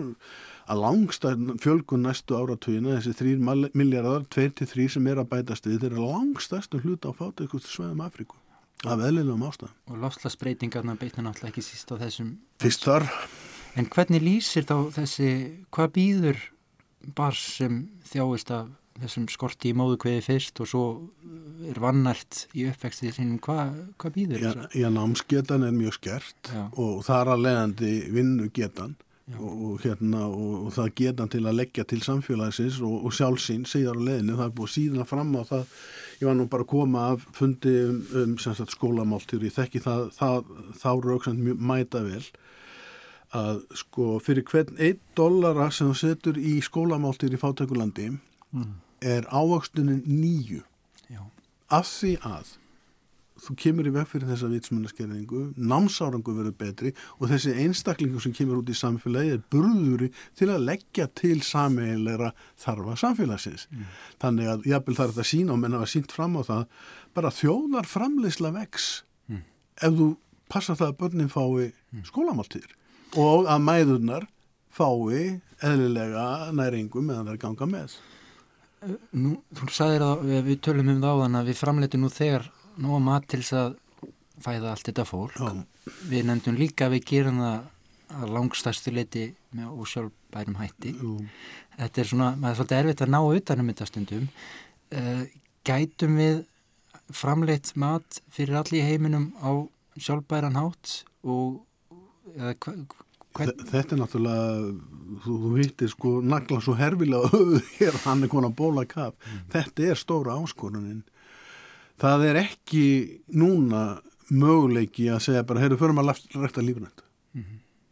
að 0.66 0.82
langstæð 0.86 1.44
fjölgun 1.60 2.08
næstu 2.08 2.40
áratugina, 2.40 2.96
þessi 2.96 3.18
þrýr 3.20 3.72
miljardar, 3.76 4.24
tveir 4.32 4.56
til 4.56 4.70
þrý 4.72 4.88
sem 4.96 5.12
er 5.12 5.20
að 5.20 5.32
bætast 5.36 5.68
við, 5.68 5.84
þeir 5.84 5.92
eru 5.92 6.08
langstæðstu 6.08 6.82
hluta 6.86 7.12
á 7.12 7.18
fátökustu 7.20 7.74
svæðum 7.74 8.06
Afríku 8.06 8.40
af 8.92 9.04
eðlilegum 9.10 9.44
ástæðum. 9.48 9.76
og 9.90 10.00
lofslagsbreytingarna 10.04 10.96
beitna 11.00 11.26
náttúrulega 11.26 11.54
ekki 11.54 11.66
síst 11.66 11.92
á 11.92 11.96
þessum 12.02 12.38
Fyrst 12.64 12.88
þar, 12.88 13.08
en 13.76 13.90
hvernig 13.92 14.24
lýsir 14.24 14.66
þá 14.68 14.78
þessi 14.96 15.30
hvað 15.72 15.94
býður 15.98 16.42
bars 17.16 17.44
sem 17.60 17.86
þjáist 18.10 18.52
af 18.56 18.74
þessum 19.02 19.26
skorti 19.28 19.74
í 19.74 19.76
móðukveði 19.76 20.22
fyrst 20.24 20.62
og 20.64 20.70
svo 20.72 20.84
er 21.68 21.80
vannært 21.84 22.46
í 22.56 22.64
uppvextið 22.70 23.18
sinum, 23.18 23.40
hvað, 23.44 23.74
hvað 24.00 24.14
býður 24.16 24.40
já, 24.46 24.52
þess 24.54 24.78
já, 24.80 24.88
námsgetan 24.96 25.66
er 25.68 25.74
mjög 25.76 25.98
skert 25.98 26.52
Já. 26.54 26.62
og 26.72 27.02
þar 27.08 27.34
að 27.36 27.44
leiðandi 27.46 27.92
vinnugetan. 28.16 28.96
Og, 29.34 29.80
hérna, 29.82 30.28
og, 30.30 30.68
og 30.68 30.74
það 30.76 30.92
getan 31.00 31.32
til 31.34 31.42
að 31.50 31.58
leggja 31.58 31.86
til 31.90 32.02
samfélagsins 32.06 32.78
og, 32.86 33.08
og 33.08 33.14
sjálfsín 33.16 33.66
síðar 33.66 33.98
á 33.98 34.06
leiðinu, 34.06 34.36
það 34.38 34.46
er 34.46 34.58
búið 34.60 34.74
síðan 34.76 35.10
fram 35.10 35.32
á 35.34 35.44
það. 35.50 35.72
Ég 36.20 36.30
var 36.30 36.38
nú 36.38 36.46
bara 36.52 36.66
að 36.66 36.72
koma 36.72 37.06
af 37.14 37.26
fundi 37.36 37.74
um, 37.88 38.02
um 38.22 38.36
sagt, 38.40 38.76
skólamáltur 38.76 39.46
ég 39.48 39.56
þekki 39.56 39.82
það, 39.84 40.04
það, 40.20 40.52
þá 40.82 40.92
rauksand 41.08 41.42
mjög 41.42 41.66
mæta 41.72 42.04
vel 42.06 42.24
að 43.36 43.64
sko 43.76 44.20
fyrir 44.24 44.46
hvern 44.48 44.78
einn 44.80 45.02
dollara 45.18 45.72
sem 45.74 45.90
þú 45.90 45.98
setur 46.00 46.38
í 46.40 46.60
skólamáltur 46.64 47.34
í 47.34 47.42
fátækulandi 47.42 48.12
mm. 48.14 48.70
er 49.04 49.26
ávöxtunin 49.34 50.06
nýju 50.06 50.62
af 51.74 51.90
því 51.90 52.14
að 52.22 52.54
þú 53.42 53.56
kemur 53.60 53.88
í 53.90 53.94
veg 53.96 54.08
fyrir 54.08 54.30
þessa 54.32 54.50
vitsmunaskerðingu, 54.54 55.42
námsárangu 55.60 56.36
verður 56.38 56.56
betri 56.60 56.94
og 57.20 57.30
þessi 57.34 57.56
einstaklingu 57.66 58.22
sem 58.24 58.36
kemur 58.36 58.62
út 58.62 58.72
í 58.72 58.78
samfélagi 58.78 59.34
er 59.36 59.42
burðuri 59.52 60.12
til 60.40 60.48
að 60.54 60.64
leggja 60.70 61.10
til 61.20 61.42
sameiginleira 61.44 62.32
þarfa 62.64 62.96
samfélagsins. 63.04 63.68
Þannig 64.24 64.52
að 64.54 64.70
það 64.70 64.88
er 65.08 65.16
þetta 65.16 65.28
sína 65.32 65.56
og 65.56 65.60
menn 65.64 65.76
hafa 65.76 65.92
sínt 65.92 66.16
fram 66.16 66.38
á 66.40 66.42
það, 66.48 66.64
bara 67.18 67.34
þjóðar 67.36 67.92
framleysla 67.92 68.54
vex 68.56 69.04
Mm. 69.26 69.42
ef 69.82 69.94
þú 69.98 70.08
passa 70.52 70.76
það 70.78 70.92
að 70.92 70.98
börnin 71.00 71.32
fái 71.34 71.72
skólamáltíðir 72.06 72.74
og 73.18 73.48
að 73.50 73.64
mæðurnar 73.66 74.28
fái 74.70 75.42
eðlilega 75.66 76.26
næringu 76.54 77.02
meðan 77.02 77.26
það 77.26 77.34
er 77.34 77.42
ganga 77.42 77.68
með. 77.72 77.96
nú, 79.18 79.32
þú 79.56 79.70
sagðir 79.74 80.06
að 80.06 80.26
við, 80.30 80.52
tölum 80.62 80.92
um 80.94 81.02
það 81.02 81.16
áðan 81.16 81.40
að 81.40 81.50
við 81.50 81.60
framleitum 81.64 82.04
nú 82.04 82.12
þegar 82.14 82.46
nóga 82.84 83.00
mat 83.06 83.28
til 83.32 83.40
þess 83.42 83.54
að 83.60 83.76
fæða 84.46 84.72
allt 84.74 84.90
þetta 84.90 85.06
fólk 85.08 85.38
Já. 85.40 85.52
við 86.12 86.26
nefndum 86.28 86.58
líka 86.60 86.88
að 86.90 86.98
við 86.98 87.06
gerum 87.12 87.40
það 87.40 87.72
að 88.16 88.34
langstæstu 88.36 88.92
leiti 88.94 89.24
með 89.56 89.78
ósjálfbærum 89.82 90.58
hætti 90.60 90.92
Jú. 91.00 91.14
þetta 91.80 92.02
er 92.04 92.10
svona, 92.12 92.28
maður 92.36 92.52
er 92.52 92.60
svolítið 92.60 92.82
erfitt 92.84 93.02
að 93.06 93.14
ná 93.16 93.20
utanum 93.40 93.72
þetta 93.72 93.88
stundum 93.90 94.28
uh, 94.28 95.24
gætum 95.66 96.20
við 96.20 96.44
framleitt 97.16 97.72
mat 97.80 98.20
fyrir 98.34 98.60
allir 98.62 98.86
heiminum 98.88 99.32
á 99.42 99.52
sjálfbæran 99.98 100.58
hátt 100.60 101.00
og 101.24 101.62
Þe- 103.36 103.52
Þetta 103.68 103.96
er 103.96 104.00
náttúrulega, 104.00 104.44
þú, 105.26 105.34
þú 105.44 105.50
hittir 105.60 105.90
sko 105.92 106.12
nagla 106.24 106.62
svo 106.64 106.74
herfilega 106.80 107.28
hann 108.06 108.24
er 108.24 108.32
konar 108.32 108.54
bóla 108.56 108.86
kaf. 108.88 109.14
Þetta 109.52 109.90
er 109.92 110.00
stóra 110.00 110.38
áskorunin. 110.40 111.02
Það 112.02 112.28
er 112.30 112.42
ekki 112.42 112.86
núna 113.32 113.84
möguleiki 114.34 115.08
að 115.14 115.24
segja 115.28 115.46
bara, 115.48 115.62
heyrðu, 115.64 115.80
förum 115.80 116.02
að 116.02 116.16
rækta 116.36 116.64
lífrænt. 116.66 117.04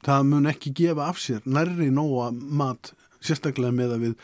Það 0.04 0.24
mun 0.28 0.49
ekki 0.51 0.74
gefa 0.76 1.06
af 1.08 1.20
sér 1.24 1.45
nærri 1.47 1.88
nóa 1.93 2.32
mat, 2.34 2.91
sérstaklega 3.24 3.72
með 3.72 3.93
að 3.95 4.01
við 4.08 4.16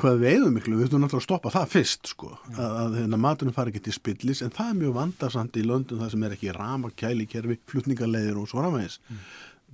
hvað 0.00 0.22
við 0.22 0.30
eigðum 0.30 0.54
miklu, 0.56 0.76
við 0.78 0.86
þurfum 0.86 1.02
náttúrulega 1.04 1.20
að 1.20 1.26
stoppa 1.26 1.50
það 1.52 1.72
fyrst 1.74 2.08
sko, 2.08 2.30
að, 2.54 2.76
að 2.80 2.94
hérna, 3.02 3.18
maturinn 3.20 3.52
fari 3.52 3.72
ekki 3.74 3.82
til 3.84 3.92
spillis, 3.92 4.40
en 4.40 4.54
það 4.54 4.70
er 4.70 4.78
mjög 4.78 4.94
vandasamt 4.96 5.58
í 5.60 5.64
löndum 5.66 6.00
það 6.00 6.12
sem 6.14 6.24
er 6.24 6.36
ekki 6.38 6.54
rama, 6.56 6.92
kælikerfi, 7.02 7.58
flutningarleiðir 7.68 8.38
og 8.40 8.48
svo 8.48 8.62
framvegis 8.62 8.96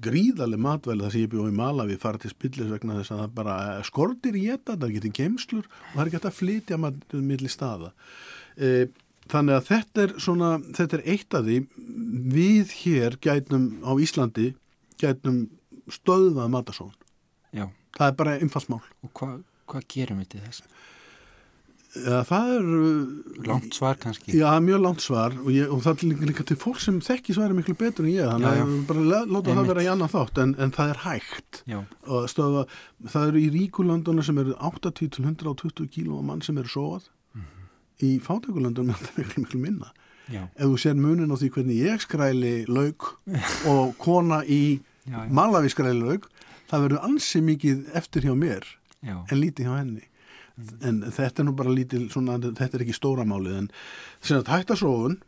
gríðarlega 0.03 0.61
matvæli 0.61 1.05
það 1.05 1.15
sem 1.15 1.23
ég 1.25 1.33
bjóð 1.33 1.49
í 1.49 1.57
Malawi 1.57 1.97
fara 2.01 2.21
til 2.21 2.31
spillis 2.33 2.69
vegna 2.69 2.99
þess 2.99 3.15
að 3.15 3.23
það 3.23 3.35
bara 3.39 3.57
skortir 3.87 4.37
í 4.37 4.45
þetta, 4.51 4.77
það 4.83 4.95
getur 4.97 5.15
geimslur 5.19 5.65
og 5.65 5.95
það 5.95 6.03
er 6.03 6.11
ekki 6.11 6.19
hægt 6.19 6.29
að 6.31 6.39
flytja 6.41 6.79
maður 6.83 7.23
milli 7.31 7.53
staða. 7.53 7.93
E, 8.57 8.73
þannig 9.33 9.57
að 9.59 9.67
þetta 9.71 10.03
er 10.07 10.15
svona, 10.23 10.51
þetta 10.77 10.99
er 11.01 11.05
eitt 11.15 11.35
af 11.35 11.45
því 11.49 11.59
við 12.37 12.75
hér 12.85 13.17
gætum 13.27 13.67
á 13.83 13.93
Íslandi 13.99 14.53
gætum 15.03 15.43
stöðvað 15.91 16.51
matasón. 16.55 16.93
já, 17.55 17.69
Það 17.97 18.07
er 18.11 18.17
bara 18.19 18.39
einfalt 18.39 18.69
mál. 18.69 18.83
og 19.03 19.11
hvað 19.17 19.43
hva 19.67 19.81
gerum 19.89 20.19
við 20.23 20.29
til 20.35 20.41
þess? 20.47 20.63
Ja, 21.97 22.19
það 22.29 22.51
er 22.59 22.67
Langt 23.49 23.73
svar 23.75 23.97
kannski 23.97 24.35
Já, 24.37 24.51
mjög 24.61 24.83
langt 24.85 25.01
svar 25.01 25.33
og, 25.41 25.47
ég, 25.49 25.71
og 25.73 25.81
það 25.81 26.03
er 26.05 26.27
líka, 26.29 26.45
til 26.45 26.57
fólk 26.61 26.79
sem 26.85 26.99
þekki 27.01 27.33
svari 27.39 27.57
miklu 27.57 27.73
betur 27.81 28.05
en 28.05 28.13
ég, 28.13 28.27
þannig 28.29 28.53
Já, 28.53 28.59
já. 28.59 28.67
að 28.67 28.87
bara 28.91 29.01
lá- 29.01 29.31
láta 29.33 29.55
það 29.57 29.71
vera 29.71 29.85
í 29.87 29.89
annan 29.95 30.13
þátt 30.13 30.41
en, 30.43 30.53
en 30.61 30.75
það 30.77 30.91
er 30.93 31.01
hægt. 31.07 31.63
Já, 31.73 31.79
og 32.07 32.29
stöða, 32.29 32.67
það 33.09 33.29
eru 33.31 33.41
í 33.41 33.49
ríkulöndunum 33.57 34.27
sem 34.29 34.39
eru 34.45 34.55
80 34.61 34.93
til 35.17 35.25
120 35.25 35.89
kíló 35.97 36.21
mann 36.23 36.43
sem 36.45 36.59
eru 36.61 36.69
sóað 36.69 37.09
í 38.05 38.17
fátækulöndunum 38.25 38.95
er 38.95 39.01
þetta 39.03 39.23
miklu 39.23 39.45
miklu 39.45 39.61
minna. 39.63 39.93
Já, 40.27 40.43
ef 40.59 40.67
þú 40.67 40.81
sér 40.83 40.99
munin 40.99 41.31
á 41.31 41.37
því 41.39 41.53
hvernig 41.55 41.85
ég 41.87 42.03
skræli 42.03 42.55
lauk 42.67 43.13
og 43.71 43.95
kona 44.03 44.41
í 44.43 44.81
já, 45.07 45.23
já, 45.23 45.31
malavi 45.31 45.71
skræli 45.71 46.03
lauk 46.03 46.27
það 46.67 46.83
verður 46.87 47.07
ansi 47.07 47.43
mikið 47.47 47.87
eftir 47.95 48.27
hjá 48.27 48.35
mér 48.35 48.67
en 49.07 49.39
lítið 49.39 49.69
hjá 49.69 49.77
henni. 49.79 50.05
En 50.83 51.03
þetta 51.05 51.43
er 51.43 51.47
nú 51.47 51.53
bara 51.55 51.75
lítið 51.75 52.09
svona, 52.11 52.39
þetta 52.41 52.79
er 52.79 52.85
ekki 52.87 52.97
stóra 52.97 53.27
málið 53.29 53.59
en 53.61 53.71
sem 54.25 54.41
að 54.41 54.51
hætta 54.55 54.77
sóun 54.81 55.19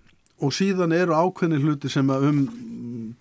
og 0.43 0.55
síðan 0.55 0.95
eru 0.97 1.14
ákveðni 1.14 1.61
hluti 1.62 1.91
sem 1.93 2.11
að 2.11 2.29
um 2.31 2.41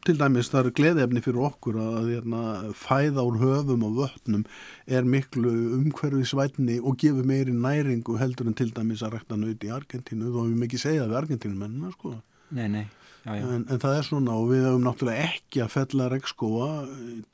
til 0.08 0.16
dæmis 0.20 0.48
það 0.52 0.62
eru 0.62 0.74
gleðefni 0.78 1.22
fyrir 1.24 1.46
okkur 1.50 1.80
að 1.84 2.12
hérna, 2.14 2.42
fæða 2.78 3.26
úr 3.28 3.40
höfum 3.42 3.82
og 3.88 3.98
vötnum 3.98 4.46
er 4.88 5.08
miklu 5.08 5.52
umhverfi 5.78 6.24
svætni 6.30 6.78
og 6.80 6.96
gefur 7.02 7.28
meiri 7.28 7.56
næringu 7.56 8.16
heldur 8.22 8.48
en 8.48 8.56
til 8.58 8.72
dæmis 8.76 9.04
að 9.04 9.18
rækta 9.18 9.40
nöyti 9.40 9.68
í 9.68 9.74
Argentínu. 9.76 10.32
Þó 10.32 10.40
við 10.46 10.62
mikið 10.62 10.84
segja 10.84 11.04
það 11.04 11.12
við 11.12 11.20
Argentínu 11.22 11.60
mennina 11.60 11.92
sko. 11.96 12.14
Nei, 12.56 12.68
nei, 12.72 12.86
já, 13.26 13.34
já, 13.36 13.44
en, 13.44 13.66
en 13.68 13.84
það 13.84 13.98
er 13.98 14.08
svona 14.08 14.38
og 14.40 14.48
við 14.54 14.64
höfum 14.70 14.88
náttúrulega 14.88 15.28
ekki 15.28 15.64
að 15.66 15.74
fella 15.76 16.08
regnskóa 16.14 16.70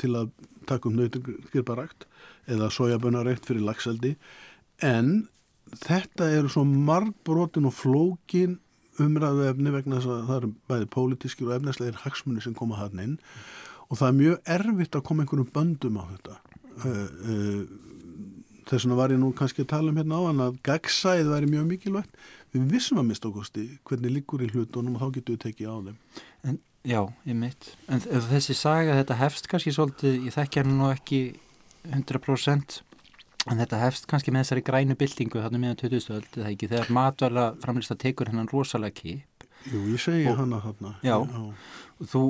til 0.02 0.12
að 0.18 0.34
taka 0.70 0.90
um 0.90 0.98
nautingirparækt 0.98 2.08
eða 2.50 2.72
sojabönarækt 2.74 3.46
fyrir 3.46 3.68
lagseldi 3.68 4.16
en 4.82 5.14
þetta 5.86 6.32
eru 6.40 6.50
svo 6.52 6.66
margbrotin 6.66 7.70
og 7.70 7.78
flókin 7.78 8.58
umræðu 9.02 9.48
efni 9.50 9.74
vegna 9.74 10.00
þess 10.00 10.12
að 10.12 10.26
það 10.28 10.40
eru 10.40 10.52
bæði 10.72 10.90
pólitískir 10.96 11.50
og 11.50 11.56
efnislegir 11.58 12.02
hagsmunni 12.04 12.44
sem 12.46 12.58
koma 12.58 12.80
hann 12.82 13.02
inn. 13.04 13.16
Og 13.90 14.00
það 14.00 14.10
er 14.10 14.20
mjög 14.20 14.52
erfitt 14.58 14.98
að 14.98 15.06
koma 15.10 15.24
einhverjum 15.24 15.50
böndum 15.54 16.00
á 16.02 16.04
þetta. 16.12 16.38
Uh, 16.84 16.88
uh, 17.30 17.64
þess 18.70 18.86
vegna 18.86 19.00
var 19.00 19.14
ég 19.14 19.22
nú 19.22 19.32
kannski 19.38 19.66
að 19.66 19.72
tala 19.74 19.94
um 19.94 20.00
hérna 20.00 20.20
á 20.20 20.22
hann 20.30 20.46
að 20.48 20.60
gagsæð 20.66 21.34
væri 21.34 21.52
mjög 21.52 21.68
mikilvægt. 21.72 22.22
Við 22.54 22.70
vissum 22.70 23.02
að 23.02 23.10
mista 23.10 23.30
okkursti 23.30 23.66
hvernig 23.88 24.18
líkur 24.20 24.46
í 24.46 24.52
hlutunum 24.54 24.98
og 24.98 25.04
þá 25.04 25.18
getum 25.18 25.38
við 25.38 25.44
tekið 25.48 25.74
á 25.74 25.78
þeim. 25.88 25.98
En, 26.44 26.62
Já, 26.84 27.00
ég 27.24 27.38
mitt 27.40 27.70
en 27.88 28.02
þessi 28.04 28.52
saga, 28.60 28.98
þetta 28.98 29.16
hefst 29.22 29.46
kannski 29.48 29.72
svolítið, 29.72 30.18
ég 30.28 30.36
þekkja 30.36 30.66
nú 30.68 30.90
ekki 30.92 31.20
100% 31.88 32.82
en 33.50 33.60
þetta 33.60 33.82
hefst 33.82 34.08
kannski 34.10 34.34
með 34.34 34.46
þessari 34.46 34.66
grænu 34.70 34.98
byltingu 35.00 35.44
þarna 35.44 35.62
meðan 35.62 35.80
2000 35.82 36.16
öld, 36.18 36.30
eða 36.38 36.52
ekki 36.52 36.70
þegar 36.72 36.92
matvæla 36.98 37.46
framlýsta 37.64 37.98
tekur 38.00 38.32
hennan 38.32 38.50
rosalega 38.52 38.96
kip. 39.02 39.48
Jú, 39.72 39.84
ég 39.94 40.02
segi 40.02 40.28
og, 40.32 40.40
hana 40.42 40.60
þarna. 40.64 40.96
Já, 41.06 41.18
já. 41.24 42.06
þú 42.14 42.24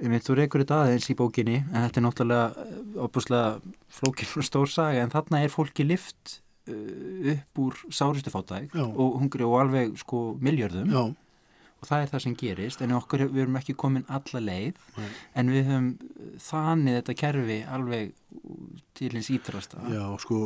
ég 0.00 0.12
veit, 0.12 0.24
þú 0.24 0.36
reykur 0.38 0.64
þetta 0.64 0.82
aðeins 0.84 1.10
í 1.12 1.16
bókinni 1.18 1.58
en 1.60 1.82
þetta 1.84 2.00
er 2.00 2.06
náttúrulega 2.06 2.68
opuslega 3.06 3.74
flókinn 3.92 4.38
og 4.40 4.46
stór 4.46 4.70
saga 4.72 5.02
en 5.04 5.12
þarna 5.12 5.42
er 5.44 5.52
fólki 5.52 5.84
lift 5.86 6.38
uh, 6.70 7.34
upp 7.34 7.60
úr 7.66 7.76
sáristu 7.92 8.32
fátæk 8.32 8.72
og 8.80 9.18
hungri 9.20 9.44
og 9.46 9.58
alveg 9.60 9.98
sko 10.00 10.30
miljörðum 10.40 10.94
Já 10.94 11.02
og 11.80 11.88
það 11.88 12.02
er 12.04 12.12
það 12.12 12.24
sem 12.26 12.36
gerist 12.42 12.82
en 12.84 12.96
okkur, 12.96 13.26
við 13.32 13.44
erum 13.46 13.60
ekki 13.60 13.76
komin 13.80 14.06
alla 14.08 14.42
leið 14.44 14.80
Nei. 14.96 15.10
en 15.34 15.52
við 15.54 15.70
höfum 15.70 15.90
þannig 16.50 17.00
þetta 17.00 17.18
kerfi 17.24 17.60
alveg 17.76 18.12
til 18.94 19.08
hins 19.14 19.30
ítrasta 19.32 19.80
Já, 19.90 20.02
sko, 20.20 20.38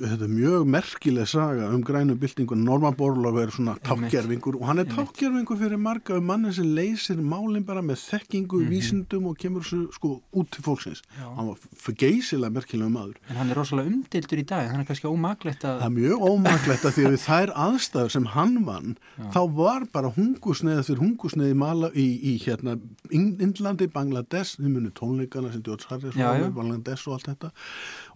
þetta 0.00 0.24
er 0.24 0.30
mjög 0.32 0.64
merkileg 0.72 1.28
saga 1.28 1.68
um 1.74 1.82
grænu 1.84 2.16
byltingun 2.18 2.64
Norman 2.64 2.96
Borlaug 2.96 3.36
er 3.42 3.52
svona 3.52 3.74
tákgerfingur 3.84 4.56
og 4.58 4.64
hann 4.70 4.82
er 4.82 4.88
tákgerfingur 4.88 5.58
fyrir 5.60 5.80
marga 5.82 6.16
um 6.18 6.26
manni 6.30 6.52
sem 6.56 6.68
leysir 6.78 7.20
málinn 7.20 7.66
bara 7.68 7.82
með 7.84 8.00
þekkingu, 8.06 8.62
mm 8.62 8.64
-hmm. 8.64 8.72
vísindum 8.72 9.28
og 9.28 9.36
kemur 9.38 9.62
svo, 9.62 9.92
sko 9.92 10.22
út 10.32 10.50
til 10.50 10.64
fólksins 10.64 11.02
Já. 11.18 11.28
hann 11.36 11.48
var 11.48 11.94
geysilega 11.94 12.50
merkilega 12.50 12.90
maður 12.90 13.16
En 13.28 13.36
hann 13.36 13.50
er 13.50 13.56
rosalega 13.56 13.90
umdildur 13.92 14.38
í 14.38 14.46
dag, 14.46 14.70
hann 14.70 14.80
er 14.80 14.86
kannski 14.86 15.06
ómaglegt 15.06 15.64
að 15.64 15.78
Það 15.78 15.90
er 15.90 15.96
mjög 16.00 16.18
ómaglegt 16.30 16.84
að 16.84 16.94
því 16.96 17.04
að 17.06 17.18
þær 17.28 17.50
aðstæður 17.54 18.10
sem 18.10 18.26
hann 18.26 18.64
vann, 18.64 18.96
Já. 19.18 19.30
þá 19.34 19.40
var 19.54 19.86
bara 19.92 20.08
hungusneið 20.16 20.77
eftir 20.82 21.00
hungusneið 21.02 21.54
í, 21.54 22.02
í, 22.02 22.08
í 22.30 22.34
hérna, 22.42 22.76
Indlandi, 23.14 23.88
Bangladesh, 23.92 24.58
þið 24.58 24.74
munir 24.74 24.94
tónleikana 24.98 25.52
sem 25.52 25.64
George 25.66 25.88
Harrison, 25.90 26.52
Bangladesh 26.56 27.08
og 27.08 27.18
allt 27.18 27.30
þetta 27.32 27.50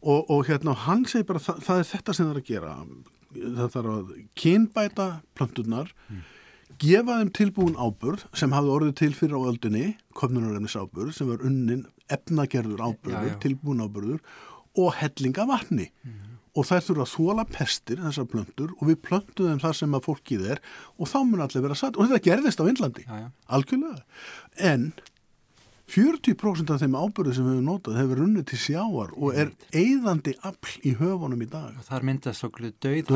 og, 0.02 0.30
og 0.30 0.46
hérna 0.48 0.76
hann 0.86 1.06
segir 1.08 1.28
bara 1.30 1.42
það, 1.42 1.64
það 1.66 1.82
er 1.82 1.90
þetta 1.92 2.16
sem 2.16 2.28
það 2.28 2.34
er 2.34 2.42
að 2.42 2.50
gera 2.50 2.76
það 3.32 3.74
þarf 3.76 3.92
að 3.92 4.12
kynbæta 4.38 5.08
planturnar 5.38 5.92
mm. 6.08 6.24
gefa 6.82 7.18
þeim 7.20 7.32
tilbúin 7.38 7.78
áburð 7.80 8.26
sem 8.36 8.54
hafði 8.54 8.74
orðið 8.76 8.96
til 9.00 9.12
fyrir 9.16 9.38
á 9.40 9.48
öldinni 9.52 9.86
komnunarefnis 10.18 10.76
áburð 10.76 11.16
sem 11.16 11.30
var 11.30 11.44
unnin 11.46 11.86
efnagerður 12.12 12.84
áburður, 12.84 13.38
tilbúin 13.42 13.84
áburður 13.84 14.20
og 14.78 14.92
hellinga 15.00 15.46
vatni 15.48 15.88
mm. 16.04 16.31
Og 16.52 16.66
þær 16.68 16.84
þurfa 16.88 17.06
að 17.06 17.12
þóla 17.14 17.46
pestir 17.48 18.02
þessar 18.02 18.28
plöntur 18.28 18.74
og 18.78 18.84
við 18.90 18.98
plöntuðum 19.06 19.62
þar 19.62 19.78
sem 19.78 19.96
að 19.96 20.04
fólkið 20.08 20.50
er 20.56 20.60
og 20.98 21.08
þá 21.08 21.18
mun 21.24 21.46
allir 21.46 21.64
vera 21.64 21.78
satt 21.78 21.96
og 21.96 22.10
þetta 22.10 22.26
gerðist 22.28 22.60
á 22.60 22.68
Índlandi, 22.68 23.06
algjörlega 23.48 24.04
en 24.72 24.92
40% 25.92 26.70
af 26.72 26.80
þeim 26.80 26.94
ábyrðu 26.96 27.34
sem 27.36 27.44
við 27.46 27.56
hefum 27.56 27.66
notað 27.68 27.98
hefur 28.00 28.20
runnið 28.22 28.46
til 28.48 28.60
sjáar 28.62 29.10
og 29.12 29.34
er 29.36 29.50
eigðandi 29.76 30.32
afl 30.48 30.76
í 30.88 30.94
höfunum 30.96 31.42
í 31.44 31.48
dag. 31.52 31.74
Og 31.76 31.84
þar 31.84 32.06
myndast 32.08 32.40
svolítið 32.40 32.78
döið 32.86 33.10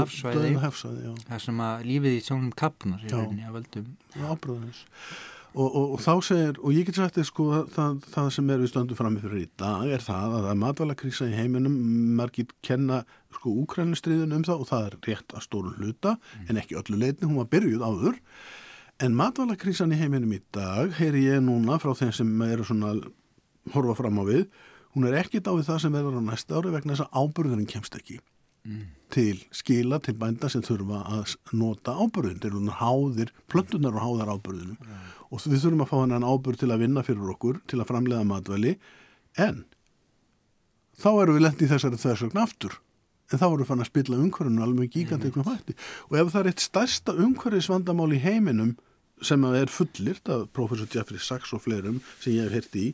hafsvæði. 0.60 1.14
Það 1.28 1.40
sem 1.46 1.62
að 1.68 1.86
lífið 1.88 2.18
í 2.18 2.20
sjónum 2.26 2.50
kapnar 2.58 3.06
í 3.06 3.14
rauninni 3.14 3.46
að 3.48 3.56
völdum. 3.60 3.88
Já, 4.12 4.26
ábyrðanis. 4.28 4.82
Og, 5.56 5.68
og, 5.70 5.92
og 5.96 6.00
þá 6.04 6.12
segir, 6.20 6.58
og 6.60 6.74
ég 6.76 6.84
get 6.84 6.98
sagt 6.98 7.16
þér 7.16 7.26
sko, 7.30 7.44
það, 7.72 7.94
það 8.12 8.26
sem 8.34 8.50
er 8.52 8.58
við 8.60 8.70
stöndum 8.74 8.98
fram 8.98 9.14
með 9.16 9.22
fyrir 9.24 9.46
í 9.46 9.46
dag 9.56 9.86
er 9.88 10.02
það 10.04 10.26
að 10.26 10.42
það 10.42 10.50
er 10.50 10.58
matvælakrísa 10.60 11.28
í 11.30 11.38
heiminum, 11.38 11.78
margir 12.18 12.50
kenna 12.66 12.98
sko 13.32 13.54
úkrænustriðin 13.62 14.36
um 14.36 14.44
það 14.44 14.66
og 14.66 14.68
það 14.68 14.84
er 14.90 14.98
rétt 15.08 15.32
að 15.32 15.46
stóru 15.46 15.72
hluta, 15.78 16.18
mm. 16.18 16.44
en 16.50 16.60
ekki 16.60 16.76
öllu 16.76 17.00
leitni, 17.00 17.30
hún 17.30 17.40
var 17.40 17.48
byrjuð 17.56 17.86
áður 17.88 18.20
En 19.04 19.12
matvælakrísan 19.12 19.92
í 19.92 19.98
heiminum 20.00 20.30
í 20.32 20.38
dag, 20.56 20.94
heyri 20.96 21.26
ég 21.26 21.42
núna 21.44 21.76
frá 21.76 21.90
þeim 21.98 22.14
sem 22.16 22.30
eru 22.46 22.64
svona 22.64 22.94
horfa 23.74 23.96
fram 23.98 24.22
á 24.22 24.24
við, 24.24 24.46
hún 24.94 25.04
er 25.04 25.18
ekkit 25.20 25.50
á 25.50 25.52
við 25.52 25.66
það 25.68 25.82
sem 25.82 25.96
verður 25.98 26.16
á 26.16 26.28
næsta 26.30 26.56
ári 26.56 26.72
vegna 26.72 26.94
þess 26.94 27.04
að 27.04 27.18
ábyrðurinn 27.20 27.68
kemst 27.68 27.98
ekki 27.98 28.16
mm. 28.64 28.86
til 29.12 29.42
skila, 29.52 29.98
til 30.00 30.16
bænda 30.16 30.48
sem 30.48 30.64
þurfa 30.64 31.02
að 31.12 31.34
nota 31.52 31.92
ábyrðun. 31.92 32.40
Þeir 32.40 32.54
eru 32.54 32.78
háðir, 32.78 33.34
plöntunar 33.52 33.98
og 34.00 34.06
háðar 34.06 34.32
ábyrðunum 34.32 34.80
mm. 34.80 35.04
Og 35.30 35.42
við 35.44 35.62
þurfum 35.62 35.84
að 35.84 35.90
fá 35.90 35.96
hann 36.00 36.26
ábyrð 36.26 36.62
til 36.62 36.70
að 36.72 36.82
vinna 36.84 37.04
fyrir 37.06 37.32
okkur, 37.34 37.60
til 37.66 37.80
að 37.80 37.90
framlega 37.90 38.26
matvæli, 38.28 38.76
en 39.42 39.64
þá 40.96 41.10
eru 41.12 41.36
við 41.36 41.46
lendið 41.46 41.72
þessari 41.74 42.00
þessugn 42.00 42.42
aftur. 42.42 42.80
En 43.32 43.40
þá 43.42 43.46
voru 43.50 43.66
fann 43.66 43.82
að 43.82 43.90
spilla 43.90 44.18
umhverjum 44.22 44.60
alveg 44.62 44.92
gigantiknum 44.94 45.48
hætti. 45.48 45.74
Og 46.08 46.18
ef 46.20 46.28
það 46.30 46.44
er 46.44 46.50
eitt 46.52 46.62
stærsta 46.62 47.14
umhverjusvandamál 47.24 48.12
í 48.14 48.20
heiminum 48.22 48.76
sem 49.24 49.44
er 49.48 49.72
fullirt 49.72 50.28
af 50.30 50.48
professor 50.54 50.88
Jeffrey 50.92 51.18
Sachs 51.18 51.54
og 51.56 51.64
fleirum 51.64 52.02
sem 52.20 52.36
ég 52.36 52.46
hef 52.46 52.54
hirt 52.54 52.76
í 52.78 52.86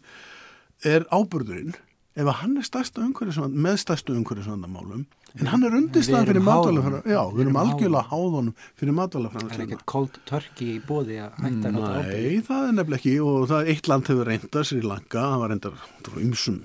er 0.86 1.06
ábyrðurinn 1.10 1.74
ef 2.18 2.30
hann 2.42 2.58
er 2.60 2.66
stærsta 2.66 3.02
umhverjusvand 3.02 3.56
með 3.58 3.80
stærsta 3.82 4.14
umhverjusvandamálum 4.14 5.06
en 5.38 5.48
hann 5.48 5.66
er 5.66 5.76
undirstað 5.78 6.28
fyrir 6.28 6.44
matvælafræðan 6.46 7.06
já, 7.08 7.20
við 7.32 7.42
erum 7.44 7.58
algjörlega 7.62 8.08
háðunum 8.10 8.56
fyrir 8.78 8.96
matvælafræðan 8.98 9.52
Það 9.52 9.58
er 9.58 9.64
ekkert 9.66 9.86
cold 9.92 10.18
turkey 10.28 10.74
í 10.74 10.80
bóði 10.84 11.20
að 11.24 11.38
hætta 11.40 11.70
að 11.70 11.76
nota 11.76 11.92
ábyrð 11.92 12.26
Nei, 12.26 12.42
það 12.48 12.66
er 12.66 12.74
nefnileg 12.78 13.00
ekki. 13.00 13.14
Og 13.24 13.46
það 13.50 13.62
er 13.62 13.70
eitt 13.72 13.88
land 13.90 14.10
hefur 14.12 14.28
reyndað 14.28 14.66
Sri 14.68 14.82
Lanka, 14.84 15.22
það 15.22 15.42
var 15.42 15.54
reyndað 15.54 16.18
umsum 16.22 16.60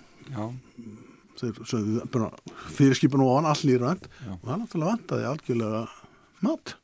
þeir 1.38 2.28
fyrirskipan 2.74 3.24
og 3.24 3.34
hann 3.36 3.50
allir 3.52 3.82
rænt 3.84 4.08
og 4.10 4.44
það 4.44 4.62
náttúrulega 4.64 4.92
vantaði 4.92 5.32
algjörlega 5.32 5.82
mat. 6.46 6.76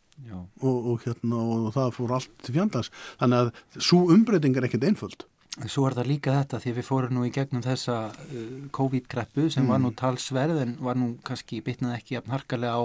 Og, 0.62 0.76
og, 0.94 1.00
hérna, 1.04 1.40
og 1.42 1.72
það 1.74 1.90
fór 1.98 2.12
allt 2.16 2.48
fjandans. 2.48 2.92
Þannig 3.20 3.40
að 3.42 3.82
svo 3.90 4.04
umbreyting 4.14 4.56
er 4.56 4.68
ekkert 4.70 4.86
einföld 4.88 5.26
Svo 5.54 5.86
er 5.86 5.94
það 5.94 6.08
líka 6.10 6.34
þetta 6.40 6.60
því 6.64 6.72
við 6.80 6.86
fórum 6.88 7.14
nú 7.14 7.24
í 7.28 7.32
gegnum 7.34 7.62
þessa 7.62 7.98
uh, 8.10 8.54
COVID-greppu 8.74 9.48
sem 9.54 9.62
mm. 9.62 9.70
var 9.70 9.82
nú 9.84 9.92
talsverð 9.98 10.62
en 10.64 10.76
var 10.82 10.98
nú 10.98 11.12
kannski 11.28 11.62
bitnað 11.66 12.00
ekki 12.00 12.18
jafn 12.18 12.34
harkalega 12.34 12.74
á 12.74 12.84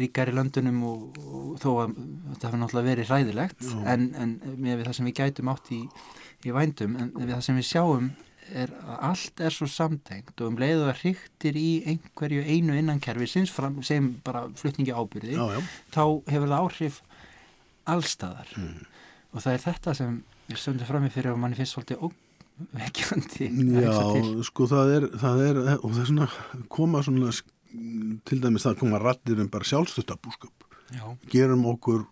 ríkari 0.00 0.34
löndunum 0.36 0.82
og, 0.86 1.20
og 1.24 1.54
þó 1.62 1.70
að 1.86 1.94
þetta 1.96 2.48
hefur 2.48 2.60
náttúrulega 2.60 2.90
verið 2.90 3.08
hræðilegt 3.10 3.70
en, 3.90 4.10
en 4.14 4.34
með 4.60 4.84
það 4.86 4.98
sem 4.98 5.08
við 5.08 5.16
gætum 5.22 5.50
átt 5.50 5.70
í, 5.74 5.80
í 6.46 6.52
vændum 6.54 6.98
en 7.00 7.14
við 7.16 7.32
það 7.32 7.46
sem 7.48 7.58
við 7.58 7.66
sjáum 7.70 8.10
er 8.50 8.72
að 8.82 9.02
allt 9.10 9.42
er 9.46 9.54
svo 9.54 9.68
samtengt 9.70 10.40
og 10.40 10.50
um 10.50 10.58
leiðu 10.60 10.86
að 10.90 11.02
hryktir 11.02 11.58
í 11.58 11.68
einhverju 11.90 12.44
einu 12.46 12.76
innankerfi 12.78 13.28
sem 13.30 14.10
bara 14.26 14.46
flutningi 14.58 14.94
ábyrði 14.94 15.36
já, 15.36 15.44
já. 15.56 15.60
þá 15.94 16.04
hefur 16.30 16.50
það 16.52 16.58
áhrif 16.58 17.00
allstaðar 17.90 18.52
mm. 18.58 18.86
og 19.32 19.44
það 19.44 19.54
er 19.54 19.64
þetta 19.66 19.96
sem 19.98 20.20
söndu 20.58 20.86
fram 20.88 21.06
í 21.06 21.12
fyrir 21.12 21.34
og 21.34 21.40
manni 21.42 21.58
finnst 21.58 21.76
svolítið 21.76 22.04
óvekkjandi 22.08 23.50
Já, 23.84 23.94
sko 24.48 24.68
það 24.70 24.94
er, 24.96 25.08
það 25.22 25.44
er 25.46 25.60
og 25.78 25.88
það 25.88 26.00
er 26.02 26.10
svona 26.12 26.30
koma 26.72 27.02
svona 27.06 27.34
til 28.26 28.40
dæmis 28.42 28.66
það 28.66 28.80
koma 28.82 29.02
rættir 29.02 29.42
um 29.42 29.50
bara 29.52 29.68
sjálfstöðtabúskap 29.70 30.66
gerum 31.30 31.66
okkur 31.70 32.06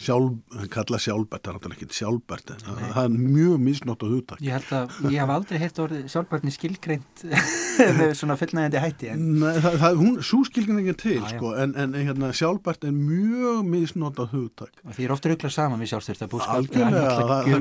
sjálf, 0.00 0.36
kalla 0.72 0.98
sjálfbært, 1.00 1.42
það 1.44 1.50
er 1.50 1.56
náttúrulega 1.56 1.84
ekki 1.84 1.96
sjálfbært, 1.98 2.52
það 2.64 3.00
er 3.02 3.10
mjög 3.16 3.56
misnótt 3.66 4.04
á 4.04 4.06
hugtak. 4.08 4.38
Ég 4.44 4.52
held 4.56 4.70
að, 4.76 4.84
ég 5.12 5.18
haf 5.20 5.30
aldrei 5.34 5.58
heitt 5.60 5.80
orðið 5.84 6.02
sjálfbærtni 6.14 6.50
skilgreint 6.54 7.24
með 8.00 8.14
svona 8.18 8.36
fullnægandi 8.40 8.78
hætti. 8.80 9.06
En... 9.12 9.20
Nei, 9.42 9.56
það, 9.60 9.74
það, 9.82 9.92
hún, 10.00 10.14
svo 10.24 10.40
skilgreint 10.48 10.80
ekki 10.82 10.96
til, 11.02 11.20
ah, 11.20 11.30
sko, 11.34 11.48
en, 11.64 11.70
en 11.84 11.90
hérna, 11.98 12.26
sjálfbært 12.36 12.82
er 12.88 12.94
mjög 12.96 13.58
misnótt 13.68 14.18
á 14.20 14.24
hugtak. 14.32 14.72
Og 14.86 14.92
því 14.96 15.02
er 15.06 15.12
ofta 15.16 15.26
rauklað 15.32 15.52
saman 15.56 15.78
við 15.82 15.88
sjálfstyrtabúskap, 15.92 16.62
það 16.72 16.84
er. 16.96 17.54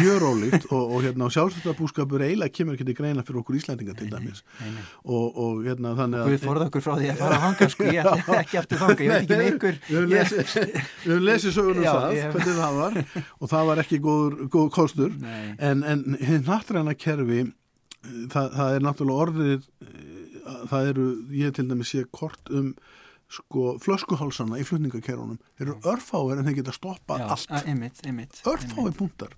Gjörólíkt 0.00 0.64
og, 0.70 0.82
og 0.84 0.98
hérna, 1.06 1.24
sjálfstyrtabúskapur 1.34 2.20
eiginlega 2.28 2.54
kemur 2.54 2.72
ekki 2.78 2.86
til 2.90 2.98
greina 3.00 3.22
fyrir 3.26 3.42
okkur 3.42 3.54
Íslandinga 3.58 3.94
til 3.98 4.08
dæmis. 4.12 4.40
Og, 5.02 5.26
og 5.34 5.52
hérna, 5.66 5.88
þannig 5.98 6.18
að... 6.22 6.26
Við 6.36 6.40
forðum 6.46 6.66
okkur 6.70 6.82
frá 6.84 6.94
því 7.00 7.08
að 7.10 7.18
fara 7.24 7.34
að 7.36 7.44
hanga, 7.48 7.66
sko, 7.74 7.82
ég 7.90 8.04
um 11.80 11.86
Já, 11.86 11.92
það, 11.96 12.18
ég... 12.18 12.34
hvernig 12.36 12.60
það 12.60 12.78
var. 12.80 13.00
Og 13.40 13.52
það 13.54 13.70
var 13.70 13.82
ekki 13.84 14.02
góður, 14.04 14.36
góð 14.52 14.68
kostur. 14.76 15.16
Nei. 15.24 15.56
en, 15.58 15.82
en 15.88 16.04
nattræna 16.46 16.94
kerfi 16.98 17.42
það, 18.02 18.54
það 18.56 18.76
er 18.76 18.86
náttúrulega 18.86 19.26
orðið 19.26 19.68
eh, 19.84 20.62
það 20.70 20.88
eru, 20.92 21.10
ég 21.40 21.54
til 21.56 21.66
dæmis 21.70 21.92
sé 21.92 22.06
kort 22.14 22.52
um 22.54 22.72
sko 23.30 23.76
flöskuhálsana 23.78 24.58
í 24.58 24.64
flutningakerunum 24.66 25.38
eru 25.62 25.76
örfáir 25.86 26.40
en 26.40 26.48
þeir 26.48 26.56
geta 26.62 26.74
stoppað 26.74 27.22
Já, 27.22 27.28
allt. 27.36 27.52
einmitt, 27.62 28.00
einmitt, 28.02 28.40
örfáir 28.42 28.96
punktar. 28.98 29.36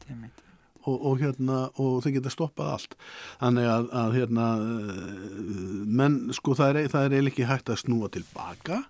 og, 0.83 0.97
og 0.97 1.21
hérna 1.21 1.67
og 1.77 2.01
þeir 2.03 2.17
geta 2.17 2.33
stoppað 2.33 2.71
allt. 2.73 2.97
Þannig 3.43 3.69
að, 3.75 3.91
að 4.01 4.17
hérna 4.17 4.47
eh, 4.63 5.21
menn 6.01 6.17
sko 6.35 6.57
það 6.59 6.81
er, 6.81 6.89
það 6.95 7.19
er 7.19 7.31
ekki 7.33 7.49
hægt 7.51 7.75
að 7.75 7.83
snúa 7.85 8.11
tilbaka 8.17 8.81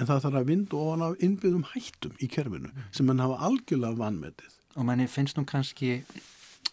en 0.00 0.06
það 0.08 0.20
þarf 0.24 0.40
að 0.40 0.46
vinda 0.52 0.76
ofan 0.76 1.02
af 1.06 1.16
innbyggðum 1.22 1.64
hættum 1.74 2.12
í 2.20 2.28
kerfinu 2.32 2.70
mm. 2.72 2.84
sem 2.96 3.06
mann 3.06 3.18
hafa 3.20 3.40
algjörlega 3.48 3.98
vanmetið. 3.98 4.52
Og 4.76 4.84
manni 4.88 5.06
finnst 5.06 5.36
nú 5.36 5.44
kannski 5.44 6.02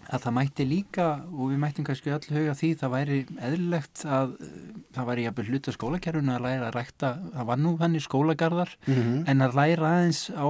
að 0.09 0.21
það 0.23 0.33
mætti 0.37 0.65
líka 0.69 1.05
og 1.33 1.49
við 1.51 1.57
mættum 1.59 1.83
kannski 1.87 2.13
öll 2.15 2.29
huga 2.31 2.53
því 2.55 2.69
það 2.79 2.93
væri 2.93 3.17
eðlilegt 3.43 4.03
að 4.07 4.35
það 4.95 5.07
væri 5.09 5.25
jafnvel 5.25 5.47
hluta 5.49 5.73
skólakerfunu 5.75 6.31
að 6.37 6.45
læra 6.45 6.69
að 6.69 6.75
rækta, 6.77 7.09
það 7.33 7.45
var 7.49 7.57
nú 7.59 7.73
hann 7.81 7.95
í 7.99 8.03
skólagarðar 8.05 8.69
Mm 8.87 8.95
-hmm. 8.95 9.23
en 9.27 9.41
að 9.41 9.55
læra 9.59 9.89
aðeins 9.89 10.21
á 10.31 10.47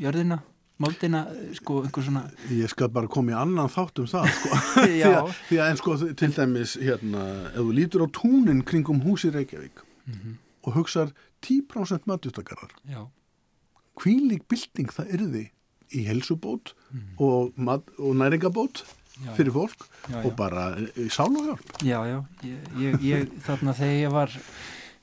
jörðina, 0.00 0.38
moldina, 0.82 1.26
sko 1.54 1.82
einhver 1.84 2.02
svona 2.04 2.24
Ég 2.50 2.68
skal 2.68 2.88
bara 2.88 3.06
koma 3.08 3.32
í 3.32 3.38
annan 3.38 3.68
þátt 3.72 3.98
um 4.02 4.06
það 4.10 4.28
sko. 4.36 4.48
því, 4.86 5.02
að, 5.08 5.34
því 5.48 5.58
að 5.62 5.70
en 5.70 5.76
sko 5.76 5.96
til 6.14 6.32
dæmis 6.36 6.76
hérna, 6.80 7.24
ef 7.52 7.60
þú 7.62 7.72
lítur 7.78 8.04
á 8.04 8.08
túnin 8.10 8.62
kringum 8.64 9.02
húsi 9.06 9.30
Reykjavík 9.30 9.82
Mhm. 10.06 10.36
og 10.66 10.72
hugsar 10.74 11.12
10% 11.42 12.06
matjústakarar 12.10 12.72
Já, 12.88 13.02
hvílík 14.02 14.46
bylting 14.48 14.92
það 14.94 15.12
yrði 15.18 15.44
í 15.92 16.04
helsubót 16.08 16.74
Mhm. 16.92 17.14
og, 17.18 17.52
og 17.98 18.14
næringabót 18.16 18.82
já, 19.24 19.32
fyrir 19.36 19.52
fólk 19.52 19.86
já, 20.08 20.18
og 20.24 20.30
já. 20.32 20.36
bara 20.36 20.64
í 20.96 21.08
sáluhjálp 21.12 21.82
já, 21.84 21.98
já, 22.08 22.18
ég, 22.44 22.58
ég, 22.80 23.00
ég 23.00 23.32
þarna 23.46 23.74
þegar 23.76 23.98
ég 24.02 24.12
var 24.12 24.30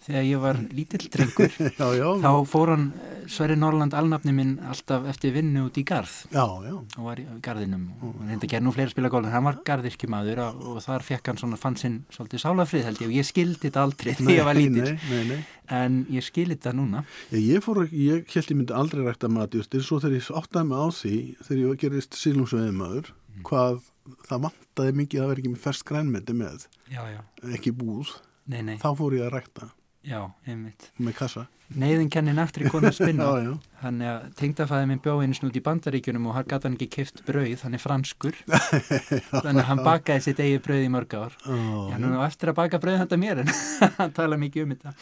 þegar 0.09 0.25
ég 0.27 0.41
var 0.43 0.59
lítill 0.75 1.07
drengur 1.13 1.53
já, 1.79 1.87
já, 1.95 2.07
þá 2.25 2.31
fór 2.49 2.73
hann 2.73 2.89
Sverri 3.29 3.53
Norrland 3.61 3.93
alnafni 3.93 4.33
minn 4.33 4.55
alltaf 4.65 5.05
eftir 5.11 5.35
vinnu 5.35 5.67
út 5.67 5.75
í 5.77 5.83
garð. 5.85 6.15
Já, 6.33 6.41
og 6.49 7.03
var 7.05 7.19
í 7.21 7.27
garðinum 7.45 7.83
og 8.01 8.15
hann 8.23 8.39
að 8.39 8.47
gera 8.49 8.65
nú 8.65 8.73
fleiri 8.73 8.89
spila 8.89 9.11
gólf 9.13 9.29
en 9.29 9.35
hann 9.35 9.45
var 9.45 9.59
garðirkjumadur 9.67 10.41
og, 10.47 10.63
og 10.71 10.79
þar 10.81 11.05
fekk 11.05 11.29
hann 11.29 11.41
svona 11.43 11.59
fann 11.61 11.77
sinn 11.77 11.99
svolítið 12.09 12.41
sálafrið 12.41 12.87
held 12.89 13.03
ég 13.05 13.11
og 13.11 13.15
ég 13.19 13.29
skildi 13.29 13.61
þetta 13.67 13.85
aldrei 13.85 14.15
þegar 14.17 14.33
ég 14.33 14.49
var 14.49 14.57
lítill. 14.57 14.95
nei, 14.97 15.13
nei, 15.13 15.23
nei. 15.29 15.39
en 15.77 16.01
ég 16.09 16.25
skildi 16.25 16.57
þetta 16.57 16.73
núna. 16.81 17.05
Ég, 17.29 17.45
ég 17.53 17.63
fór, 17.67 17.83
ég 17.93 18.25
held 18.33 18.49
ég 18.49 18.59
myndi 18.63 18.77
aldrei 18.81 19.05
rækta 19.05 19.29
matjústir 19.29 19.85
svo 19.85 20.01
þegar 20.01 20.17
ég 20.17 20.33
áttaði 20.41 20.71
mig 20.73 20.81
á 20.81 20.87
því 20.89 21.15
þegar 21.45 21.63
ég 21.67 21.81
gerist 21.85 22.17
sílungsveðimaður 22.17 23.13
Mm. 23.39 23.45
hvað 23.47 23.81
það 24.27 24.41
vantaði 24.47 24.95
mikið 24.99 25.21
að 25.23 25.29
vera 25.31 25.41
ekki 25.41 25.51
með 25.53 25.63
fersk 25.63 25.89
grænmeti 25.89 26.35
með 26.35 26.65
já, 26.91 27.01
já, 27.07 27.19
ekki 27.55 27.71
búð, 27.77 28.11
nei, 28.49 28.61
nei, 28.65 28.77
þá 28.81 28.89
fór 28.97 29.15
ég 29.15 29.27
að 29.27 29.35
rækta 29.37 29.69
já, 30.07 30.21
einmitt 30.47 30.91
með 30.99 31.17
kassa 31.19 31.47
neyðin 31.77 32.09
kenni 32.09 32.33
naktri 32.33 32.69
konu 32.69 32.89
að 32.89 32.95
spinna 32.97 33.25
já, 33.29 33.43
já. 33.45 33.51
Þannig 33.79 34.09
að 34.09 34.23
tengdafæði 34.39 34.87
minn 34.89 35.01
bjóð 35.03 35.21
einu 35.23 35.37
snút 35.37 35.59
í 35.59 35.61
bandaríkjunum 35.63 36.27
og 36.29 36.35
hann 36.35 36.47
gæti 36.49 36.67
hann 36.67 36.77
ekki 36.77 36.87
kift 36.95 37.21
brauð, 37.27 37.63
hann 37.63 37.77
er 37.77 37.83
franskur. 37.83 38.39
Þannig 38.49 39.61
að 39.61 39.67
hann 39.69 39.83
bakaði 39.85 40.25
sitt 40.25 40.41
eigið 40.43 40.63
brauð 40.65 40.85
í 40.87 40.91
mörg 40.95 41.15
ár. 41.19 41.37
Ó, 41.45 41.53
Já, 41.93 41.95
nú 42.01 42.11
er 42.11 42.25
eftir 42.25 42.51
að 42.51 42.59
baka 42.59 42.81
brauð 42.81 43.01
þetta 43.03 43.21
mér 43.21 43.43
en 43.45 43.53
hann 44.01 44.15
tala 44.17 44.39
mikið 44.41 44.65
um 44.65 44.75
þetta. 44.75 44.95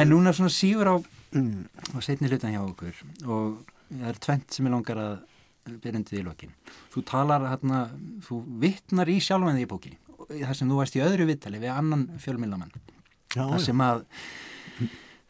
En 0.00 0.12
núna 0.14 0.34
svona 0.36 0.54
sígur 0.54 0.90
á, 0.90 0.96
mm, 1.36 1.62
á 1.94 1.98
setni 2.04 2.32
hlutan 2.32 2.56
hjá 2.56 2.62
okkur 2.64 3.04
og 3.28 3.72
það 3.92 4.10
er 4.10 4.22
tvent 4.26 4.56
sem 4.58 4.68
ég 4.68 4.74
langar 4.74 5.02
að 5.04 5.16
byrjandi 5.84 6.18
í 6.22 6.24
lokin. 6.24 6.54
Þú 6.94 7.04
talar 7.06 7.44
hérna, 7.52 7.86
þú 8.24 8.42
vittnar 8.62 9.10
í 9.12 9.20
sjálfan 9.20 9.58
því 9.58 9.66
í 9.68 9.70
bókinni. 9.70 10.00
Það 10.28 10.54
sem 10.56 10.70
þú 10.70 10.78
varst 10.80 10.96
í 10.96 11.04
öðru 11.04 11.28
vittali 11.28 11.60
við 11.60 11.74
annan 11.76 12.08
fjölmilamann. 12.20 12.72
Já, 13.34 13.42
Það 13.44 13.64
sem 13.66 13.84
að 13.88 14.04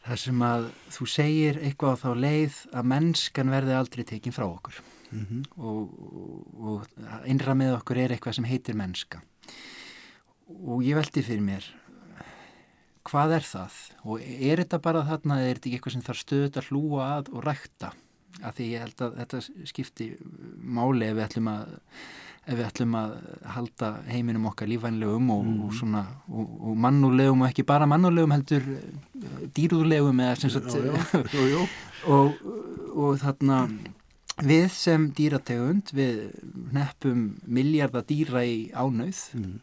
Það 0.09 0.19
sem 0.23 0.39
að 0.41 0.63
þú 0.95 1.05
segir 1.11 1.57
eitthvað 1.61 1.91
á 1.93 2.01
þá 2.01 2.11
leið 2.23 2.55
að 2.79 2.87
mennskan 2.89 3.51
verði 3.53 3.75
aldrei 3.77 4.03
tekin 4.07 4.33
frá 4.33 4.47
okkur. 4.47 4.79
Mhm. 5.09 5.41
og, 5.57 5.93
og, 6.61 6.87
og 7.01 7.25
innra 7.25 7.55
með 7.57 7.79
okkur 7.79 7.97
er 7.97 8.13
eitthvað 8.13 8.35
sem 8.37 8.45
heitir 8.45 8.77
mennska. 8.77 9.21
Og 10.49 10.83
ég 10.85 10.97
veldi 10.97 11.23
fyrir 11.25 11.41
mér 11.45 11.65
hvað 13.09 13.35
er 13.39 13.47
það? 13.47 13.77
Og 14.05 14.21
er 14.21 14.61
þetta 14.63 14.79
bara 14.83 15.05
þarna 15.07 15.39
eða 15.39 15.49
er 15.49 15.57
þetta 15.59 15.69
ekki 15.69 15.79
eitthvað 15.79 15.95
sem 15.95 16.05
þarf 16.05 16.21
stöðut 16.23 16.59
að 16.59 16.69
hlúa 16.69 17.09
að 17.17 17.31
og 17.33 17.45
rækta? 17.47 17.91
Af 18.45 18.55
því 18.55 18.67
ég 18.69 18.83
held 18.85 19.03
að 19.03 19.15
þetta 19.19 19.41
skipti 19.71 20.09
máli 20.61 21.09
ef 21.09 21.17
við 21.17 21.25
ætlum 21.25 21.49
að 21.51 21.77
ef 22.49 22.57
við 22.57 22.65
ætlum 22.65 22.95
að 22.97 23.13
halda 23.53 23.91
heiminum 24.09 24.47
okkar 24.49 24.69
lífvænlegum 24.71 25.29
og, 25.35 25.47
og 25.67 25.75
svona 25.77 26.03
og, 26.27 26.49
og 26.71 26.79
mannulegum 26.85 27.43
og 27.43 27.51
ekki 27.51 27.65
bara 27.67 27.87
mannulegum 27.89 28.33
heldur 28.33 28.65
eh, 28.75 29.45
dýrúðlegum 29.55 30.23
eða 30.25 30.39
sem 30.41 30.53
sagt 30.53 30.73
og, 32.15 32.39
og 32.95 33.19
þarna 33.21 33.61
við 34.45 34.69
sem 34.73 35.09
dýrategund 35.15 35.91
við 35.95 36.21
neppum 36.73 37.25
miljardar 37.45 38.05
dýra 38.07 38.45
í 38.47 38.69
ánauð. 38.71 39.25
Mm. 39.35 39.59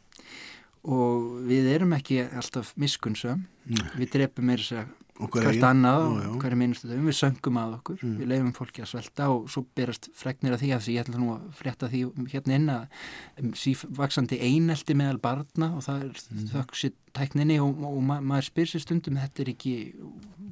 og 0.87 1.41
við 1.49 1.72
erum 1.72 1.97
ekki 1.97 2.20
alltaf 2.28 2.74
miskunnsum 2.78 3.47
Nei. 3.66 3.89
við 3.99 4.12
drepum 4.12 4.47
meira 4.47 4.62
sér 4.62 4.87
Okkar 4.87 5.06
hvert 5.17 5.64
annað 5.64 6.05
og 6.07 6.37
hverju 6.43 6.59
minnstu 6.61 6.91
þau, 6.91 6.99
við 7.07 7.17
söngum 7.17 7.59
að 7.61 7.75
okkur. 7.79 7.99
Mm. 8.03 8.14
við 8.21 8.31
leifum 8.33 8.53
fólki 8.57 8.83
að 8.85 8.91
svelta 8.91 9.29
og 9.33 9.47
svo 9.53 9.62
berast 9.77 10.09
fregnir 10.17 10.57
af 10.57 10.62
því 10.62 10.73
að 10.77 10.83
því. 10.85 10.97
Ég 10.97 11.07
ætla 11.07 11.21
nú 11.21 11.31
að 11.35 11.47
frétta 11.57 11.91
því 11.93 12.03
hérna 12.33 12.59
inn 12.59 12.73
að 12.75 13.55
sívaksandi 13.62 14.41
einelti 14.45 14.97
meðal 14.99 15.21
barna 15.23 15.71
og 15.77 15.87
það 15.87 16.03
er 16.05 16.25
mm. 16.25 16.49
þökk 16.53 16.81
sér 16.81 16.97
tækninni 17.17 17.61
og, 17.64 17.81
og 17.89 18.03
ma 18.05 18.19
maður 18.21 18.51
spyr 18.51 18.73
sér 18.73 18.85
stundum 18.85 19.21
þetta 19.21 19.45
er 19.45 19.53
ekki 19.55 19.77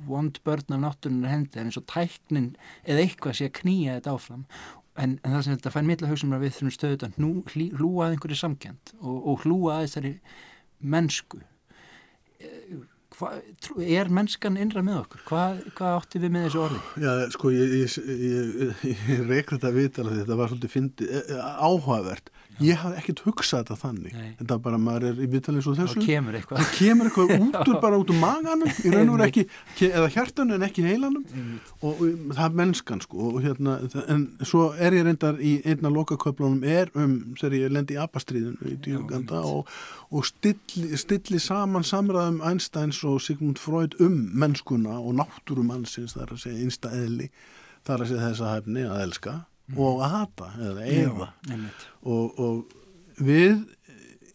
vond 0.08 0.40
börn 0.44 0.76
af 0.76 0.82
náttúrunar 0.86 1.34
hendi. 1.34 1.60
En 1.60 1.68
eins 1.68 1.80
og 1.80 1.86
tæknin 1.90 2.54
eða 2.84 3.04
eitthvað 3.04 3.38
sé 3.40 3.50
að 3.50 3.58
knýja 3.60 3.98
þetta 3.98 4.16
áfram. 4.16 4.48
En, 4.94 5.18
en 5.26 5.34
það 5.34 5.44
sem 5.44 5.56
þetta 5.56 5.74
fær 5.74 5.86
mittla 5.88 6.08
hugsa 6.08 6.28
um 6.28 6.36
að 6.36 6.44
við 6.46 6.56
þurfum 6.56 6.74
stöðut 6.76 7.04
að 7.08 7.16
hlú, 7.18 7.30
hlúa 7.80 8.04
að 8.06 8.12
einhverju 8.14 8.36
samkend 8.38 8.92
og, 9.00 9.16
og 9.16 9.42
hlúa 9.42 9.80
að 9.80 9.88
þessari 9.88 10.12
mennsku 10.84 11.40
Hva, 13.14 13.30
er 13.78 14.10
mennskan 14.10 14.58
innra 14.58 14.82
með 14.82 15.00
okkur? 15.04 15.20
Hvað, 15.28 15.60
hvað 15.78 15.98
átti 16.00 16.22
við 16.22 16.32
með 16.34 16.46
þessu 16.48 16.62
orði? 16.64 16.80
Já, 17.04 17.12
sko, 17.36 17.52
ég, 17.54 17.74
ég, 17.78 17.98
ég, 18.10 18.54
ég, 18.90 19.04
ég 19.12 19.22
reik 19.28 19.52
þetta 19.54 19.70
vitala 19.76 20.10
því 20.10 20.22
þetta 20.24 20.38
var 20.40 20.50
svolítið 20.50 20.74
fyndi, 20.74 21.10
áhugavert. 21.38 22.33
Ég 22.62 22.78
hafði 22.78 22.98
ekkert 23.00 23.20
hugsað 23.24 23.62
þetta 23.64 23.76
þannig. 23.80 24.12
Nei. 24.14 24.28
Þetta 24.38 24.56
bara, 24.62 24.78
maður 24.78 25.06
er 25.08 25.22
í 25.24 25.26
vitala 25.32 25.58
eins 25.58 25.66
og 25.70 25.74
Þá 25.74 25.80
þessu. 25.84 26.02
kemur 26.06 26.36
eitthvað. 26.38 26.60
Það 26.60 26.74
kemur 26.78 27.08
eitthvað 27.10 27.32
út 27.44 27.70
úr 27.72 27.78
bara 27.82 27.98
út 27.98 28.12
úr 28.14 28.18
maganum, 28.20 28.70
í 28.84 28.92
raun 28.94 29.10
og 29.14 29.24
ekki, 29.26 29.44
eða 29.88 30.10
hjartanu 30.14 30.54
en 30.58 30.66
ekki 30.68 30.84
heilanum. 30.86 31.24
Og, 31.80 31.88
og 31.90 32.04
það 32.36 32.44
er 32.46 32.58
mennskan, 32.60 33.02
sko. 33.02 33.30
Og 33.32 33.40
hérna, 33.44 33.74
en 34.06 34.22
svo 34.46 34.68
er 34.78 34.94
ég 34.98 35.06
reyndar 35.08 35.40
í 35.42 35.56
einna 35.66 35.90
lokaköflunum 35.94 36.62
er 36.68 36.92
um, 36.94 37.16
þegar 37.40 37.56
ég 37.58 37.74
lendi 37.74 37.96
í 37.96 38.00
apastriðinu 38.04 38.70
í 38.70 38.76
Djúganda 38.84 39.40
og, 39.48 39.72
og 40.14 40.28
stilli, 40.28 40.92
stilli 41.00 41.40
saman 41.42 41.82
samræðum 41.86 42.38
Einsteins 42.46 43.00
og 43.08 43.18
Sigmund 43.24 43.58
Freud 43.62 43.96
um 44.04 44.20
mennskuna 44.38 45.00
og 45.00 45.16
náttúru 45.18 45.64
mannsins, 45.66 46.14
það 46.14 46.26
er 46.28 46.36
að 46.36 46.44
segja 46.44 46.62
einsta 46.68 46.92
eðli, 46.94 47.30
það 47.84 47.94
er 47.96 48.04
að 48.06 48.12
segja 48.12 48.28
þessa 48.28 48.52
hæfni 48.54 48.86
að 48.86 49.02
elska 49.08 49.34
og 49.72 50.02
að 50.04 50.12
hata 50.18 50.50
eða 50.60 50.84
Einmitt. 51.48 51.86
og, 52.02 52.38
og 52.38 53.22
við 53.24 53.64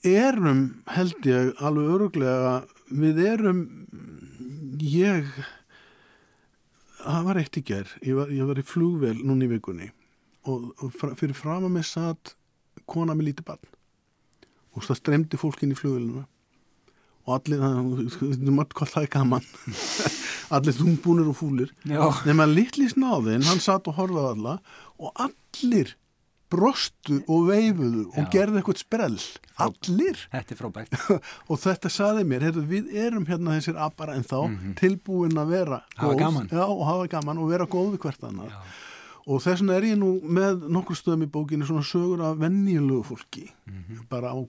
erum 0.07 0.63
held 0.89 1.29
ég 1.29 1.53
alveg 1.61 1.93
öruglega 1.95 2.55
við 2.89 3.21
erum 3.35 3.61
ég 4.81 5.27
það 7.03 7.23
var 7.27 7.39
eitt 7.41 7.59
í 7.59 7.65
ger 7.67 7.93
ég 8.01 8.17
var, 8.17 8.33
ég 8.33 8.49
var 8.49 8.59
í 8.59 8.65
flugvel 8.65 9.17
núna 9.21 9.45
í 9.45 9.51
vikunni 9.53 9.91
og, 10.49 10.71
og 10.81 11.15
fyrir 11.19 11.37
fram 11.37 11.67
að 11.67 11.75
mig 11.77 11.87
satt 11.87 12.33
kona 12.89 13.15
með 13.15 13.29
lítið 13.29 13.47
barn. 13.49 13.71
Og 14.75 14.85
það 14.85 14.99
streymdi 15.01 15.39
fólk 15.39 15.63
inn 15.65 15.73
í 15.73 15.77
flugvelina 15.77 16.25
og 17.29 17.35
allir, 17.37 17.61
það 18.89 19.03
er 19.03 19.09
gaman 19.13 19.45
allir 20.57 20.73
þungbúnir 20.79 21.29
og 21.29 21.37
fúlir 21.37 21.71
nema 22.25 22.47
litli 22.49 22.87
snáðin, 22.89 23.45
hann 23.45 23.61
satt 23.61 23.87
og 23.91 23.97
horfaði 24.01 24.31
alla 24.33 24.55
og 24.97 25.13
allir 25.27 25.95
brostu 26.49 27.19
og 27.29 27.43
veifuðu 27.51 28.07
og 28.09 28.23
Já. 28.23 28.29
gerði 28.33 28.57
eitthvað 28.63 28.79
sprell, 28.81 29.17
allir 29.61 30.17
þetta 30.31 30.55
er 30.55 30.57
frábært. 30.57 30.95
og 31.53 31.59
þetta 31.61 31.91
saði 31.93 32.23
mér, 32.25 32.47
heyrðu, 32.47 32.63
við 32.71 32.87
erum 33.05 33.27
hérna 33.29 33.59
þessir 33.59 33.77
apara 33.85 34.15
en 34.17 34.25
þá 34.25 34.39
tilbúin 34.79 35.37
að 35.37 35.51
vera. 35.53 35.83
Hafa 35.93 36.09
góð, 36.15 36.21
gaman. 36.23 36.49
já, 36.49 36.63
og 36.65 36.81
hafa 36.89 37.05
gaman 37.13 37.43
og 37.43 37.51
vera 37.53 37.67
góð 37.69 37.91
við 37.93 38.01
hvert 38.07 38.25
annað 38.31 38.49
Já. 38.49 38.63
og 39.29 39.43
þess 39.45 39.61
vegna 39.61 39.77
er 39.77 39.87
ég 39.91 39.99
nú 40.01 40.09
með 40.25 40.65
nokkur 40.73 40.97
stöðum 40.97 41.27
í 41.27 41.29
bókinu 41.37 41.69
svona 41.69 41.85
sögur 41.85 42.25
af 42.31 42.41
venjulegu 42.41 43.03
fólki 43.11 43.45
Mhm. 43.69 44.07
bara 44.09 44.33
á 44.33 44.39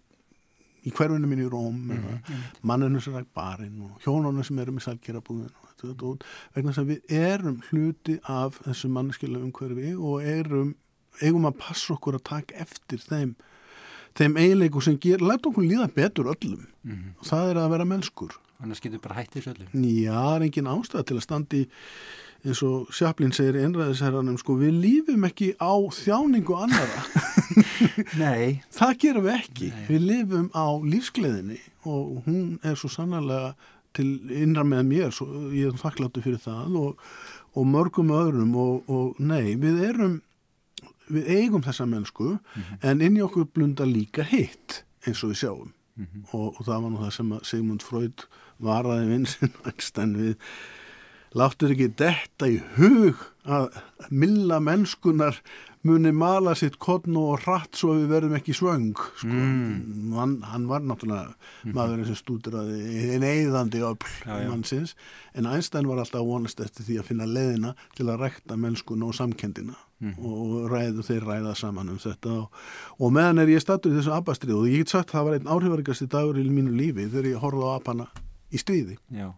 í 0.86 0.90
hverfinu 0.96 1.26
mín 1.28 1.42
í 1.44 1.48
Róm 1.50 1.76
mm 1.90 2.20
manninu 2.62 3.00
sem 3.00 3.14
ræk 3.16 3.28
barinn 3.36 3.80
og 3.86 4.00
hjónunum 4.04 4.44
sem 4.44 4.58
eru 4.58 4.72
með 4.72 4.86
salgerabúðin 4.88 5.50
vegna 6.54 6.72
þess 6.72 6.82
að 6.82 6.90
við 6.90 7.14
erum 7.20 7.60
hluti 7.70 8.18
af 8.28 8.58
þessu 8.66 8.90
manneskilega 8.92 9.44
umhverfi 9.46 9.94
og 9.96 10.22
erum, 10.22 10.74
eigum 11.22 11.46
að 11.48 11.56
passa 11.62 11.94
okkur 11.94 12.18
að 12.18 12.26
taka 12.30 12.54
eftir 12.66 12.98
þeim 12.98 13.34
þeim 14.18 14.36
eiginleiku 14.36 14.80
sem 14.82 14.98
ger, 14.98 15.18
læta 15.22 15.48
okkur 15.50 15.64
líða 15.64 15.88
betur 15.94 16.32
öllum 16.34 16.66
Mhm. 16.84 17.14
og 17.20 17.26
það 17.26 17.50
er 17.50 17.56
að 17.60 17.70
vera 17.70 17.84
mennskur 17.84 18.32
Annars 18.60 18.80
getur 18.80 19.00
bara 19.00 19.14
hættið 19.22 19.40
þessu 19.40 19.52
öllu. 19.54 19.66
Já, 20.04 20.12
það 20.12 20.34
er 20.36 20.42
engin 20.44 20.66
ástæða 20.68 21.04
til 21.08 21.16
að 21.16 21.22
standi 21.24 21.60
eins 22.44 22.62
og 22.66 22.92
Sjaplin 22.94 23.34
segir 23.36 23.58
einræðisherranum 23.60 24.38
sko, 24.40 24.56
við 24.60 24.78
lífum 24.84 25.26
ekki 25.28 25.52
á 25.60 25.74
þjáningu 25.96 26.56
annara 26.56 27.02
Nei, 28.22 28.62
það 28.72 28.94
gerum 29.02 29.26
við 29.26 29.34
ekki. 29.34 29.68
Nei. 29.74 29.84
við 29.90 30.06
lifum 30.06 30.48
á 30.56 30.66
lífsgleðinni 30.86 31.60
og 31.88 32.24
hún 32.26 32.56
er 32.66 32.78
svo 32.78 32.90
sannarlega 32.92 33.52
til 33.96 34.08
innra 34.30 34.64
með 34.66 34.84
mér 34.86 35.14
svo, 35.14 35.26
ég 35.50 35.72
er 35.72 35.78
þakkláttu 35.80 36.22
fyrir 36.24 36.42
það 36.42 36.76
og, 36.78 37.06
og 37.58 37.66
mörgum 37.66 38.12
öðrum 38.14 38.54
og, 38.60 38.90
og 38.90 39.18
nei, 39.18 39.56
við 39.58 39.82
erum 39.88 40.20
við 41.10 41.30
eigum 41.34 41.64
þessa 41.66 41.88
mennsku 41.90 42.36
en 42.86 43.02
inn 43.02 43.18
í 43.18 43.24
okkur 43.24 43.48
blunda 43.50 43.86
líka 43.88 44.22
hitt 44.30 44.84
eins 45.06 45.24
og 45.24 45.32
við 45.32 45.40
sjáum. 45.42 45.72
Og, 46.32 46.54
og 46.54 46.60
það 46.64 46.76
var 46.84 46.92
nú 46.92 47.00
það 47.02 47.10
sem 47.16 47.32
að 47.34 47.42
Sigmund 47.48 47.82
Freud 47.84 48.22
varaði 48.62 49.08
vinsinn 49.10 49.56
Einstein 49.68 50.14
við 50.16 50.36
láttur 51.36 51.74
ekki 51.74 51.90
detta 52.00 52.48
í 52.50 52.58
hug 52.76 53.20
að 53.46 53.70
milla 54.10 54.58
mennskunar 54.62 55.38
muni 55.86 56.10
mala 56.12 56.52
sitt 56.58 56.76
kodn 56.82 57.16
og 57.16 57.40
hratt 57.46 57.78
svo 57.78 57.94
við 57.96 58.10
verðum 58.10 58.34
ekki 58.36 58.52
svöng 58.56 58.90
sko. 58.98 59.30
Mm. 59.30 60.12
hann, 60.12 60.34
hann 60.44 60.66
var 60.68 60.84
náttúrulega 60.84 61.72
maðurinn 61.72 62.10
sem 62.10 62.18
stúdiraði 62.18 63.06
einn 63.14 63.24
eigðandi 63.24 63.80
öll 63.88 63.96
mannsins 64.26 64.92
en 65.32 65.48
Einstein 65.48 65.88
var 65.88 66.02
alltaf 66.02 66.20
að 66.20 66.28
vonast 66.34 66.60
eftir 66.60 66.84
því 66.84 67.00
að 67.00 67.08
finna 67.08 67.28
leiðina 67.30 67.74
til 67.96 68.10
að 68.10 68.26
rekta 68.26 68.60
mennskuna 68.60 69.08
og 69.08 69.16
samkendina 69.16 69.78
og 70.20 70.70
ræðu 70.72 71.04
þeir 71.04 71.28
ræða 71.28 71.56
saman 71.56 71.92
um 71.92 72.00
þetta 72.00 72.36
og, 72.42 72.64
og 73.00 73.12
meðan 73.16 73.42
er 73.42 73.52
ég 73.52 73.64
stattur 73.64 73.92
í 73.92 73.98
þessu 73.98 74.16
abastrið 74.16 74.56
og 74.56 74.68
ég 74.68 74.84
get 74.84 74.92
sagt 74.96 75.14
það 75.16 75.26
var 75.26 75.38
einn 75.38 75.52
áhrifarikasti 75.54 76.08
dagur 76.12 76.40
í 76.40 76.48
mínu 76.48 76.76
lífi 76.76 77.08
þegar 77.08 77.32
ég 77.32 77.40
horfði 77.40 77.68
á 77.68 77.70
apana 77.76 78.12
í 78.50 78.60
stríði 78.60 78.98
Já. 79.14 79.30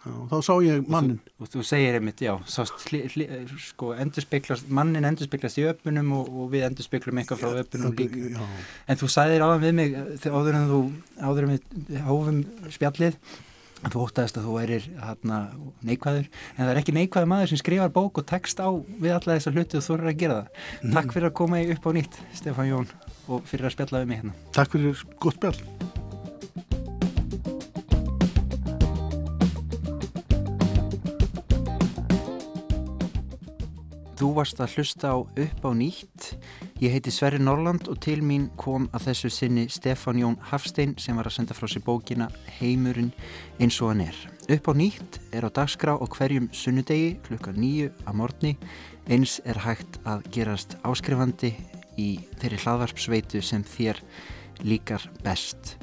Já, 0.00 0.12
og 0.16 0.30
þá 0.30 0.36
sá 0.46 0.52
ég 0.64 0.86
mannin 0.88 1.18
Og 1.40 1.50
þú 1.52 1.64
segir 1.66 1.98
einmitt, 1.98 2.22
já, 2.24 2.32
hli, 2.88 3.02
hli, 3.12 3.26
sko, 3.60 3.90
endurspeglast, 4.00 4.70
mannin 4.72 5.04
endurspeglast 5.08 5.60
í 5.60 5.66
öpunum 5.68 6.14
og, 6.16 6.30
og 6.32 6.48
við 6.54 6.64
endurspeglam 6.70 7.20
eitthvað 7.20 7.42
frá 7.42 7.60
öpunum 7.60 7.92
líka. 7.98 8.22
Já, 8.32 8.40
En 8.88 9.00
þú 9.00 9.10
sagðir 9.12 9.44
áðan 9.44 9.62
við 9.66 9.76
mig, 9.76 9.94
þegar 10.24 10.40
áður 10.40 10.58
en 10.60 10.66
þú, 10.72 10.80
áður 11.20 11.46
en 11.46 11.54
við 11.54 12.00
hófum 12.08 12.42
spjallið, 12.72 13.20
að 13.80 13.94
þú 13.94 14.02
óttaðist 14.06 14.40
að 14.40 14.48
þú 14.48 14.56
værir 14.56 14.90
hérna, 15.04 15.38
neikvæður, 15.92 16.28
en 16.56 16.64
það 16.64 16.72
er 16.74 16.82
ekki 16.82 16.96
neikvæður 16.96 17.32
maður 17.34 17.52
sem 17.52 17.62
skrifar 17.62 17.94
bók 18.00 18.20
og 18.20 18.28
text 18.32 18.60
á 18.60 18.68
við 18.72 19.16
alla 19.16 19.36
þessar 19.36 19.56
hluti 19.56 19.80
og 19.80 19.88
þú 19.88 19.96
eru 19.98 20.12
að 20.12 20.20
gera 20.24 20.42
það. 20.42 20.68
Takk 20.96 21.16
fyrir 21.16 21.30
að 21.30 21.38
koma 21.44 21.60
í 21.60 21.72
upp 21.76 21.88
á 21.88 21.90
nýtt, 21.96 22.20
Stefán 22.40 22.72
Jón, 22.72 22.92
og 23.28 23.48
fyrir 23.48 23.68
að 23.68 23.76
spjalla 23.76 24.04
við 24.04 24.12
mig 24.12 24.22
hérna. 24.22 24.38
Takk 24.56 24.76
fyrir 24.76 25.08
gott 25.20 25.40
spjall 25.40 25.99
Þú 34.20 34.34
varst 34.36 34.58
að 34.60 34.74
hlusta 34.76 35.14
á 35.16 35.16
upp 35.16 35.62
á 35.64 35.70
nýtt. 35.72 36.26
Ég 36.76 36.92
heiti 36.92 37.08
Sverri 37.08 37.38
Norland 37.40 37.86
og 37.88 38.02
til 38.04 38.18
mín 38.20 38.50
kom 38.60 38.84
að 38.92 39.06
þessu 39.06 39.30
sinni 39.32 39.62
Stefán 39.72 40.20
Jón 40.20 40.36
Hafstein 40.50 40.92
sem 41.00 41.16
var 41.16 41.30
að 41.30 41.38
senda 41.38 41.56
frá 41.56 41.64
sér 41.64 41.86
bókina 41.86 42.26
Heimurinn 42.58 43.14
eins 43.56 43.80
og 43.80 43.94
hann 43.94 44.04
er. 44.10 44.20
Upp 44.52 44.68
á 44.68 44.72
nýtt 44.76 45.16
er 45.32 45.48
á 45.48 45.50
dagskrá 45.56 45.96
og 45.96 46.12
hverjum 46.12 46.50
sunnudegi 46.52 47.16
klukka 47.24 47.56
nýju 47.56 47.94
að 48.04 48.20
morgni. 48.20 48.52
Eins 49.08 49.40
er 49.48 49.64
hægt 49.64 49.96
að 50.04 50.28
gerast 50.36 50.76
áskrifandi 50.84 51.54
í 51.96 52.20
þeirri 52.44 52.60
hlaðvarpsveitu 52.60 53.40
sem 53.40 53.64
þér 53.64 54.04
líkar 54.60 55.08
best. 55.24 55.78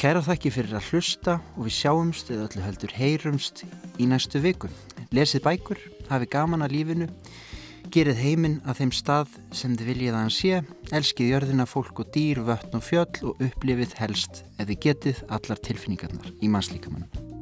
Kæra 0.00 0.24
þakki 0.24 0.56
fyrir 0.56 0.80
að 0.80 0.88
hlusta 0.88 1.40
og 1.52 1.66
við 1.68 1.82
sjáumst 1.82 2.32
eða 2.32 2.48
öllu 2.48 2.64
heldur 2.64 2.96
heyrumst 2.96 3.66
í 4.00 4.08
næstu 4.08 4.40
viku. 4.40 4.72
Lesið 5.12 5.44
bækur, 5.44 5.90
hafi 6.08 6.32
gaman 6.32 6.64
að 6.64 6.80
lífinu 6.80 7.16
Gerið 7.92 8.22
heiminn 8.22 8.56
að 8.64 8.80
þeim 8.80 8.92
stað 8.96 9.36
sem 9.52 9.76
þið 9.76 9.90
viljið 9.90 10.14
að 10.14 10.20
hann 10.22 10.34
sé, 10.34 10.62
elskið 10.94 11.30
jörðina, 11.34 11.68
fólk 11.68 12.00
og 12.00 12.10
dýr, 12.14 12.40
vötn 12.46 12.78
og 12.78 12.86
fjöll 12.86 13.30
og 13.30 13.44
upplifið 13.44 13.94
helst 14.00 14.44
þið 14.58 14.80
getið 14.88 15.22
allar 15.28 15.62
tilfinningarnar 15.68 16.34
í 16.40 16.50
mannslíkamann. 16.50 17.33